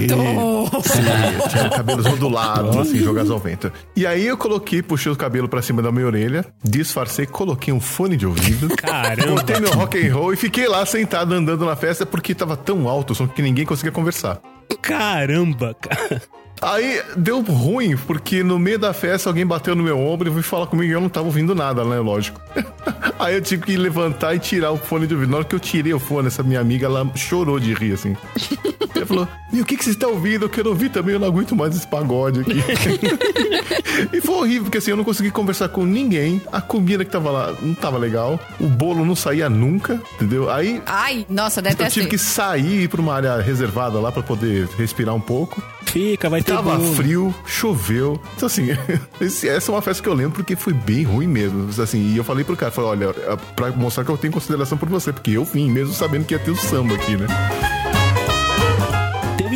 [0.83, 3.71] Sim, tinha cabelos ondulados, assim, jogados ao vento.
[3.95, 7.79] E aí eu coloquei, puxei o cabelo pra cima da minha orelha, disfarcei, coloquei um
[7.79, 8.69] fone de ouvido.
[8.75, 9.35] Caramba!
[9.35, 12.87] Botei meu rock and roll e fiquei lá sentado andando na festa porque tava tão
[12.87, 14.39] alto o som que ninguém conseguia conversar.
[14.81, 16.21] Caramba, cara.
[16.65, 20.43] Aí deu ruim, porque no meio da festa alguém bateu no meu ombro e veio
[20.43, 21.99] falar comigo e eu não tava ouvindo nada, né?
[21.99, 22.41] Lógico.
[23.19, 25.29] Aí eu tive que levantar e tirar o fone de ouvido.
[25.29, 28.17] Na hora que eu tirei o fone, essa minha amiga, ela chorou de rir, assim.
[28.95, 30.45] Ela falou: E o que, que você está ouvindo?
[30.45, 32.63] Eu quero ouvir também, eu não aguento mais esse pagode aqui.
[34.13, 36.41] e foi horrível, porque assim, eu não consegui conversar com ninguém.
[36.51, 38.39] A comida que tava lá não tava legal.
[38.57, 40.49] O bolo não saía nunca, entendeu?
[40.49, 44.11] Aí Ai, nossa, eu detesto tive que sair e ir pra uma área reservada lá
[44.11, 45.61] pra poder respirar um pouco.
[45.85, 46.93] Fica, vai ter Tava bolo.
[46.93, 48.19] frio, choveu.
[48.35, 48.67] Então, assim,
[49.19, 51.69] essa é uma festa que eu lembro porque foi bem ruim mesmo.
[51.81, 54.77] Assim, e eu falei pro cara, falei, olha, é pra mostrar que eu tenho consideração
[54.77, 57.27] por você, porque eu vim mesmo sabendo que ia ter o samba aqui, né?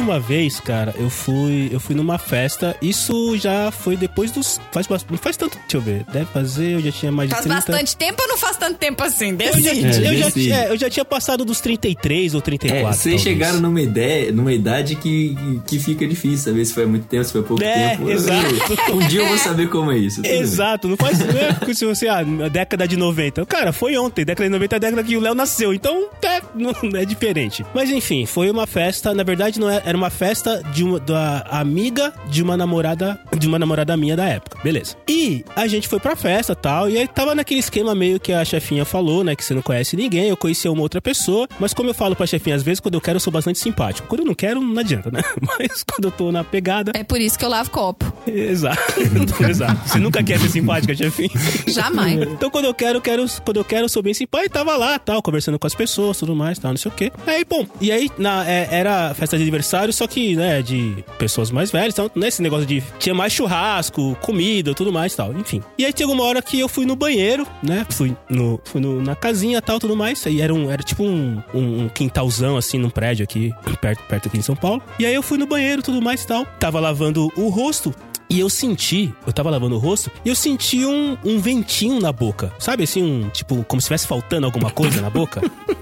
[0.09, 2.75] Uma vez, cara, eu fui, eu fui numa festa.
[2.81, 4.59] Isso já foi depois dos.
[4.71, 5.55] Faz, não faz tanto.
[5.59, 6.03] Deixa eu ver.
[6.11, 7.59] Deve fazer, eu já tinha mais de Faz 30.
[7.71, 9.37] bastante tempo ou não faz tanto tempo assim?
[9.39, 9.85] Eu já, Decide.
[10.05, 10.51] eu, já, decide.
[10.51, 12.79] é, eu já tinha passado dos 33 ou 34.
[12.79, 13.21] É, vocês talvez.
[13.21, 15.35] chegaram numa ideia, numa idade que,
[15.67, 18.09] que fica difícil saber se foi muito tempo, se foi pouco É, tempo.
[18.11, 18.49] exato.
[18.91, 20.21] Um dia eu vou saber como é isso.
[20.23, 20.39] bem.
[20.39, 23.45] Exato, não faz não é se você, ah, na década de 90.
[23.45, 26.41] Cara, foi ontem, década de 90 é a década que o Léo nasceu, então é,
[26.55, 27.63] não, é diferente.
[27.75, 31.45] Mas enfim, foi uma festa, na verdade não é- era uma festa de uma da
[31.49, 34.95] amiga de uma namorada, de uma namorada minha da época, beleza.
[35.07, 38.43] E a gente foi pra festa tal, e aí tava naquele esquema meio que a
[38.45, 41.89] chefinha falou, né, que você não conhece ninguém, eu conhecia uma outra pessoa, mas como
[41.89, 44.25] eu falo pra chefinha, às vezes quando eu quero eu sou bastante simpático, quando eu
[44.25, 45.21] não quero não adianta, né?
[45.59, 48.11] Mas quando eu tô na pegada, É por isso que eu lavo copo.
[48.27, 48.79] Exato.
[49.43, 49.89] Exato.
[49.89, 51.31] Você nunca quer ser simpática, chefinho.
[51.67, 52.21] Jamais.
[52.21, 54.49] Então quando eu quero, eu quero, quando eu quero, eu sou bem simpático.
[54.49, 57.11] E tava lá, tal, conversando com as pessoas, tudo mais, tal, não sei o quê.
[57.25, 61.51] Aí, bom, e aí na, é, era festa de aniversário, só que, né, de pessoas
[61.51, 65.61] mais velhas, então, nesse negócio de tinha mais churrasco, comida, tudo mais, tal, enfim.
[65.77, 67.85] E aí chegou uma hora que eu fui no banheiro, né?
[67.89, 70.25] Fui no, fui no, na casinha, tal, tudo mais.
[70.25, 74.27] E era um, era tipo um, um, um quintalzão assim num prédio aqui, perto, perto
[74.27, 74.81] aqui em São Paulo.
[74.97, 76.45] E aí eu fui no banheiro, tudo mais, tal.
[76.59, 77.93] Tava lavando o rosto,
[78.29, 82.11] e eu senti, eu tava lavando o rosto, e eu senti um, um ventinho na
[82.11, 82.53] boca.
[82.59, 85.41] Sabe assim, um tipo, como se estivesse faltando alguma coisa na boca?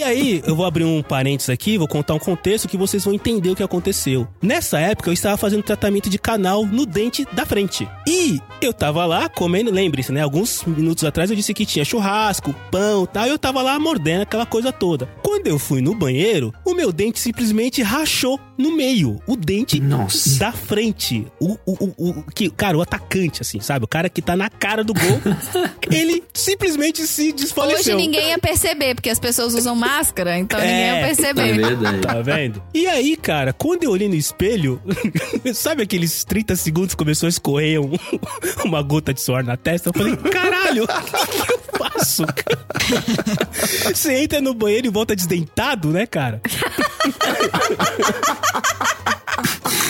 [0.00, 3.12] E aí, eu vou abrir um parênteses aqui, vou contar um contexto que vocês vão
[3.12, 4.26] entender o que aconteceu.
[4.40, 7.86] Nessa época, eu estava fazendo tratamento de canal no dente da frente.
[8.08, 10.22] E eu tava lá comendo, lembre-se, né?
[10.22, 13.78] Alguns minutos atrás eu disse que tinha churrasco, pão e tal, e eu tava lá
[13.78, 15.04] mordendo aquela coisa toda.
[15.22, 19.20] Quando eu fui no banheiro, o meu dente simplesmente rachou no meio.
[19.26, 20.38] O dente Nossa.
[20.38, 21.26] da frente.
[21.38, 23.84] O, o, o, o- que, cara, o atacante, assim, sabe?
[23.84, 25.20] O cara que tá na cara do gol,
[25.92, 27.96] ele simplesmente se desfaleceu.
[27.96, 31.00] Hoje ninguém ia perceber, porque as pessoas usam máscara, então ninguém ia É.
[31.00, 31.52] É perceber.
[31.58, 32.00] verdade.
[32.00, 32.62] Tá vendo?
[32.72, 34.80] E aí, cara, quando eu olhei no espelho,
[35.54, 37.92] sabe aqueles 30 segundos que começou a escorrer um-
[38.64, 39.88] uma gota de suor na testa?
[39.88, 41.02] Eu falei, caralho, o que,
[41.44, 42.24] que eu faço?
[42.26, 42.60] cara?
[43.94, 46.40] Você entra no banheiro e volta desdentado, né, cara?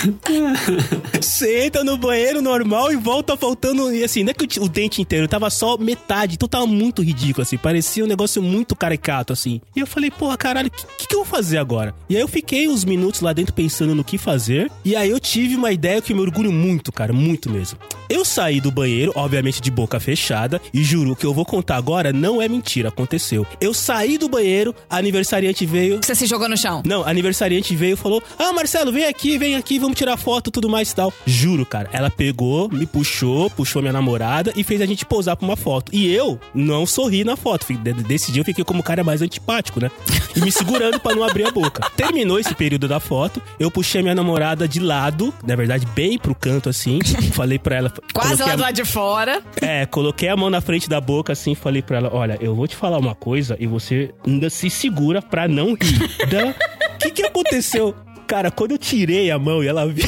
[1.21, 3.95] Você entra no banheiro normal e volta faltando.
[3.95, 6.35] E assim, não é que o, o dente inteiro, tava só metade.
[6.35, 7.57] Então tava muito ridículo, assim.
[7.57, 9.61] Parecia um negócio muito caricato, assim.
[9.75, 11.95] E eu falei, porra, caralho, o que, que, eu vou fazer agora?
[12.09, 14.71] E aí eu fiquei uns minutos lá dentro pensando no que fazer.
[14.85, 17.79] E aí eu tive uma ideia que eu me orgulho muito, cara, muito mesmo.
[18.09, 21.77] Eu saí do banheiro, obviamente de boca fechada, e juro, o que eu vou contar
[21.77, 23.47] agora não é mentira, aconteceu.
[23.61, 26.83] Eu saí do banheiro, a aniversariante veio, Você se jogou no chão.
[26.85, 30.51] não, a aniversariante veio e falou: Ah, Marcelo, vem aqui, vem aqui, vamos tirar foto
[30.51, 31.13] tudo mais e tal.
[31.27, 31.89] Juro, cara.
[31.93, 35.95] Ela pegou, me puxou, puxou minha namorada e fez a gente posar pra uma foto.
[35.95, 37.67] E eu não sorri na foto.
[38.07, 39.91] Desse dia eu fiquei como o cara mais antipático, né?
[40.35, 41.89] E me segurando pra não abrir a boca.
[41.97, 46.35] Terminou esse período da foto, eu puxei minha namorada de lado, na verdade, bem pro
[46.35, 46.99] canto assim.
[47.33, 47.93] Falei pra ela.
[48.15, 49.43] Quase lá do lado de fora.
[49.61, 52.67] é, coloquei a mão na frente da boca assim, falei pra ela: Olha, eu vou
[52.67, 56.01] te falar uma coisa e você ainda se segura pra não rir.
[57.01, 57.95] O que, que aconteceu?
[58.31, 60.07] Cara, quando eu tirei a mão e ela viu.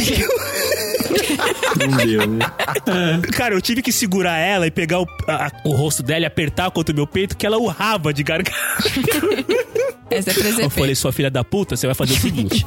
[1.78, 2.44] Não deu, né?
[3.32, 6.70] Cara, eu tive que segurar ela e pegar o, a- o rosto dela e apertar
[6.70, 8.52] contra o meu peito, que ela urrava de garganta.
[10.10, 12.66] Essa é Eu falei, sua filha da puta, você vai fazer o seguinte: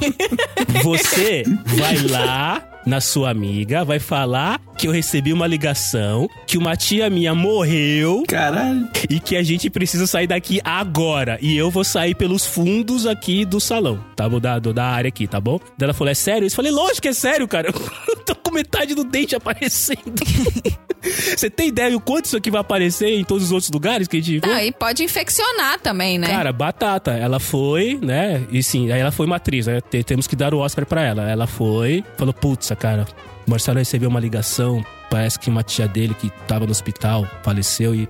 [0.83, 1.43] você
[1.77, 7.07] vai lá na sua amiga, vai falar que eu recebi uma ligação, que uma tia
[7.09, 8.87] minha morreu Caralho.
[9.09, 11.37] e que a gente precisa sair daqui agora.
[11.41, 14.39] E eu vou sair pelos fundos aqui do salão, tá bom?
[14.39, 15.59] Da, do- da área aqui, tá bom?
[15.77, 16.45] Daí ela falou, é sério?
[16.47, 17.69] Eu falei, lógico que é sério, cara.
[18.07, 20.01] Eu tô metade do dente aparecendo.
[21.03, 24.17] Você tem ideia do quanto isso aqui vai aparecer em todos os outros lugares que
[24.17, 24.45] a gente...
[24.47, 26.25] Não, e pode infeccionar também, né?
[26.27, 27.11] Cara, batata.
[27.11, 28.43] Ela foi, né?
[28.49, 29.81] E sim, aí ela foi uma atriz, né?
[29.81, 31.29] Te- Temos que dar o Oscar pra ela.
[31.29, 33.05] Ela foi, falou, putz, cara,
[33.45, 34.83] o Marcelo recebeu uma ligação.
[35.07, 38.07] Parece que uma tia dele que tava no hospital faleceu e.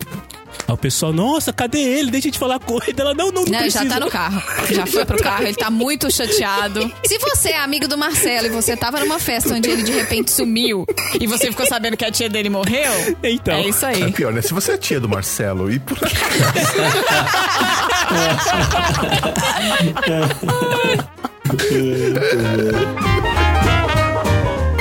[0.67, 2.09] Aí o pessoal, nossa, cadê ele?
[2.11, 2.95] Deixa eu te falar com ele.
[2.99, 4.41] Ela, não, não, não, Não, ele já tá no carro.
[4.71, 6.91] Já foi pro carro, ele tá muito chateado.
[7.05, 10.31] Se você é amigo do Marcelo e você tava numa festa onde ele de repente
[10.31, 10.85] sumiu
[11.19, 12.91] e você ficou sabendo que a tia dele morreu,
[13.23, 13.53] Então.
[13.53, 14.11] é isso É aí.
[14.11, 14.41] pior, né?
[14.41, 15.97] Se você é tia do Marcelo e por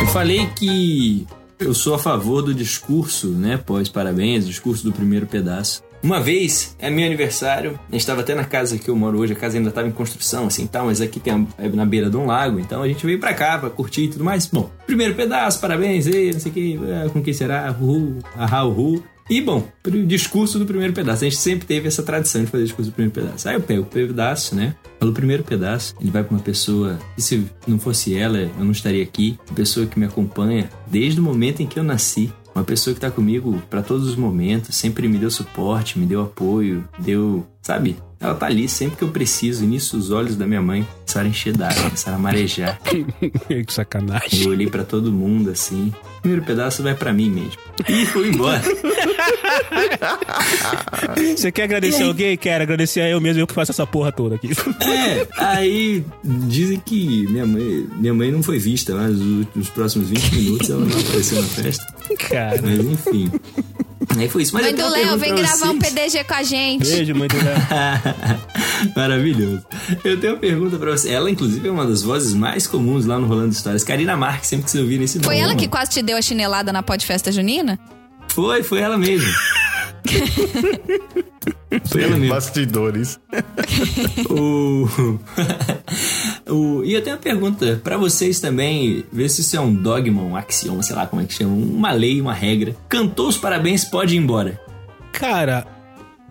[0.00, 1.26] Eu falei que
[1.64, 3.56] eu sou a favor do discurso, né?
[3.56, 5.82] Pós-parabéns, discurso do primeiro pedaço.
[6.02, 9.32] Uma vez, é meu aniversário, a gente estava até na casa que eu moro hoje,
[9.32, 12.10] a casa ainda estava em construção, assim, tal, mas aqui tem a, é na beira
[12.10, 14.44] de um lago, então a gente veio pra cá pra curtir e tudo mais.
[14.44, 18.64] Bom, primeiro pedaço, parabéns, ei, não sei o que, é, com quem será, uhul, ahá,
[18.64, 19.02] uhul.
[19.28, 21.24] E bom, pro discurso do primeiro pedaço.
[21.24, 23.48] A gente sempre teve essa tradição de fazer discurso do primeiro pedaço.
[23.48, 24.74] Aí eu pego o pedaço, né?
[24.98, 26.98] Falo o primeiro pedaço, ele vai pra uma pessoa.
[27.16, 29.38] E se não fosse ela, eu não estaria aqui.
[29.48, 32.32] Uma pessoa que me acompanha desde o momento em que eu nasci.
[32.54, 36.22] Uma pessoa que tá comigo pra todos os momentos, sempre me deu suporte, me deu
[36.22, 37.44] apoio, deu.
[37.60, 37.96] Sabe?
[38.24, 39.64] Ela tá ali sempre que eu preciso.
[39.64, 42.80] E nisso os olhos da minha mãe começaram a encher d'água, começaram a marejar.
[42.88, 44.44] que sacanagem.
[44.44, 45.92] Eu olhei pra todo mundo assim.
[46.18, 47.60] O primeiro pedaço vai pra mim mesmo.
[47.86, 48.62] E fui embora.
[51.36, 52.34] Você quer agradecer alguém?
[52.38, 54.52] Quero agradecer a eu mesmo, eu que faço essa porra toda aqui.
[54.80, 60.08] É, aí dizem que minha mãe, minha mãe não foi vista, mas os, os próximos
[60.08, 61.84] 20 minutos ela não apareceu na festa.
[62.30, 62.62] Cara.
[62.62, 63.30] Mas enfim.
[64.16, 64.54] Aí foi isso.
[64.54, 65.92] Mas Mãe eu tenho do Léo, vem gravar um vocês.
[65.92, 66.88] PDG com a gente.
[66.88, 67.56] Beijo, mãe do Léo.
[68.96, 69.62] Maravilhoso.
[70.04, 71.10] Eu tenho uma pergunta pra você.
[71.10, 73.82] Ela, inclusive, é uma das vozes mais comuns lá no Rolando Histórias.
[73.84, 75.50] Karina Marques, sempre que você ouvir esse Foi nome.
[75.50, 77.78] ela que quase te deu a chinelada na Podfesta Junina?
[78.28, 79.28] Foi, foi ela mesmo.
[82.28, 83.18] bastidores.
[84.30, 84.88] O...
[86.48, 86.84] o...
[86.84, 90.36] E eu tenho uma pergunta pra vocês também, ver se isso é um dogma, um
[90.36, 92.76] axioma, sei lá como é que chama, uma lei, uma regra.
[92.88, 94.60] Cantou os parabéns, pode ir embora.
[95.12, 95.66] Cara,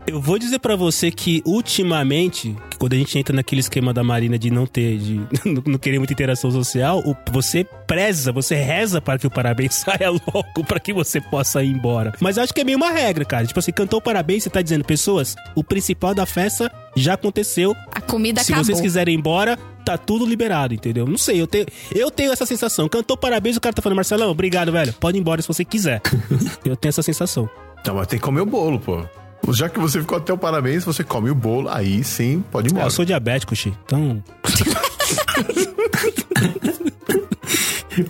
[0.05, 4.03] eu vou dizer pra você que ultimamente, que quando a gente entra naquele esquema da
[4.03, 5.21] Marina de não ter, de
[5.65, 7.01] não- querer muita interação social,
[7.31, 11.69] você preza, você reza para que o parabéns saia logo, pra que você possa ir
[11.69, 12.13] embora.
[12.19, 13.45] Mas eu acho que é meio uma regra, cara.
[13.45, 17.75] Tipo assim, cantou o parabéns, você tá dizendo, pessoas, o principal da festa já aconteceu.
[17.93, 18.65] A comida Se acabou.
[18.65, 21.05] vocês quiserem ir embora, tá tudo liberado, entendeu?
[21.07, 21.65] Não sei, eu tenho,
[21.95, 22.87] eu tenho essa sensação.
[22.89, 24.93] Cantou parabéns, o cara tá falando, Marcelão, obrigado, velho.
[24.93, 26.01] Pode ir embora se você quiser.
[26.65, 27.49] eu tenho essa sensação.
[27.85, 29.03] Não, mas tem que comer o bolo, pô.
[29.49, 32.71] Já que você ficou até o parabéns, você come o bolo, aí sim, pode ir
[32.71, 32.87] embora.
[32.87, 33.73] eu sou diabético, Xi.
[33.85, 34.23] Então.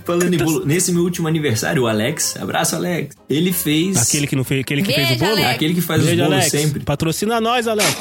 [0.06, 3.98] Falando em bolo, nesse meu último aniversário, o Alex, abraço Alex, ele fez...
[3.98, 5.38] Aquele que não fez, aquele que fez o Beijo, bolo?
[5.38, 5.56] Alex.
[5.56, 6.52] Aquele que faz Beijo, os bolos Alex.
[6.52, 6.80] sempre.
[6.82, 7.98] Patrocina nós, Alex.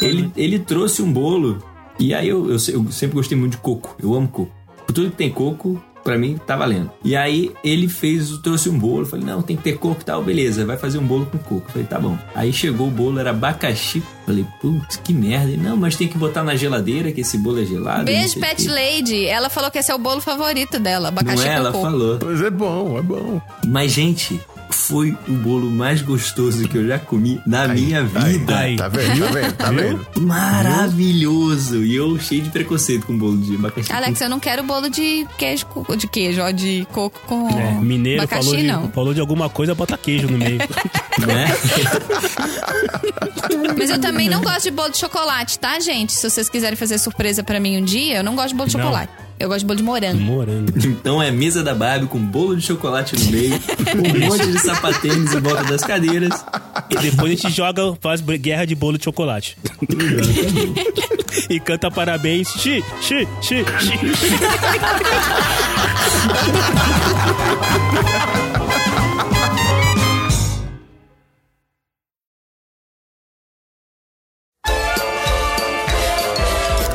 [0.00, 1.62] Ele, ele trouxe um bolo,
[1.98, 4.52] e aí eu, eu, eu sempre gostei muito de coco, eu amo coco.
[4.86, 6.90] Tudo que tem coco, pra mim tá valendo.
[7.04, 9.04] E aí ele fez, trouxe um bolo.
[9.04, 11.66] Falei, não, tem que ter coco e tal, beleza, vai fazer um bolo com coco.
[11.68, 12.16] Eu falei, tá bom.
[12.34, 14.02] Aí chegou o bolo, era abacaxi.
[14.24, 15.50] Falei, putz, que merda.
[15.52, 17.98] Ele, Não, mas tem que botar na geladeira, que esse bolo é gelado.
[17.98, 19.26] não Beijo, Pet quê." Lady.
[19.26, 21.52] Ela falou que esse é o bolo favorito dela, Não abacaxi é?
[21.52, 21.90] Ela com coco.
[21.90, 22.18] falou.
[22.18, 23.40] Pois é bom, é bom.
[23.66, 24.40] Mas, gente,
[24.70, 28.58] foi o bolo mais gostoso que eu já comi na minha vida.
[28.58, 28.76] Aí.
[28.76, 29.20] Tá vendo?
[29.20, 29.52] Tá vendo?
[29.54, 30.06] Tá vendo?
[30.20, 31.82] Maravilhoso!
[31.84, 33.92] E eu cheio de preconceito com bolo de abacaxi.
[33.92, 35.66] Alex, eu não quero bolo de queijo,
[35.96, 38.88] de queijo, ó, de coco com É, mineiro abacaxi, falou de, não.
[38.90, 40.58] falou de alguma coisa, bota queijo no meio.
[41.26, 41.46] né?
[43.78, 46.12] Mas eu também não gosto de bolo de chocolate, tá, gente?
[46.12, 48.76] Se vocês quiserem fazer surpresa pra mim um dia, eu não gosto de bolo de
[48.76, 48.84] Não.
[48.84, 49.12] chocolate.
[49.40, 50.20] Eu gosto de bolo de morango.
[50.20, 50.72] Morango.
[50.76, 55.32] Então é mesa da Barbie com bolo de chocolate no meio, um monte de sapatênis
[55.32, 56.44] em volta das cadeiras.
[56.90, 59.56] E depois a gente joga, faz guerra de bolo de chocolate.
[61.48, 62.48] e canta parabéns.
[62.48, 63.64] Xi, xi, xi, xi.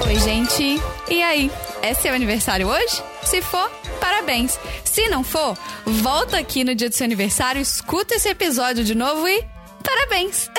[0.05, 0.81] Oi, gente.
[1.09, 1.51] E aí?
[1.83, 3.03] É seu aniversário hoje?
[3.25, 3.69] Se for,
[3.99, 4.57] parabéns.
[4.85, 9.27] Se não for, volta aqui no dia do seu aniversário, escuta esse episódio de novo
[9.27, 9.45] e.
[9.83, 10.49] Parabéns!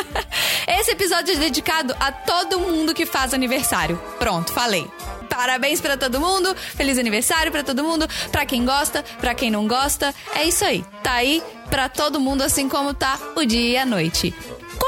[0.66, 4.00] Esse episódio é dedicado a todo mundo que faz aniversário.
[4.18, 4.90] Pronto, falei.
[5.28, 9.68] Parabéns pra todo mundo, feliz aniversário pra todo mundo, pra quem gosta, pra quem não
[9.68, 10.14] gosta.
[10.34, 10.82] É isso aí.
[11.02, 14.34] Tá aí pra todo mundo assim como tá o dia e a noite.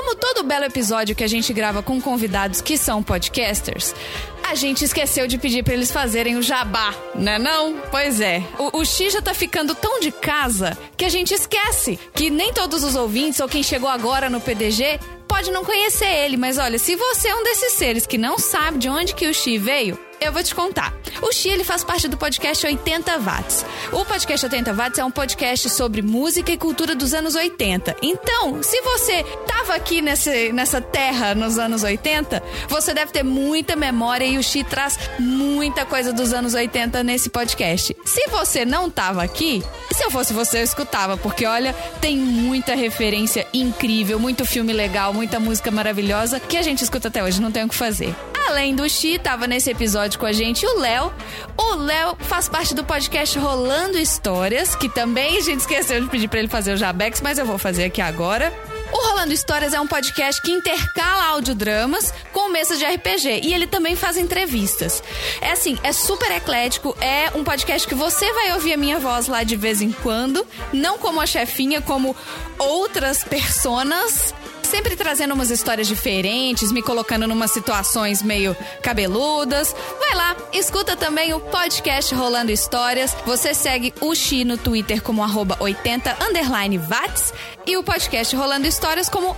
[0.04, 3.94] Como todo belo episódio que a gente grava com convidados que são podcasters,
[4.42, 7.80] a gente esqueceu de pedir pra eles fazerem o jabá, né não?
[7.90, 8.42] Pois é.
[8.58, 12.52] O, o X já tá ficando tão de casa que a gente esquece que nem
[12.52, 16.78] todos os ouvintes ou quem chegou agora no PDG pode não conhecer ele, mas olha,
[16.78, 19.98] se você é um desses seres que não sabe de onde que o Xi veio,
[20.20, 20.94] eu vou te contar.
[21.22, 23.64] O Xi, ele faz parte do podcast 80 Watts.
[23.92, 27.96] O podcast 80 Watts é um podcast sobre música e cultura dos anos 80.
[28.02, 33.76] Então, se você tava aqui nesse, nessa terra nos anos 80, você deve ter muita
[33.76, 37.96] memória e o Xi traz muita coisa dos anos 80 nesse podcast.
[38.04, 39.62] Se você não tava aqui,
[39.92, 45.12] se eu fosse você, eu escutava, porque olha, tem muita referência incrível, muito filme legal,
[45.12, 48.14] muita música maravilhosa que a gente escuta até hoje, não tem o que fazer.
[48.46, 51.12] Além do Xi, tava nesse episódio com a gente o Léo.
[51.56, 56.28] O Léo faz parte do podcast Rolando Histórias, que também a gente esqueceu de pedir
[56.28, 58.52] pra ele fazer o Jabex, mas eu vou fazer aqui agora.
[58.92, 63.66] O Rolando Histórias é um podcast que intercala audiodramas com mesa de RPG e ele
[63.66, 65.02] também faz entrevistas.
[65.40, 69.26] É assim, é super eclético, é um podcast que você vai ouvir a minha voz
[69.26, 72.14] lá de vez em quando, não como a chefinha, como
[72.58, 74.34] outras personas
[74.64, 79.74] sempre trazendo umas histórias diferentes, me colocando numas situações meio cabeludas.
[79.98, 83.16] Vai lá, escuta também o podcast Rolando Histórias.
[83.26, 87.32] Você segue o Xi no Twitter como arroba 80 underline watts
[87.66, 89.36] e o podcast Rolando Histórias como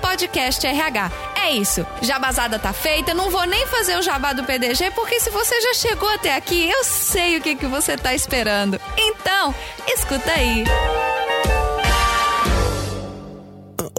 [0.00, 0.68] podcastrh.
[1.42, 5.30] É isso, jabazada tá feita, não vou nem fazer o jabá do PDG, porque se
[5.30, 8.80] você já chegou até aqui, eu sei o que, que você tá esperando.
[8.96, 9.54] Então,
[9.86, 10.64] escuta aí.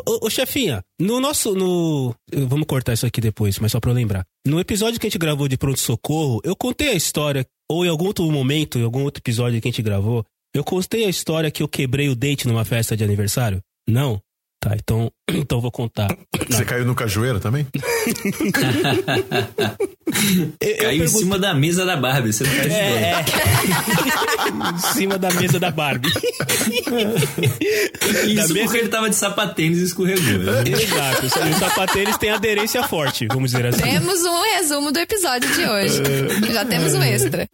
[0.08, 1.54] Ô, ô, chefinha, no nosso.
[1.56, 2.16] No,
[2.48, 4.26] vamos cortar isso aqui depois, mas só pra eu lembrar.
[4.46, 7.90] No episódio que a gente gravou de Pronto Socorro, eu contei a história, ou em
[7.90, 11.52] algum outro momento, em algum outro episódio que a gente gravou, eu contei a história
[11.52, 13.62] que eu quebrei o dente numa festa de aniversário?
[13.88, 14.22] Não?
[14.61, 16.10] Tá, então, então eu vou contar.
[16.49, 17.65] Você caiu no cajueiro também?
[20.60, 22.80] Eu- eu Caiu em pergunto- cima da mesa da Barbie, você não faz ideia.
[22.84, 23.23] É, é.
[24.73, 26.10] em cima da mesa da Barbie.
[26.11, 26.19] da
[28.26, 30.40] Isso mesa- porque ele tava de sapatênis e escorregou.
[30.40, 30.64] né?
[30.68, 31.26] Exato.
[31.27, 33.81] Os sapateiros têm aderência forte, vamos dizer assim.
[33.81, 36.02] Temos um resumo do episódio de hoje.
[36.52, 37.48] Já temos um extra.